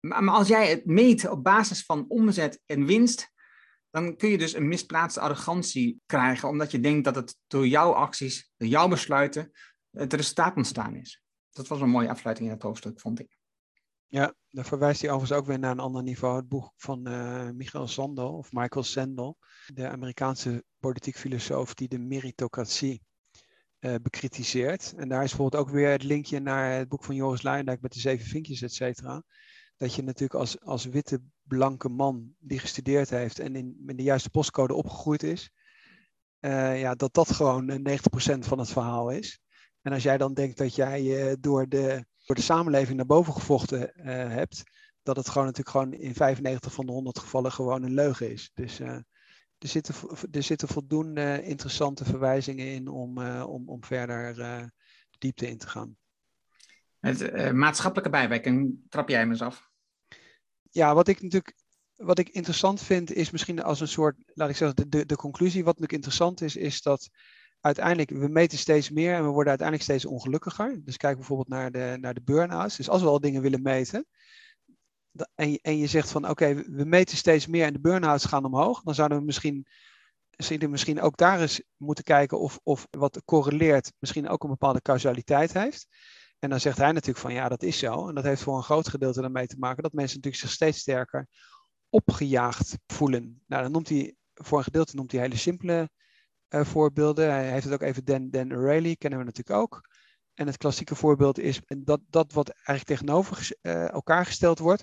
Maar, 0.00 0.28
als 0.28 0.48
jij 0.48 0.68
het 0.68 0.86
meet 0.86 1.28
op 1.28 1.44
basis 1.44 1.84
van 1.84 2.04
omzet 2.08 2.60
en 2.66 2.86
winst, 2.86 3.32
dan 3.90 4.16
kun 4.16 4.28
je 4.28 4.38
dus 4.38 4.54
een 4.54 4.68
misplaatste 4.68 5.20
arrogantie 5.20 6.00
krijgen, 6.06 6.48
omdat 6.48 6.70
je 6.70 6.80
denkt 6.80 7.04
dat 7.04 7.14
het 7.14 7.36
door 7.46 7.66
jouw 7.66 7.92
acties, 7.92 8.52
door 8.56 8.68
jouw 8.68 8.88
besluiten, 8.88 9.52
het 9.90 10.12
resultaat 10.12 10.56
ontstaan 10.56 10.94
is. 10.94 11.22
Dat 11.50 11.68
was 11.68 11.80
een 11.80 11.88
mooie 11.88 12.10
afsluiting 12.10 12.48
in 12.48 12.54
het 12.54 12.62
hoofdstuk, 12.62 13.00
vond 13.00 13.20
ik. 13.20 13.36
Ja, 14.08 14.34
daar 14.50 14.64
verwijst 14.64 15.00
hij 15.00 15.10
overigens 15.10 15.38
ook 15.38 15.46
weer 15.46 15.58
naar 15.58 15.70
een 15.70 15.78
ander 15.78 16.02
niveau. 16.02 16.36
Het 16.36 16.48
boek 16.48 16.72
van 16.76 17.08
uh, 17.08 17.50
Michael 17.50 17.88
Sandel, 17.88 18.36
of 18.36 18.52
Michael 18.52 18.84
Sandel, 18.84 19.38
de 19.74 19.88
Amerikaanse 19.88 20.64
politiek 20.78 21.16
filosoof 21.16 21.74
die 21.74 21.88
de 21.88 21.98
meritocratie 21.98 23.02
uh, 23.80 23.94
bekritiseert. 24.02 24.94
En 24.96 25.08
daar 25.08 25.22
is 25.22 25.28
bijvoorbeeld 25.28 25.62
ook 25.62 25.70
weer 25.70 25.90
het 25.90 26.02
linkje 26.02 26.40
naar 26.40 26.72
het 26.72 26.88
boek 26.88 27.04
van 27.04 27.14
Joris 27.14 27.42
Luijendijk 27.42 27.80
met 27.80 27.92
de 27.92 28.00
zeven 28.00 28.26
vinkjes, 28.26 28.62
et 28.62 28.72
cetera. 28.72 29.22
Dat 29.76 29.94
je 29.94 30.02
natuurlijk 30.02 30.40
als, 30.40 30.60
als 30.60 30.84
witte, 30.84 31.22
blanke 31.42 31.88
man 31.88 32.34
die 32.38 32.58
gestudeerd 32.58 33.10
heeft 33.10 33.38
en 33.38 33.56
in, 33.56 33.82
in 33.86 33.96
de 33.96 34.02
juiste 34.02 34.30
postcode 34.30 34.74
opgegroeid 34.74 35.22
is, 35.22 35.50
uh, 36.40 36.80
ja, 36.80 36.94
dat 36.94 37.14
dat 37.14 37.32
gewoon 37.32 37.88
90% 37.88 38.38
van 38.38 38.58
het 38.58 38.68
verhaal 38.68 39.10
is. 39.10 39.40
En 39.86 39.92
als 39.92 40.02
jij 40.02 40.18
dan 40.18 40.34
denkt 40.34 40.58
dat 40.58 40.74
jij 40.74 41.36
door 41.40 41.68
de 41.68 42.04
door 42.24 42.36
de 42.36 42.42
samenleving 42.42 42.96
naar 42.96 43.06
boven 43.06 43.32
gevochten 43.32 43.92
uh, 43.96 44.04
hebt, 44.06 44.62
dat 45.02 45.16
het 45.16 45.28
gewoon 45.28 45.46
natuurlijk 45.46 45.76
gewoon 45.76 45.92
in 45.92 46.14
95 46.14 46.72
van 46.72 46.86
de 46.86 46.92
100 46.92 47.18
gevallen 47.18 47.52
gewoon 47.52 47.82
een 47.82 47.94
leugen 47.94 48.30
is. 48.30 48.50
Dus 48.54 48.80
uh, 48.80 48.88
er, 49.58 49.68
zitten, 49.68 49.94
er 50.30 50.42
zitten 50.42 50.68
voldoende 50.68 51.42
interessante 51.42 52.04
verwijzingen 52.04 52.66
in 52.66 52.88
om, 52.88 53.18
uh, 53.18 53.44
om, 53.48 53.68
om 53.68 53.84
verder 53.84 54.34
de 54.34 54.70
diepte 55.18 55.48
in 55.48 55.58
te 55.58 55.68
gaan. 55.68 55.96
Het 57.00 57.52
maatschappelijke 57.52 58.10
bijwerking, 58.10 58.76
trap 58.88 59.08
jij 59.08 59.18
hem 59.18 59.30
eens 59.30 59.42
af? 59.42 59.70
Ja, 60.70 60.94
wat 60.94 61.08
ik 61.08 61.22
natuurlijk 61.22 61.54
wat 61.96 62.18
ik 62.18 62.28
interessant 62.28 62.82
vind 62.82 63.12
is 63.12 63.30
misschien 63.30 63.62
als 63.62 63.80
een 63.80 63.88
soort, 63.88 64.16
laat 64.34 64.48
ik 64.48 64.56
zeggen, 64.56 64.76
de, 64.76 64.88
de, 64.88 65.06
de 65.06 65.16
conclusie. 65.16 65.64
Wat 65.64 65.78
natuurlijk 65.78 65.92
interessant 65.92 66.40
is, 66.40 66.56
is 66.56 66.82
dat 66.82 67.08
uiteindelijk, 67.66 68.10
we 68.10 68.28
meten 68.28 68.58
steeds 68.58 68.90
meer 68.90 69.14
en 69.14 69.22
we 69.22 69.28
worden 69.28 69.48
uiteindelijk 69.48 69.88
steeds 69.88 70.04
ongelukkiger. 70.04 70.84
Dus 70.84 70.96
kijk 70.96 71.16
bijvoorbeeld 71.16 71.48
naar 71.48 71.70
de, 71.70 71.96
naar 72.00 72.14
de 72.14 72.22
burn-outs. 72.22 72.76
Dus 72.76 72.88
als 72.88 73.02
we 73.02 73.08
al 73.08 73.20
dingen 73.20 73.42
willen 73.42 73.62
meten, 73.62 74.06
en 75.34 75.50
je, 75.50 75.58
en 75.62 75.78
je 75.78 75.86
zegt 75.86 76.10
van 76.10 76.28
oké, 76.28 76.54
we 76.54 76.84
meten 76.84 77.16
steeds 77.16 77.46
meer 77.46 77.64
en 77.64 77.72
de 77.72 77.80
burn-outs 77.80 78.24
gaan 78.24 78.44
omhoog, 78.44 78.82
dan 78.82 78.94
zouden 78.94 79.18
we 79.18 79.24
misschien, 79.24 79.66
misschien 80.68 81.00
ook 81.00 81.16
daar 81.16 81.40
eens 81.40 81.62
moeten 81.76 82.04
kijken 82.04 82.40
of, 82.40 82.58
of 82.62 82.86
wat 82.90 83.22
correleert 83.24 83.92
misschien 83.98 84.28
ook 84.28 84.42
een 84.42 84.50
bepaalde 84.50 84.82
causaliteit 84.82 85.52
heeft. 85.52 85.86
En 86.38 86.50
dan 86.50 86.60
zegt 86.60 86.78
hij 86.78 86.92
natuurlijk 86.92 87.18
van 87.18 87.32
ja, 87.32 87.48
dat 87.48 87.62
is 87.62 87.78
zo. 87.78 88.08
En 88.08 88.14
dat 88.14 88.24
heeft 88.24 88.42
voor 88.42 88.56
een 88.56 88.62
groot 88.62 88.88
gedeelte 88.88 89.22
ermee 89.22 89.46
te 89.46 89.58
maken 89.58 89.82
dat 89.82 89.92
mensen 89.92 90.16
natuurlijk 90.16 90.42
zich 90.42 90.52
steeds 90.52 90.78
sterker 90.78 91.28
opgejaagd 91.88 92.78
voelen. 92.86 93.42
Nou, 93.46 93.62
dan 93.62 93.72
noemt 93.72 93.88
hij, 93.88 94.14
voor 94.34 94.58
een 94.58 94.64
gedeelte 94.64 94.96
noemt 94.96 95.12
hij 95.12 95.20
hele 95.20 95.36
simpele 95.36 95.88
voorbeelden. 96.48 97.30
Hij 97.30 97.50
heeft 97.50 97.64
het 97.64 97.72
ook 97.72 97.82
even 97.82 98.04
Dan, 98.04 98.30
Dan 98.30 98.52
O'Reilly, 98.52 98.96
kennen 98.96 99.18
we 99.18 99.24
natuurlijk 99.24 99.58
ook. 99.58 99.80
En 100.34 100.46
het 100.46 100.56
klassieke 100.56 100.94
voorbeeld 100.94 101.38
is 101.38 101.60
dat, 101.66 102.00
dat 102.10 102.32
wat 102.32 102.48
eigenlijk 102.48 102.86
tegenover 102.86 103.56
uh, 103.62 103.90
elkaar 103.90 104.26
gesteld 104.26 104.58
wordt. 104.58 104.82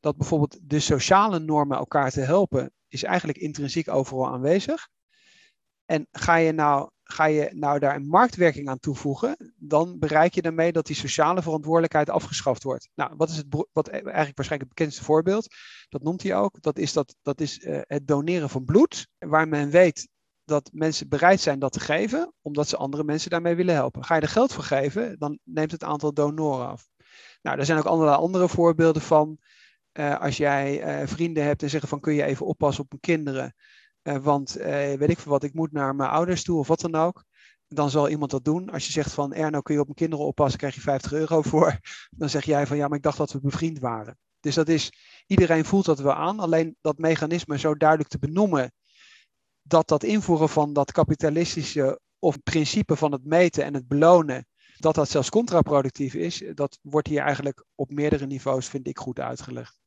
Dat 0.00 0.16
bijvoorbeeld 0.16 0.58
de 0.62 0.80
sociale 0.80 1.38
normen 1.38 1.78
elkaar 1.78 2.10
te 2.10 2.20
helpen, 2.20 2.72
is 2.88 3.02
eigenlijk 3.02 3.38
intrinsiek 3.38 3.88
overal 3.88 4.26
aanwezig. 4.26 4.88
En 5.84 6.06
ga 6.10 6.36
je 6.36 6.52
nou, 6.52 6.90
ga 7.02 7.24
je 7.24 7.50
nou 7.54 7.78
daar 7.78 7.94
een 7.94 8.06
marktwerking 8.06 8.68
aan 8.68 8.78
toevoegen, 8.78 9.52
dan 9.56 9.98
bereik 9.98 10.34
je 10.34 10.42
daarmee 10.42 10.72
dat 10.72 10.86
die 10.86 10.96
sociale 10.96 11.42
verantwoordelijkheid 11.42 12.10
afgeschaft 12.10 12.62
wordt. 12.62 12.88
Nou, 12.94 13.14
wat 13.16 13.30
is 13.30 13.36
het 13.36 13.46
wat 13.72 13.88
e-, 13.88 13.90
eigenlijk 13.90 14.36
waarschijnlijk 14.36 14.60
het 14.60 14.68
bekendste 14.68 15.04
voorbeeld? 15.04 15.46
Dat 15.88 16.02
noemt 16.02 16.22
hij 16.22 16.36
ook. 16.36 16.62
Dat 16.62 16.78
is, 16.78 16.92
dat, 16.92 17.16
dat 17.22 17.40
is 17.40 17.58
uh, 17.58 17.80
het 17.82 18.06
doneren 18.06 18.50
van 18.50 18.64
bloed, 18.64 19.08
waar 19.18 19.48
men 19.48 19.70
weet 19.70 20.08
dat 20.44 20.70
mensen 20.72 21.08
bereid 21.08 21.40
zijn 21.40 21.58
dat 21.58 21.72
te 21.72 21.80
geven, 21.80 22.32
omdat 22.42 22.68
ze 22.68 22.76
andere 22.76 23.04
mensen 23.04 23.30
daarmee 23.30 23.54
willen 23.54 23.74
helpen. 23.74 24.04
Ga 24.04 24.14
je 24.14 24.20
er 24.20 24.28
geld 24.28 24.52
voor 24.52 24.64
geven, 24.64 25.18
dan 25.18 25.38
neemt 25.44 25.70
het 25.70 25.84
aantal 25.84 26.12
donoren 26.12 26.68
af. 26.68 26.88
Nou, 27.42 27.58
er 27.58 27.64
zijn 27.64 27.78
ook 27.78 27.84
allerlei 27.84 28.16
andere 28.16 28.48
voorbeelden 28.48 29.02
van. 29.02 29.38
Uh, 29.92 30.20
als 30.20 30.36
jij 30.36 31.00
uh, 31.00 31.06
vrienden 31.06 31.44
hebt 31.44 31.62
en 31.62 31.70
zeggen 31.70 31.88
van 31.88 32.00
kun 32.00 32.14
je 32.14 32.24
even 32.24 32.46
oppassen 32.46 32.84
op 32.84 32.90
mijn 32.90 33.00
kinderen, 33.00 33.54
uh, 34.02 34.16
want 34.16 34.52
weet 34.52 35.10
ik 35.10 35.18
veel 35.18 35.32
wat, 35.32 35.42
ik 35.42 35.54
moet 35.54 35.72
naar 35.72 35.94
mijn 35.94 36.10
ouders 36.10 36.42
toe 36.42 36.58
of 36.58 36.68
wat 36.68 36.80
dan 36.80 36.94
ook. 36.94 37.24
Dan 37.68 37.90
zal 37.90 38.08
iemand 38.08 38.30
dat 38.30 38.44
doen. 38.44 38.70
Als 38.70 38.86
je 38.86 38.92
zegt 38.92 39.12
van 39.12 39.32
Erno 39.32 39.60
kun 39.60 39.74
je 39.74 39.80
op 39.80 39.86
mijn 39.86 39.98
kinderen 39.98 40.26
oppassen, 40.26 40.58
krijg 40.58 40.74
je 40.74 40.80
50 40.80 41.12
euro 41.12 41.42
voor. 41.52 41.78
Dan 42.10 42.28
zeg 42.28 42.44
jij 42.44 42.66
van 42.66 42.76
ja, 42.76 42.88
maar 42.88 42.96
ik 42.96 43.02
dacht 43.02 43.16
dat 43.16 43.32
we 43.32 43.40
bevriend 43.40 43.78
waren. 43.78 44.18
Dus 44.40 44.54
dat 44.54 44.68
is, 44.68 44.92
iedereen 45.26 45.64
voelt 45.64 45.84
dat 45.84 46.00
wel 46.00 46.14
aan. 46.14 46.40
Alleen 46.40 46.76
dat 46.80 46.98
mechanisme 46.98 47.58
zo 47.58 47.74
duidelijk 47.74 48.08
te 48.08 48.18
benoemen, 48.18 48.72
dat 49.72 49.88
dat 49.88 50.02
invoeren 50.02 50.48
van 50.48 50.72
dat 50.72 50.92
kapitalistische 50.92 52.00
of 52.18 52.42
principe 52.42 52.96
van 52.96 53.12
het 53.12 53.24
meten 53.24 53.64
en 53.64 53.74
het 53.74 53.88
belonen, 53.88 54.46
dat 54.78 54.94
dat 54.94 55.08
zelfs 55.08 55.30
contraproductief 55.30 56.14
is, 56.14 56.44
dat 56.54 56.78
wordt 56.82 57.08
hier 57.08 57.20
eigenlijk 57.20 57.64
op 57.74 57.90
meerdere 57.90 58.26
niveaus, 58.26 58.68
vind 58.68 58.86
ik, 58.86 58.98
goed 58.98 59.20
uitgelegd. 59.20 59.80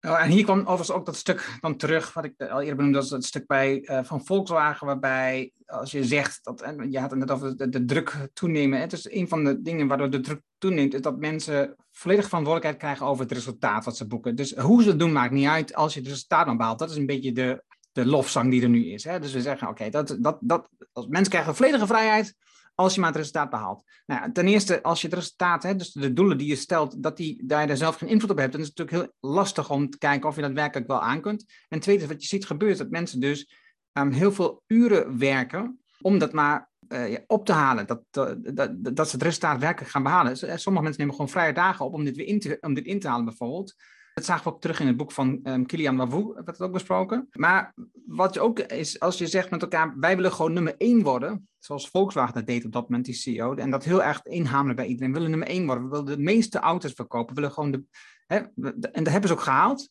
Nou, 0.00 0.18
en 0.18 0.30
hier 0.30 0.44
kwam 0.44 0.60
overigens 0.60 0.90
ook 0.90 1.06
dat 1.06 1.16
stuk 1.16 1.58
dan 1.60 1.76
terug, 1.76 2.12
wat 2.12 2.24
ik 2.24 2.40
al 2.40 2.60
eerder 2.60 2.76
benoemde, 2.76 3.08
dat 3.08 3.20
is 3.20 3.26
stuk 3.26 3.46
bij, 3.46 3.80
uh, 3.82 4.04
van 4.04 4.24
Volkswagen, 4.24 4.86
waarbij 4.86 5.52
als 5.66 5.90
je 5.90 6.04
zegt, 6.04 6.44
dat, 6.44 6.60
en 6.60 6.90
je 6.90 6.98
had 6.98 7.10
het 7.10 7.18
net 7.18 7.30
over 7.30 7.56
de, 7.56 7.68
de 7.68 7.84
druk 7.84 8.28
toenemen, 8.32 8.80
het 8.80 8.92
is 8.92 9.10
een 9.10 9.28
van 9.28 9.44
de 9.44 9.62
dingen 9.62 9.86
waardoor 9.86 10.10
de 10.10 10.20
druk 10.20 10.40
toeneemt, 10.58 10.94
is 10.94 11.00
dat 11.00 11.18
mensen 11.18 11.76
volledig 11.90 12.28
verantwoordelijkheid 12.28 12.82
krijgen 12.82 13.06
over 13.06 13.22
het 13.22 13.32
resultaat 13.32 13.84
wat 13.84 13.96
ze 13.96 14.06
boeken. 14.06 14.36
Dus 14.36 14.56
hoe 14.56 14.82
ze 14.82 14.88
het 14.88 14.98
doen 14.98 15.12
maakt 15.12 15.32
niet 15.32 15.48
uit 15.48 15.74
als 15.74 15.94
je 15.94 16.00
het 16.00 16.08
resultaat 16.08 16.46
dan 16.46 16.56
behaalt. 16.56 16.78
Dat 16.78 16.90
is 16.90 16.96
een 16.96 17.06
beetje 17.06 17.32
de, 17.32 17.62
de 17.92 18.06
lofzang 18.06 18.50
die 18.50 18.62
er 18.62 18.68
nu 18.68 18.86
is. 18.86 19.04
Hè? 19.04 19.20
Dus 19.20 19.32
we 19.32 19.40
zeggen, 19.40 19.68
oké, 19.68 19.90
dat, 19.90 20.16
dat, 20.20 20.38
dat, 20.40 20.68
als 20.92 21.06
mensen 21.06 21.32
krijgen 21.32 21.54
volledige 21.54 21.86
vrijheid 21.86 22.34
als 22.74 22.94
je 22.94 23.00
maar 23.00 23.08
het 23.08 23.18
resultaat 23.18 23.50
behaalt. 23.50 23.82
Nou 24.06 24.32
ten 24.32 24.46
eerste, 24.46 24.82
als 24.82 25.00
je 25.00 25.06
het 25.06 25.16
resultaat, 25.16 25.62
hè, 25.62 25.76
dus 25.76 25.92
de 25.92 26.12
doelen 26.12 26.38
die 26.38 26.48
je 26.48 26.56
stelt, 26.56 27.02
dat 27.02 27.16
die, 27.16 27.46
daar 27.46 27.60
je 27.60 27.66
daar 27.66 27.76
zelf 27.76 27.96
geen 27.96 28.08
invloed 28.08 28.30
op 28.30 28.38
hebt, 28.38 28.52
dan 28.52 28.60
is 28.60 28.66
het 28.66 28.78
natuurlijk 28.78 29.06
heel 29.06 29.30
lastig 29.30 29.70
om 29.70 29.90
te 29.90 29.98
kijken 29.98 30.28
of 30.28 30.36
je 30.36 30.42
dat 30.42 30.52
werkelijk 30.52 30.86
wel 30.88 31.00
aan 31.00 31.20
kunt. 31.20 31.44
En 31.68 31.80
tweede, 31.80 32.06
wat 32.06 32.22
je 32.22 32.28
ziet 32.28 32.46
gebeuren, 32.46 32.78
dat 32.78 32.90
mensen 32.90 33.20
dus 33.20 33.52
um, 33.92 34.12
heel 34.12 34.32
veel 34.32 34.62
uren 34.66 35.18
werken 35.18 35.80
om 36.00 36.18
dat 36.18 36.32
maar 36.32 36.70
ja, 36.88 37.18
op 37.26 37.46
te 37.46 37.52
halen, 37.52 37.86
dat, 37.86 38.02
dat, 38.10 38.96
dat, 38.96 39.08
ze 39.08 39.14
het 39.14 39.22
resultaat 39.22 39.60
werkelijk 39.60 39.90
gaan 39.90 40.02
behalen. 40.02 40.36
Sommige 40.36 40.84
mensen 40.84 41.00
nemen 41.00 41.14
gewoon 41.14 41.30
vrije 41.30 41.52
dagen 41.52 41.84
op 41.84 41.94
om 41.94 42.04
dit 42.04 42.16
weer 42.16 42.26
in 42.26 42.40
te, 42.40 42.58
om 42.60 42.74
dit 42.74 42.84
in 42.84 43.00
te 43.00 43.08
halen, 43.08 43.24
bijvoorbeeld. 43.24 43.74
Dat 44.14 44.24
zagen 44.24 44.44
we 44.44 44.50
ook 44.50 44.60
terug 44.60 44.80
in 44.80 44.86
het 44.86 44.96
boek 44.96 45.12
van 45.12 45.40
um, 45.42 45.66
Kilian 45.66 45.96
Wavou, 45.96 46.34
werd 46.34 46.46
het 46.46 46.60
ook 46.60 46.72
besproken. 46.72 47.28
Maar 47.32 47.74
wat 48.06 48.38
ook 48.38 48.58
is, 48.58 49.00
als 49.00 49.18
je 49.18 49.26
zegt 49.26 49.50
met 49.50 49.62
elkaar, 49.62 49.98
wij 49.98 50.16
willen 50.16 50.32
gewoon 50.32 50.52
nummer 50.52 50.74
één 50.76 51.02
worden, 51.02 51.48
zoals 51.58 51.88
Volkswagen 51.88 52.34
dat 52.34 52.46
deed 52.46 52.64
op 52.64 52.72
dat 52.72 52.82
moment, 52.82 53.04
die 53.04 53.14
CEO, 53.14 53.54
en 53.54 53.70
dat 53.70 53.84
heel 53.84 54.02
erg 54.02 54.22
inhamelen 54.24 54.76
bij 54.76 54.86
iedereen. 54.86 55.12
We 55.12 55.18
willen 55.18 55.30
nummer 55.30 55.48
één 55.48 55.66
worden, 55.66 55.84
we 55.84 55.90
willen 55.90 56.16
de 56.16 56.22
meeste 56.22 56.58
auto's 56.58 56.92
verkopen, 56.92 57.34
we 57.34 57.40
willen 57.40 57.54
gewoon 57.54 57.70
de... 57.70 57.84
Hè, 58.26 58.36
en 58.36 59.04
dat 59.04 59.12
hebben 59.12 59.28
ze 59.28 59.34
ook 59.34 59.42
gehaald. 59.42 59.90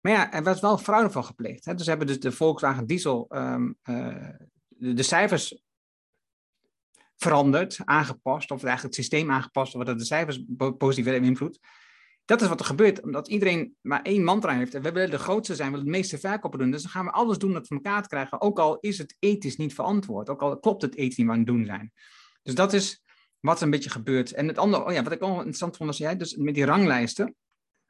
Maar 0.00 0.12
ja, 0.12 0.32
er 0.32 0.42
was 0.42 0.60
wel 0.60 0.78
fraude 0.78 1.10
van 1.10 1.24
gepleegd. 1.24 1.64
Hè? 1.64 1.74
Dus 1.74 1.86
hebben 1.86 2.06
dus 2.06 2.20
de 2.20 2.32
Volkswagen 2.32 2.86
Diesel, 2.86 3.26
um, 3.28 3.76
uh, 3.84 4.28
de, 4.68 4.92
de 4.92 5.02
cijfers 5.02 5.62
veranderd, 7.16 7.78
aangepast, 7.84 8.50
of 8.50 8.64
eigenlijk 8.64 8.82
het 8.82 9.04
systeem 9.04 9.30
aangepast, 9.30 9.72
zodat 9.72 9.98
de 9.98 10.04
cijfers 10.04 10.44
positief 10.56 11.04
werden 11.04 11.22
beïnvloed 11.22 11.58
dat 12.26 12.42
is 12.42 12.48
wat 12.48 12.60
er 12.60 12.66
gebeurt, 12.66 13.02
omdat 13.02 13.28
iedereen 13.28 13.76
maar 13.80 14.02
één 14.02 14.24
mantra 14.24 14.56
heeft. 14.56 14.74
En 14.74 14.82
we 14.82 14.92
willen 14.92 15.10
de 15.10 15.18
grootste 15.18 15.54
zijn, 15.54 15.70
we 15.70 15.76
willen 15.76 15.92
het 15.92 16.00
meeste 16.00 16.18
verkopen 16.18 16.58
doen. 16.58 16.70
Dus 16.70 16.82
dan 16.82 16.90
gaan 16.90 17.04
we 17.04 17.10
alles 17.10 17.38
doen 17.38 17.54
het 17.54 17.66
voor 17.66 17.76
elkaar 17.76 18.02
te 18.02 18.08
krijgen, 18.08 18.40
ook 18.40 18.58
al 18.58 18.78
is 18.80 18.98
het 18.98 19.16
ethisch 19.18 19.56
niet 19.56 19.74
verantwoord. 19.74 20.28
Ook 20.28 20.42
al 20.42 20.58
klopt 20.58 20.82
het 20.82 20.96
ethisch 20.96 21.16
niet 21.16 21.26
wat 21.26 21.36
aan 21.36 21.42
het 21.42 21.50
doen 21.50 21.64
zijn. 21.64 21.92
Dus 22.42 22.54
dat 22.54 22.72
is 22.72 23.02
wat 23.40 23.58
er 23.58 23.64
een 23.64 23.70
beetje 23.70 23.90
gebeurt. 23.90 24.32
En 24.32 24.48
het 24.48 24.58
andere, 24.58 24.84
oh 24.84 24.92
ja, 24.92 25.02
wat 25.02 25.12
ik 25.12 25.22
ook 25.22 25.36
interessant 25.36 25.76
vond, 25.76 25.88
was 25.88 25.98
jij, 25.98 26.16
dus 26.16 26.36
met 26.36 26.54
die 26.54 26.64
ranglijsten. 26.64 27.34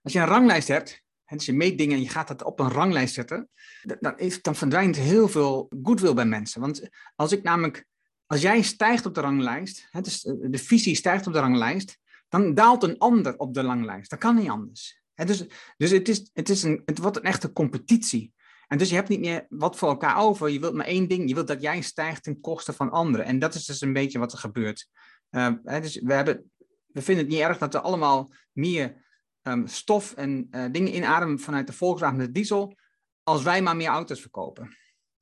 Als 0.03 0.13
je 0.13 0.19
een 0.19 0.27
ranglijst 0.27 0.69
hebt, 0.69 1.03
en 1.25 1.37
dus 1.37 1.47
je 1.47 1.53
meet 1.53 1.79
dingen 1.79 1.97
en 1.97 2.03
je 2.03 2.09
gaat 2.09 2.29
dat 2.29 2.45
op 2.45 2.61
een 2.61 2.71
ranglijst 2.71 3.15
zetten, 3.15 3.49
dan, 3.83 4.15
dan 4.43 4.55
verdwijnt 4.55 4.97
heel 4.97 5.29
veel 5.29 5.71
goodwill 5.83 6.15
bij 6.15 6.25
mensen. 6.25 6.61
Want 6.61 6.89
als 7.15 7.33
ik 7.33 7.43
namelijk, 7.43 7.85
als 8.27 8.41
jij 8.41 8.63
stijgt 8.63 9.07
op 9.07 9.15
de 9.15 9.21
ranglijst, 9.21 9.87
hè, 9.91 10.01
dus 10.01 10.21
de 10.23 10.59
visie 10.59 10.95
stijgt 10.95 11.27
op 11.27 11.33
de 11.33 11.39
ranglijst, 11.39 11.99
dan 12.43 12.55
daalt 12.55 12.83
een 12.83 12.99
ander 12.99 13.39
op 13.39 13.55
de 13.55 13.63
langlijst. 13.63 14.11
Dat 14.11 14.19
kan 14.19 14.37
niet 14.37 14.49
anders. 14.49 15.03
dus 15.15 15.47
dus 15.77 15.91
het, 15.91 16.09
is, 16.09 16.31
het, 16.33 16.49
is 16.49 16.63
een, 16.63 16.83
het 16.85 16.99
wordt 16.99 17.17
een 17.17 17.23
echte 17.23 17.53
competitie. 17.53 18.35
En 18.67 18.79
dus 18.79 18.89
je 18.89 18.95
hebt 18.95 19.09
niet 19.09 19.21
meer 19.21 19.47
wat 19.49 19.77
voor 19.77 19.89
elkaar 19.89 20.17
over. 20.17 20.49
Je 20.49 20.61
wilt 20.61 20.75
maar 20.75 20.87
één 20.87 21.09
ding. 21.09 21.29
Je 21.29 21.35
wilt 21.35 21.49
dat 21.49 21.63
jij 21.63 21.81
stijgt 21.81 22.23
ten 22.23 22.41
koste 22.41 22.73
van 22.73 22.91
anderen. 22.91 23.27
En 23.27 23.39
dat 23.39 23.55
is 23.55 23.65
dus 23.65 23.81
een 23.81 23.93
beetje 23.93 24.19
wat 24.19 24.33
er 24.33 24.39
gebeurt. 24.39 24.89
Uh, 25.31 25.53
dus 25.63 26.01
we, 26.01 26.13
hebben, 26.13 26.51
we 26.87 27.03
vinden 27.03 27.25
het 27.25 27.33
niet 27.35 27.43
erg 27.43 27.59
dat 27.59 27.75
er 27.75 27.81
allemaal 27.81 28.33
meer 28.53 29.05
um, 29.43 29.67
stof 29.67 30.15
en 30.15 30.49
uh, 30.51 30.65
dingen 30.73 30.95
inademen 30.95 31.39
vanuit 31.39 31.67
de 31.67 31.73
Volkswagen 31.73 32.33
diesel. 32.33 32.77
Als 33.23 33.43
wij 33.43 33.63
maar 33.63 33.77
meer 33.77 33.89
auto's 33.89 34.21
verkopen. 34.21 34.77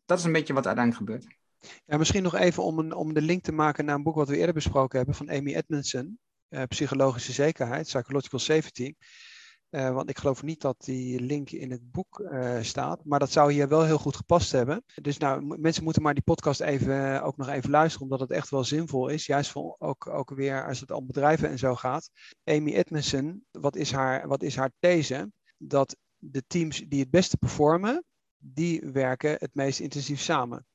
Dat 0.04 0.18
is 0.18 0.24
een 0.24 0.32
beetje 0.32 0.52
wat 0.52 0.66
uiteindelijk 0.66 1.06
gebeurt. 1.06 1.36
Ja, 1.84 1.96
misschien 1.96 2.22
nog 2.22 2.34
even 2.34 2.62
om, 2.62 2.78
een, 2.78 2.94
om 2.94 3.14
de 3.14 3.22
link 3.22 3.42
te 3.42 3.52
maken 3.52 3.84
naar 3.84 3.94
een 3.94 4.02
boek 4.02 4.14
wat 4.14 4.28
we 4.28 4.36
eerder 4.36 4.54
besproken 4.54 4.96
hebben 4.96 5.14
van 5.14 5.30
Amy 5.30 5.54
Edmondson. 5.54 6.18
Eh, 6.54 6.62
psychologische 6.68 7.32
zekerheid, 7.32 7.86
psychological 7.86 8.38
safety. 8.38 8.94
Uh, 9.70 9.90
want 9.90 10.10
ik 10.10 10.18
geloof 10.18 10.42
niet 10.42 10.60
dat 10.60 10.76
die 10.84 11.20
link 11.20 11.50
in 11.50 11.70
het 11.70 11.90
boek 11.90 12.18
uh, 12.18 12.62
staat. 12.62 13.04
Maar 13.04 13.18
dat 13.18 13.32
zou 13.32 13.52
hier 13.52 13.68
wel 13.68 13.84
heel 13.84 13.98
goed 13.98 14.16
gepast 14.16 14.52
hebben. 14.52 14.84
Dus 14.94 15.18
nou, 15.18 15.58
mensen 15.58 15.84
moeten 15.84 16.02
maar 16.02 16.14
die 16.14 16.22
podcast 16.22 16.60
even, 16.60 17.22
ook 17.22 17.36
nog 17.36 17.48
even 17.48 17.70
luisteren, 17.70 18.02
omdat 18.02 18.20
het 18.20 18.30
echt 18.30 18.50
wel 18.50 18.64
zinvol 18.64 19.08
is. 19.08 19.26
Juist 19.26 19.50
voor 19.50 19.76
ook, 19.78 20.06
ook 20.06 20.30
weer 20.30 20.66
als 20.66 20.80
het 20.80 20.90
om 20.90 21.06
bedrijven 21.06 21.48
en 21.48 21.58
zo 21.58 21.74
gaat. 21.74 22.10
Amy 22.44 22.72
Edmondson, 22.72 23.44
wat 23.50 23.76
is 23.76 23.92
haar, 23.92 24.28
wat 24.28 24.42
is 24.42 24.56
haar 24.56 24.72
these? 24.78 25.30
Dat 25.58 25.96
de 26.18 26.44
teams 26.46 26.84
die 26.88 27.00
het 27.00 27.10
beste 27.10 27.36
performen, 27.36 28.04
die 28.36 28.80
werken 28.92 29.30
het 29.30 29.54
meest 29.54 29.80
intensief 29.80 30.20
samen. 30.20 30.66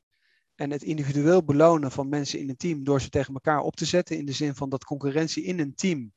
En 0.60 0.72
het 0.72 0.84
individueel 0.84 1.44
belonen 1.44 1.92
van 1.92 2.10
mensen 2.10 2.40
in 2.40 2.50
een 2.50 2.58
team 2.58 2.84
door 2.84 3.02
ze 3.02 3.10
tegen 3.10 3.34
elkaar 3.34 3.60
op 3.60 3.76
te 3.76 3.86
zetten, 3.86 4.18
in 4.18 4.26
de 4.26 4.32
zin 4.32 4.56
van 4.56 4.70
dat 4.70 4.84
concurrentie 4.84 5.44
in 5.44 5.60
een 5.60 5.76
team 5.76 6.14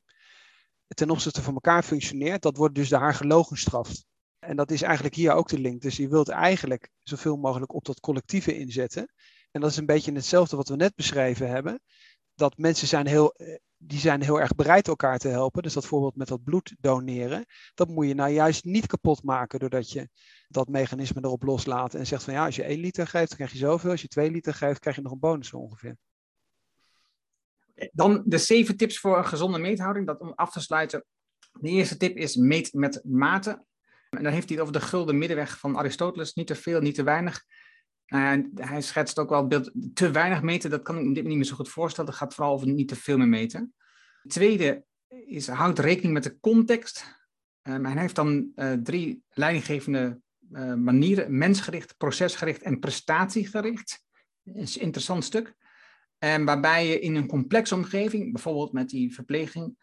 ten 0.87 1.09
opzichte 1.09 1.41
van 1.41 1.53
elkaar 1.53 1.83
functioneert, 1.83 2.41
dat 2.41 2.57
wordt 2.57 2.75
dus 2.75 2.89
de 2.89 2.97
haar 2.97 3.13
gelogenstraft. 3.13 4.05
En 4.39 4.55
dat 4.55 4.71
is 4.71 4.81
eigenlijk 4.81 5.15
hier 5.15 5.33
ook 5.33 5.47
de 5.47 5.59
link. 5.59 5.81
Dus 5.81 5.97
je 5.97 6.07
wilt 6.07 6.29
eigenlijk 6.29 6.89
zoveel 7.03 7.37
mogelijk 7.37 7.73
op 7.73 7.85
dat 7.85 7.99
collectieve 7.99 8.57
inzetten. 8.57 9.13
En 9.51 9.61
dat 9.61 9.71
is 9.71 9.77
een 9.77 9.85
beetje 9.85 10.11
hetzelfde 10.11 10.55
wat 10.55 10.67
we 10.67 10.75
net 10.75 10.95
beschreven 10.95 11.49
hebben. 11.49 11.81
Dat 12.35 12.57
mensen 12.57 12.87
zijn 12.87 13.07
heel, 13.07 13.33
eh, 13.33 13.57
die 13.77 13.99
zijn 13.99 14.21
heel 14.21 14.39
erg 14.39 14.55
bereid 14.55 14.87
elkaar 14.87 15.17
te 15.17 15.27
helpen. 15.27 15.63
Dus 15.63 15.73
dat 15.73 15.85
voorbeeld 15.85 16.15
met 16.15 16.27
dat 16.27 16.43
bloed 16.43 16.75
doneren, 16.79 17.45
dat 17.73 17.87
moet 17.87 18.07
je 18.07 18.13
nou 18.13 18.31
juist 18.31 18.63
niet 18.63 18.85
kapot 18.85 19.23
maken 19.23 19.59
doordat 19.59 19.91
je 19.91 20.09
dat 20.53 20.67
mechanisme 20.67 21.21
erop 21.23 21.43
loslaat 21.43 21.93
en 21.93 22.05
zegt 22.05 22.23
van 22.23 22.33
ja, 22.33 22.45
als 22.45 22.55
je 22.55 22.63
1 22.63 22.79
liter 22.79 23.07
geeft, 23.07 23.27
dan 23.27 23.37
krijg 23.37 23.51
je 23.51 23.57
zoveel. 23.57 23.91
Als 23.91 24.01
je 24.01 24.07
2 24.07 24.31
liter 24.31 24.53
geeft, 24.53 24.79
krijg 24.79 24.95
je 24.95 25.01
nog 25.01 25.11
een 25.11 25.19
bonus 25.19 25.53
ongeveer. 25.53 25.97
Dan 27.91 28.23
de 28.25 28.37
zeven 28.37 28.77
tips 28.77 28.99
voor 28.99 29.17
een 29.17 29.25
gezonde 29.25 29.57
meethouding. 29.57 30.07
Dat 30.07 30.19
om 30.19 30.33
af 30.35 30.51
te 30.51 30.61
sluiten. 30.61 31.05
De 31.59 31.69
eerste 31.69 31.97
tip 31.97 32.17
is 32.17 32.35
meet 32.35 32.73
met 32.73 33.01
mate. 33.03 33.65
En 34.09 34.23
dan 34.23 34.33
heeft 34.33 34.49
hij 34.49 34.57
het 34.57 34.67
over 34.67 34.79
de 34.79 34.85
gulden 34.85 35.17
middenweg 35.17 35.59
van 35.59 35.77
Aristoteles. 35.77 36.33
Niet 36.33 36.47
te 36.47 36.55
veel, 36.55 36.81
niet 36.81 36.95
te 36.95 37.03
weinig. 37.03 37.45
Uh, 38.07 38.33
hij 38.55 38.81
schetst 38.81 39.19
ook 39.19 39.29
wel 39.29 39.39
het 39.39 39.49
beeld, 39.49 39.71
te 39.93 40.11
weinig 40.11 40.41
meten, 40.41 40.69
dat 40.69 40.81
kan 40.81 40.97
ik 40.97 41.05
me 41.05 41.13
dit 41.13 41.23
niet 41.23 41.35
meer 41.35 41.45
zo 41.45 41.55
goed 41.55 41.69
voorstellen. 41.69 42.09
Dat 42.09 42.19
gaat 42.19 42.33
vooral 42.33 42.53
over 42.53 42.67
niet 42.67 42.87
te 42.87 42.95
veel 42.95 43.17
meer 43.17 43.27
meten. 43.27 43.73
Het 44.21 44.31
tweede 44.31 44.85
is, 45.07 45.47
houd 45.47 45.79
rekening 45.79 46.13
met 46.13 46.23
de 46.23 46.39
context. 46.39 47.21
Um, 47.63 47.85
hij 47.85 48.01
heeft 48.01 48.15
dan 48.15 48.51
uh, 48.55 48.73
drie 48.73 49.23
leidinggevende 49.29 50.21
uh, 50.55 50.73
manieren, 50.73 51.37
mensgericht, 51.37 51.97
procesgericht 51.97 52.61
en 52.61 52.79
prestatiegericht. 52.79 54.03
Dat 54.43 54.55
is 54.55 54.75
een 54.75 54.81
interessant 54.81 55.23
stuk. 55.23 55.55
En 56.17 56.45
waarbij 56.45 56.87
je 56.87 56.99
in 56.99 57.15
een 57.15 57.27
complexe 57.27 57.75
omgeving, 57.75 58.31
bijvoorbeeld 58.31 58.73
met 58.73 58.89
die 58.89 59.13
verpleging, 59.13 59.77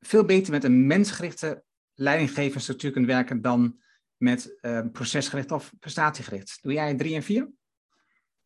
veel 0.00 0.24
beter 0.24 0.52
met 0.52 0.64
een 0.64 0.86
mensgerichte 0.86 1.64
leidinggevende 1.94 2.62
structuur 2.62 2.90
kunt 2.90 3.06
werken 3.06 3.42
dan 3.42 3.80
met 4.16 4.58
procesgericht 4.92 5.52
of 5.52 5.72
prestatiegericht. 5.80 6.58
Doe 6.62 6.72
jij 6.72 6.94
drie 6.94 7.14
en 7.14 7.22
vier? 7.22 7.50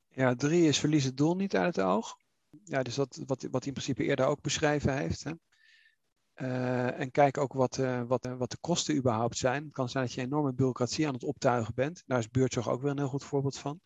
Ja, 0.09 0.35
drie 0.35 0.69
is 0.69 0.79
verlies 0.79 1.05
het 1.05 1.17
doel 1.17 1.37
niet 1.37 1.57
uit 1.57 1.77
het 1.77 1.85
oog. 1.85 2.17
Ja, 2.65 2.83
dus 2.83 2.95
dat, 2.95 3.23
wat, 3.27 3.43
wat 3.43 3.65
hij 3.65 3.67
in 3.67 3.73
principe 3.73 4.05
eerder 4.05 4.27
ook 4.27 4.41
beschreven 4.41 4.97
heeft. 4.97 5.25
Hè. 5.25 5.33
Uh, 6.43 7.01
en 7.01 7.11
kijk 7.11 7.39
ook 7.39 7.53
wat, 7.53 7.79
uh, 7.79 8.03
wat, 8.03 8.27
uh, 8.27 8.37
wat 8.37 8.51
de 8.51 8.57
kosten 8.61 8.97
überhaupt 8.97 9.37
zijn. 9.37 9.65
Het 9.65 9.73
kan 9.73 9.89
zijn 9.89 10.05
dat 10.05 10.15
je 10.15 10.21
enorme 10.21 10.53
bureaucratie 10.53 11.07
aan 11.07 11.15
het 11.15 11.25
optuigen 11.25 11.75
bent. 11.75 12.03
Daar 12.07 12.19
is 12.19 12.29
buurtzorg 12.29 12.69
ook 12.69 12.83
weer 12.83 12.91
een 12.91 12.99
heel 12.99 13.09
goed 13.09 13.25
voorbeeld 13.25 13.59
van. 13.59 13.81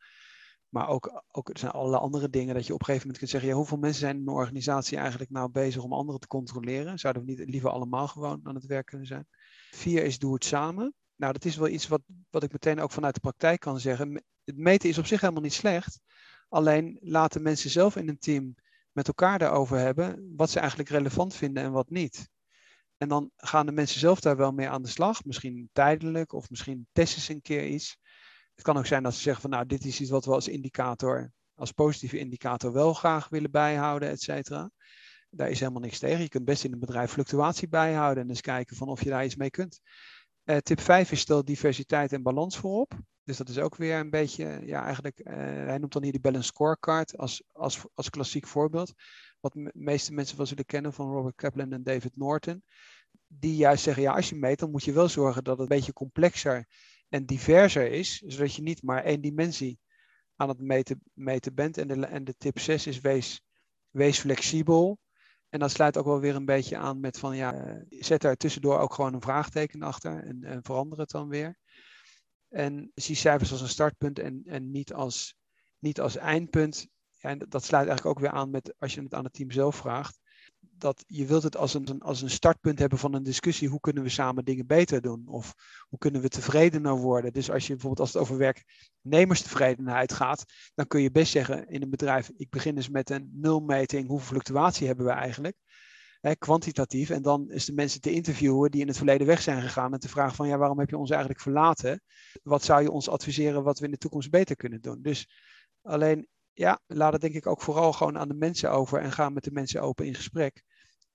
Maar 0.69 0.88
ook, 0.88 1.25
ook 1.31 1.49
er 1.49 1.59
zijn 1.59 1.73
allerlei 1.73 2.03
andere 2.03 2.31
dingen 2.31 2.55
dat 2.55 2.67
je 2.67 2.73
op 2.73 2.81
een 2.81 2.85
gegeven 2.85 3.07
moment 3.07 3.19
kunt 3.19 3.31
zeggen, 3.31 3.51
ja, 3.51 3.57
hoeveel 3.57 3.79
mensen 3.79 4.01
zijn 4.01 4.17
in 4.17 4.23
een 4.23 4.35
organisatie 4.35 4.99
eigenlijk 4.99 5.31
nou 5.31 5.51
bezig 5.51 5.83
om 5.83 5.93
anderen 5.93 6.21
te 6.21 6.27
controleren? 6.27 6.99
Zouden 6.99 7.25
we 7.25 7.31
niet 7.31 7.49
liever 7.49 7.71
allemaal 7.71 8.09
gewoon 8.09 8.40
aan 8.43 8.55
het 8.55 8.67
werk 8.67 8.87
kunnen 8.87 9.07
zijn? 9.07 9.27
Vier 9.71 10.05
is 10.05 10.19
doe 10.19 10.35
het 10.35 10.45
samen. 10.45 10.95
Nou, 11.17 11.33
dat 11.33 11.45
is 11.45 11.57
wel 11.57 11.69
iets 11.69 11.88
wat, 11.88 12.03
wat 12.31 12.43
ik 12.43 12.53
meteen 12.53 12.81
ook 12.81 12.90
vanuit 12.90 13.14
de 13.14 13.21
praktijk 13.21 13.61
kan 13.61 13.81
zeggen. 13.81 14.25
Het 14.45 14.57
meten 14.57 14.88
is 14.88 14.99
op 14.99 15.07
zich 15.07 15.21
helemaal 15.21 15.43
niet 15.43 15.53
slecht. 15.53 16.01
Alleen 16.49 16.99
laten 17.01 17.43
mensen 17.43 17.71
zelf 17.71 17.97
in 17.97 18.09
een 18.09 18.19
team 18.19 18.55
met 18.93 19.09
elkaar 19.09 19.38
daarover 19.38 19.79
hebben 19.79 20.33
wat 20.37 20.51
ze 20.51 20.59
eigenlijk 20.59 20.88
relevant 20.88 21.35
vinden 21.35 21.62
en 21.62 21.73
wat 21.73 21.90
niet. 21.90 22.33
En 23.05 23.11
dan 23.11 23.31
gaan 23.37 23.67
de 23.67 23.73
mensen 23.73 24.01
zelf 24.01 24.21
daar 24.21 24.37
wel 24.37 24.53
mee 24.53 24.69
aan 24.69 24.83
de 24.83 24.88
slag. 24.88 25.25
Misschien 25.25 25.69
tijdelijk 25.73 26.33
of 26.33 26.51
misschien 26.51 26.87
testen 26.93 27.23
ze 27.23 27.33
een 27.33 27.43
keer 27.43 27.67
iets. 27.67 27.99
Het 28.55 28.64
kan 28.64 28.77
ook 28.77 28.87
zijn 28.87 29.03
dat 29.03 29.14
ze 29.14 29.21
zeggen 29.21 29.43
van 29.43 29.51
nou, 29.51 29.67
dit 29.67 29.85
is 29.85 30.01
iets 30.01 30.11
wat 30.11 30.25
we 30.25 30.33
als 30.33 30.49
indicator, 30.49 31.33
als 31.55 31.73
positieve 31.73 32.19
indicator 32.19 32.73
wel 32.73 32.95
graag 32.95 33.29
willen 33.29 33.51
bijhouden, 33.51 34.09
et 34.09 34.21
cetera. 34.21 34.71
Daar 35.31 35.51
is 35.51 35.61
helemaal 35.61 35.81
niks 35.81 35.99
tegen. 35.99 36.23
Je 36.23 36.29
kunt 36.29 36.45
best 36.45 36.64
in 36.64 36.73
een 36.73 36.79
bedrijf 36.79 37.11
fluctuatie 37.11 37.69
bijhouden 37.69 38.23
en 38.23 38.29
eens 38.29 38.40
kijken 38.40 38.77
van 38.77 38.88
of 38.88 39.03
je 39.03 39.11
daar 39.11 39.25
iets 39.25 39.37
mee 39.37 39.51
kunt. 39.51 39.81
Uh, 40.45 40.57
tip 40.57 40.81
5 40.81 41.12
is 41.12 41.21
stel 41.21 41.45
diversiteit 41.45 42.12
en 42.12 42.23
balans 42.23 42.57
voorop. 42.57 42.93
Dus 43.25 43.37
dat 43.37 43.49
is 43.49 43.59
ook 43.59 43.77
weer 43.77 43.99
een 43.99 44.11
beetje, 44.11 44.61
ja, 44.64 44.85
eigenlijk, 44.85 45.21
uh, 45.25 45.35
hij 45.37 45.79
noemt 45.79 45.93
dan 45.93 46.03
hier 46.03 46.12
die 46.12 46.21
balance 46.21 46.47
scorecard 46.47 47.17
als, 47.17 47.43
als, 47.53 47.85
als 47.95 48.11
klassiek 48.11 48.47
voorbeeld. 48.47 48.93
Wat 49.40 49.53
de 49.53 49.71
meeste 49.75 50.12
mensen 50.12 50.37
wel 50.37 50.47
zullen 50.47 50.64
kennen 50.64 50.93
van 50.93 51.11
Robert 51.11 51.35
Kaplan 51.35 51.73
en 51.73 51.83
David 51.83 52.17
Norton. 52.17 52.62
Die 53.38 53.57
juist 53.57 53.83
zeggen, 53.83 54.03
ja, 54.03 54.14
als 54.14 54.29
je 54.29 54.35
meet, 54.35 54.59
dan 54.59 54.70
moet 54.70 54.85
je 54.85 54.92
wel 54.92 55.09
zorgen 55.09 55.44
dat 55.44 55.59
het 55.59 55.70
een 55.70 55.77
beetje 55.77 55.92
complexer 55.92 56.66
en 57.09 57.27
diverser 57.27 57.90
is. 57.90 58.18
Zodat 58.27 58.55
je 58.55 58.62
niet 58.62 58.83
maar 58.83 59.05
één 59.05 59.20
dimensie 59.20 59.79
aan 60.37 60.49
het 60.49 60.61
meten, 61.14 61.55
bent. 61.55 61.79
En 61.79 61.88
de, 61.88 62.07
en 62.07 62.25
de 62.25 62.37
tip 62.37 62.59
6 62.59 62.87
is 62.87 63.01
wees, 63.01 63.42
wees 63.90 64.18
flexibel. 64.18 64.99
En 65.49 65.61
dat 65.61 65.70
sluit 65.70 65.97
ook 65.97 66.05
wel 66.05 66.20
weer 66.20 66.35
een 66.35 66.44
beetje 66.44 66.77
aan 66.77 67.01
met 67.01 67.18
van 67.18 67.37
ja, 67.37 67.55
eh, 67.55 67.83
zet 67.88 68.20
daar 68.20 68.37
tussendoor 68.37 68.79
ook 68.79 68.94
gewoon 68.94 69.14
een 69.14 69.20
vraagteken 69.20 69.83
achter 69.83 70.25
en, 70.25 70.44
en 70.44 70.64
verander 70.64 70.99
het 70.99 71.11
dan 71.11 71.29
weer. 71.29 71.59
En 72.49 72.90
zie 72.94 73.16
cijfers 73.16 73.53
als 73.53 73.61
een 73.61 73.68
startpunt 73.68 74.18
en, 74.18 74.42
en 74.44 74.70
niet, 74.70 74.92
als, 74.92 75.37
niet 75.79 76.01
als 76.01 76.16
eindpunt. 76.16 76.87
En 77.18 77.38
dat 77.38 77.64
sluit 77.64 77.88
eigenlijk 77.88 78.16
ook 78.16 78.23
weer 78.23 78.40
aan 78.40 78.51
met 78.51 78.75
als 78.79 78.94
je 78.94 79.03
het 79.03 79.14
aan 79.14 79.25
het 79.25 79.33
team 79.33 79.51
zelf 79.51 79.77
vraagt. 79.77 80.20
Dat 80.85 81.05
je 81.07 81.27
wilt 81.27 81.42
het 81.42 81.57
als 81.57 81.75
een, 81.75 82.01
als 82.01 82.23
een 82.23 82.31
startpunt 82.31 82.79
hebben 82.79 82.99
van 82.99 83.14
een 83.14 83.23
discussie. 83.23 83.68
Hoe 83.68 83.81
kunnen 83.81 84.03
we 84.03 84.09
samen 84.09 84.44
dingen 84.44 84.66
beter 84.66 85.01
doen? 85.01 85.27
Of 85.27 85.55
hoe 85.88 85.99
kunnen 85.99 86.20
we 86.20 86.29
tevredener 86.29 86.97
worden? 86.97 87.33
Dus 87.33 87.51
als 87.51 87.66
je 87.66 87.73
bijvoorbeeld 87.73 88.01
als 88.01 88.12
het 88.12 88.23
over 88.23 88.37
werknemerstevredenheid 88.37 90.12
gaat. 90.12 90.44
Dan 90.75 90.87
kun 90.87 91.01
je 91.01 91.11
best 91.11 91.33
zeggen 91.33 91.68
in 91.68 91.83
een 91.83 91.90
bedrijf. 91.90 92.31
Ik 92.37 92.51
begin 92.51 92.75
dus 92.75 92.88
met 92.88 93.11
een 93.11 93.31
nulmeting. 93.33 94.09
Hoeveel 94.09 94.29
fluctuatie 94.29 94.87
hebben 94.87 95.07
we 95.07 95.12
eigenlijk? 95.12 95.57
kwantitatief. 96.38 97.11
En 97.11 97.23
dan 97.23 97.51
is 97.51 97.64
de 97.64 97.73
mensen 97.73 98.01
te 98.01 98.12
interviewen 98.12 98.70
die 98.70 98.81
in 98.81 98.88
het 98.88 98.97
verleden 98.97 99.27
weg 99.27 99.42
zijn 99.42 99.62
gegaan. 99.62 99.92
En 99.92 100.01
te 100.01 100.09
vragen 100.09 100.37
van 100.37 100.49
ja, 100.49 100.59
waarom 100.59 100.79
heb 100.79 100.90
je 100.90 100.99
ons 100.99 101.11
eigenlijk 101.11 101.40
verlaten? 101.40 102.03
Wat 102.42 102.64
zou 102.64 102.83
je 102.83 102.90
ons 102.90 103.09
adviseren 103.09 103.62
wat 103.62 103.79
we 103.79 103.85
in 103.85 103.90
de 103.90 103.99
toekomst 103.99 104.31
beter 104.31 104.57
kunnen 104.57 104.81
doen? 104.81 105.03
Dus 105.03 105.29
alleen, 105.83 106.29
ja, 106.53 106.81
laat 106.87 107.12
het 107.12 107.20
denk 107.20 107.35
ik 107.35 107.47
ook 107.47 107.62
vooral 107.62 107.92
gewoon 107.92 108.18
aan 108.18 108.29
de 108.29 108.35
mensen 108.35 108.70
over. 108.70 109.01
En 109.01 109.12
ga 109.12 109.29
met 109.29 109.44
de 109.44 109.53
mensen 109.53 109.83
open 109.83 110.07
in 110.07 110.14
gesprek. 110.14 110.62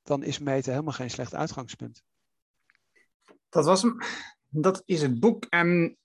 Dan 0.10 0.24
is 0.24 0.40
meten 0.40 0.72
helemaal 0.72 0.94
geen 0.94 1.10
slecht 1.10 1.36
uitgangspunt. 1.36 2.04
Dat 3.50 3.66
was 3.66 3.82
hem. 3.82 3.98
Dat 4.48 4.82
is 4.86 5.02
het 5.02 5.20
boek. 5.20 5.46
En 5.50 5.98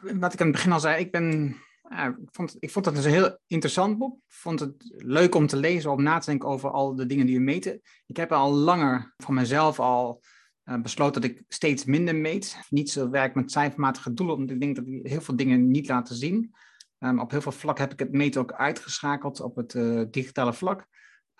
wat 0.00 0.32
ik 0.32 0.40
aan 0.40 0.46
het 0.46 0.56
begin 0.56 0.72
al 0.72 0.80
zei, 0.80 1.04
ik 1.04 1.10
ben 1.10 1.56
ja, 1.88 2.06
ik, 2.06 2.28
vond, 2.30 2.56
ik 2.58 2.70
vond 2.70 2.84
het 2.84 2.94
dus 2.94 3.04
een 3.04 3.10
heel 3.10 3.38
interessant 3.46 3.98
boek. 3.98 4.16
Ik 4.16 4.34
vond 4.34 4.60
het 4.60 4.74
leuk 4.96 5.34
om 5.34 5.46
te 5.46 5.56
lezen, 5.56 5.90
om 5.90 6.02
na 6.02 6.18
te 6.18 6.30
denken 6.30 6.48
over 6.48 6.70
al 6.70 6.94
de 6.94 7.06
dingen 7.06 7.26
die 7.26 7.36
we 7.36 7.42
meten. 7.42 7.80
Ik 8.06 8.16
heb 8.16 8.32
al 8.32 8.52
langer 8.52 9.14
van 9.16 9.34
mezelf 9.34 9.80
al 9.80 10.22
uh, 10.64 10.80
besloten 10.80 11.20
dat 11.20 11.30
ik 11.30 11.42
steeds 11.48 11.84
minder 11.84 12.16
meet. 12.16 12.58
Niet 12.68 12.90
zo 12.90 13.10
werk 13.10 13.34
met 13.34 13.52
cijfermatige 13.52 14.12
doelen, 14.12 14.36
omdat 14.36 14.54
ik 14.54 14.60
denk 14.60 14.76
dat 14.76 14.84
die 14.84 15.00
heel 15.02 15.20
veel 15.20 15.36
dingen 15.36 15.70
niet 15.70 15.88
laten 15.88 16.16
zien. 16.16 16.54
Um, 16.98 17.20
op 17.20 17.30
heel 17.30 17.40
veel 17.42 17.52
vlakken 17.52 17.84
heb 17.84 17.92
ik 17.92 17.98
het 17.98 18.12
meten 18.12 18.40
ook 18.40 18.52
uitgeschakeld 18.52 19.40
op 19.40 19.56
het 19.56 19.72
digitale 20.12 20.52
vlak. 20.52 20.86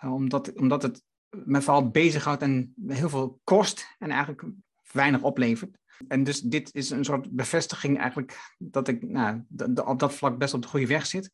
Uh, 0.03 0.13
omdat, 0.13 0.53
omdat 0.53 0.81
het 0.81 1.03
me 1.31 1.61
vooral 1.61 1.89
bezighoudt 1.89 2.41
en 2.41 2.73
heel 2.87 3.09
veel 3.09 3.39
kost 3.43 3.95
en 3.99 4.09
eigenlijk 4.09 4.43
weinig 4.91 5.21
oplevert. 5.21 5.77
En 6.07 6.23
dus 6.23 6.41
dit 6.41 6.73
is 6.73 6.89
een 6.89 7.05
soort 7.05 7.31
bevestiging 7.31 7.97
eigenlijk 7.97 8.53
dat 8.57 8.87
ik 8.87 9.01
nou, 9.01 9.43
op 9.85 9.99
dat 9.99 10.13
vlak 10.13 10.37
best 10.37 10.53
op 10.53 10.61
de 10.61 10.67
goede 10.67 10.87
weg 10.87 11.05
zit. 11.05 11.31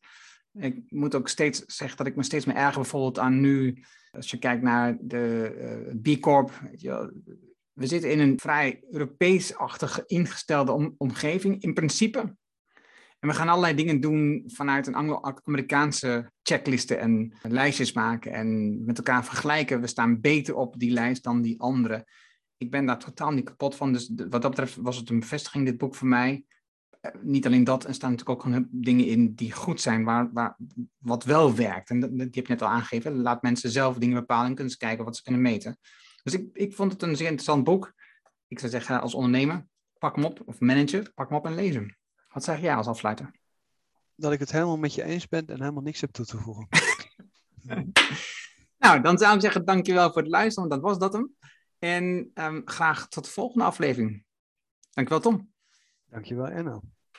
Ik 0.52 0.82
moet 0.88 1.14
ook 1.14 1.28
steeds 1.28 1.62
zeggen 1.66 1.96
dat 1.96 2.06
ik 2.06 2.16
me 2.16 2.22
steeds 2.22 2.44
meer 2.44 2.56
erger 2.56 2.80
bijvoorbeeld 2.80 3.18
aan 3.18 3.40
nu, 3.40 3.84
als 4.10 4.30
je 4.30 4.38
kijkt 4.38 4.62
naar 4.62 4.96
de 5.00 5.54
uh, 6.04 6.16
B 6.16 6.20
Corp. 6.20 6.60
we 7.72 7.86
zitten 7.86 8.10
in 8.10 8.20
een 8.20 8.38
vrij 8.40 8.82
Europees-achtig 8.90 10.06
ingestelde 10.06 10.94
omgeving 10.96 11.62
in 11.62 11.74
principe. 11.74 12.36
En 13.18 13.28
we 13.28 13.34
gaan 13.34 13.48
allerlei 13.48 13.74
dingen 13.74 14.00
doen 14.00 14.42
vanuit 14.46 14.86
een 14.86 14.94
Anglo-Amerikaanse 14.94 16.30
checklisten 16.42 16.98
en 16.98 17.32
lijstjes 17.42 17.92
maken 17.92 18.32
en 18.32 18.78
met 18.84 18.96
elkaar 18.96 19.24
vergelijken. 19.24 19.80
We 19.80 19.86
staan 19.86 20.20
beter 20.20 20.54
op 20.54 20.78
die 20.78 20.90
lijst 20.90 21.22
dan 21.22 21.42
die 21.42 21.60
anderen 21.60 22.04
ik 22.58 22.70
ben 22.70 22.86
daar 22.86 22.98
totaal 22.98 23.30
niet 23.30 23.44
kapot 23.44 23.74
van. 23.74 23.92
Dus 23.92 24.12
wat 24.14 24.42
dat 24.42 24.50
betreft 24.50 24.76
was 24.76 24.96
het 24.96 25.10
een 25.10 25.20
bevestiging, 25.20 25.64
dit 25.64 25.78
boek 25.78 25.94
voor 25.94 26.08
mij. 26.08 26.44
Eh, 27.00 27.10
niet 27.22 27.46
alleen 27.46 27.64
dat, 27.64 27.84
er 27.84 27.94
staan 27.94 28.10
natuurlijk 28.10 28.46
ook 28.46 28.64
dingen 28.70 29.06
in 29.06 29.34
die 29.34 29.52
goed 29.52 29.80
zijn, 29.80 30.04
waar, 30.04 30.32
waar, 30.32 30.56
wat 30.98 31.24
wel 31.24 31.54
werkt. 31.54 31.90
En 31.90 32.00
die 32.00 32.20
heb 32.20 32.34
je 32.34 32.42
net 32.46 32.62
al 32.62 32.68
aangegeven. 32.68 33.16
Laat 33.16 33.42
mensen 33.42 33.70
zelf 33.70 33.98
dingen 33.98 34.20
bepalen 34.20 34.48
en 34.48 34.54
kunnen 34.54 34.76
kijken 34.76 35.04
wat 35.04 35.16
ze 35.16 35.22
kunnen 35.22 35.42
meten. 35.42 35.78
Dus 36.22 36.34
ik, 36.34 36.48
ik 36.52 36.74
vond 36.74 36.92
het 36.92 37.02
een 37.02 37.16
zeer 37.16 37.26
interessant 37.26 37.64
boek. 37.64 37.92
Ik 38.48 38.58
zou 38.58 38.70
zeggen, 38.70 39.00
als 39.00 39.14
ondernemer, 39.14 39.66
pak 39.98 40.14
hem 40.14 40.24
op, 40.24 40.42
of 40.44 40.60
manager, 40.60 41.12
pak 41.14 41.28
hem 41.28 41.38
op 41.38 41.46
en 41.46 41.54
lees 41.54 41.74
hem. 41.74 41.96
Wat 42.38 42.46
zeg 42.46 42.60
jij 42.60 42.74
als 42.74 42.86
afsluiter? 42.86 43.30
Dat 44.14 44.32
ik 44.32 44.38
het 44.38 44.52
helemaal 44.52 44.78
met 44.78 44.94
je 44.94 45.02
eens 45.02 45.28
ben 45.28 45.46
en 45.46 45.60
helemaal 45.60 45.82
niks 45.82 46.00
heb 46.00 46.10
toe 46.10 46.24
te 46.24 46.38
voegen. 46.38 46.68
nou, 48.78 49.00
dan 49.00 49.18
zou 49.18 49.34
ik 49.34 49.40
zeggen, 49.40 49.64
dankjewel 49.64 50.12
voor 50.12 50.22
het 50.22 50.30
luisteren, 50.30 50.68
want 50.68 50.82
dat 50.82 50.90
was 50.90 50.98
dat 50.98 51.12
hem. 51.12 51.34
En 51.78 52.30
um, 52.34 52.62
graag 52.64 53.08
tot 53.08 53.24
de 53.24 53.30
volgende 53.30 53.64
aflevering. 53.64 54.24
Dankjewel, 54.90 55.22
Tom. 55.22 55.52
Dankjewel, 56.10 56.46
Enno. 56.46 56.80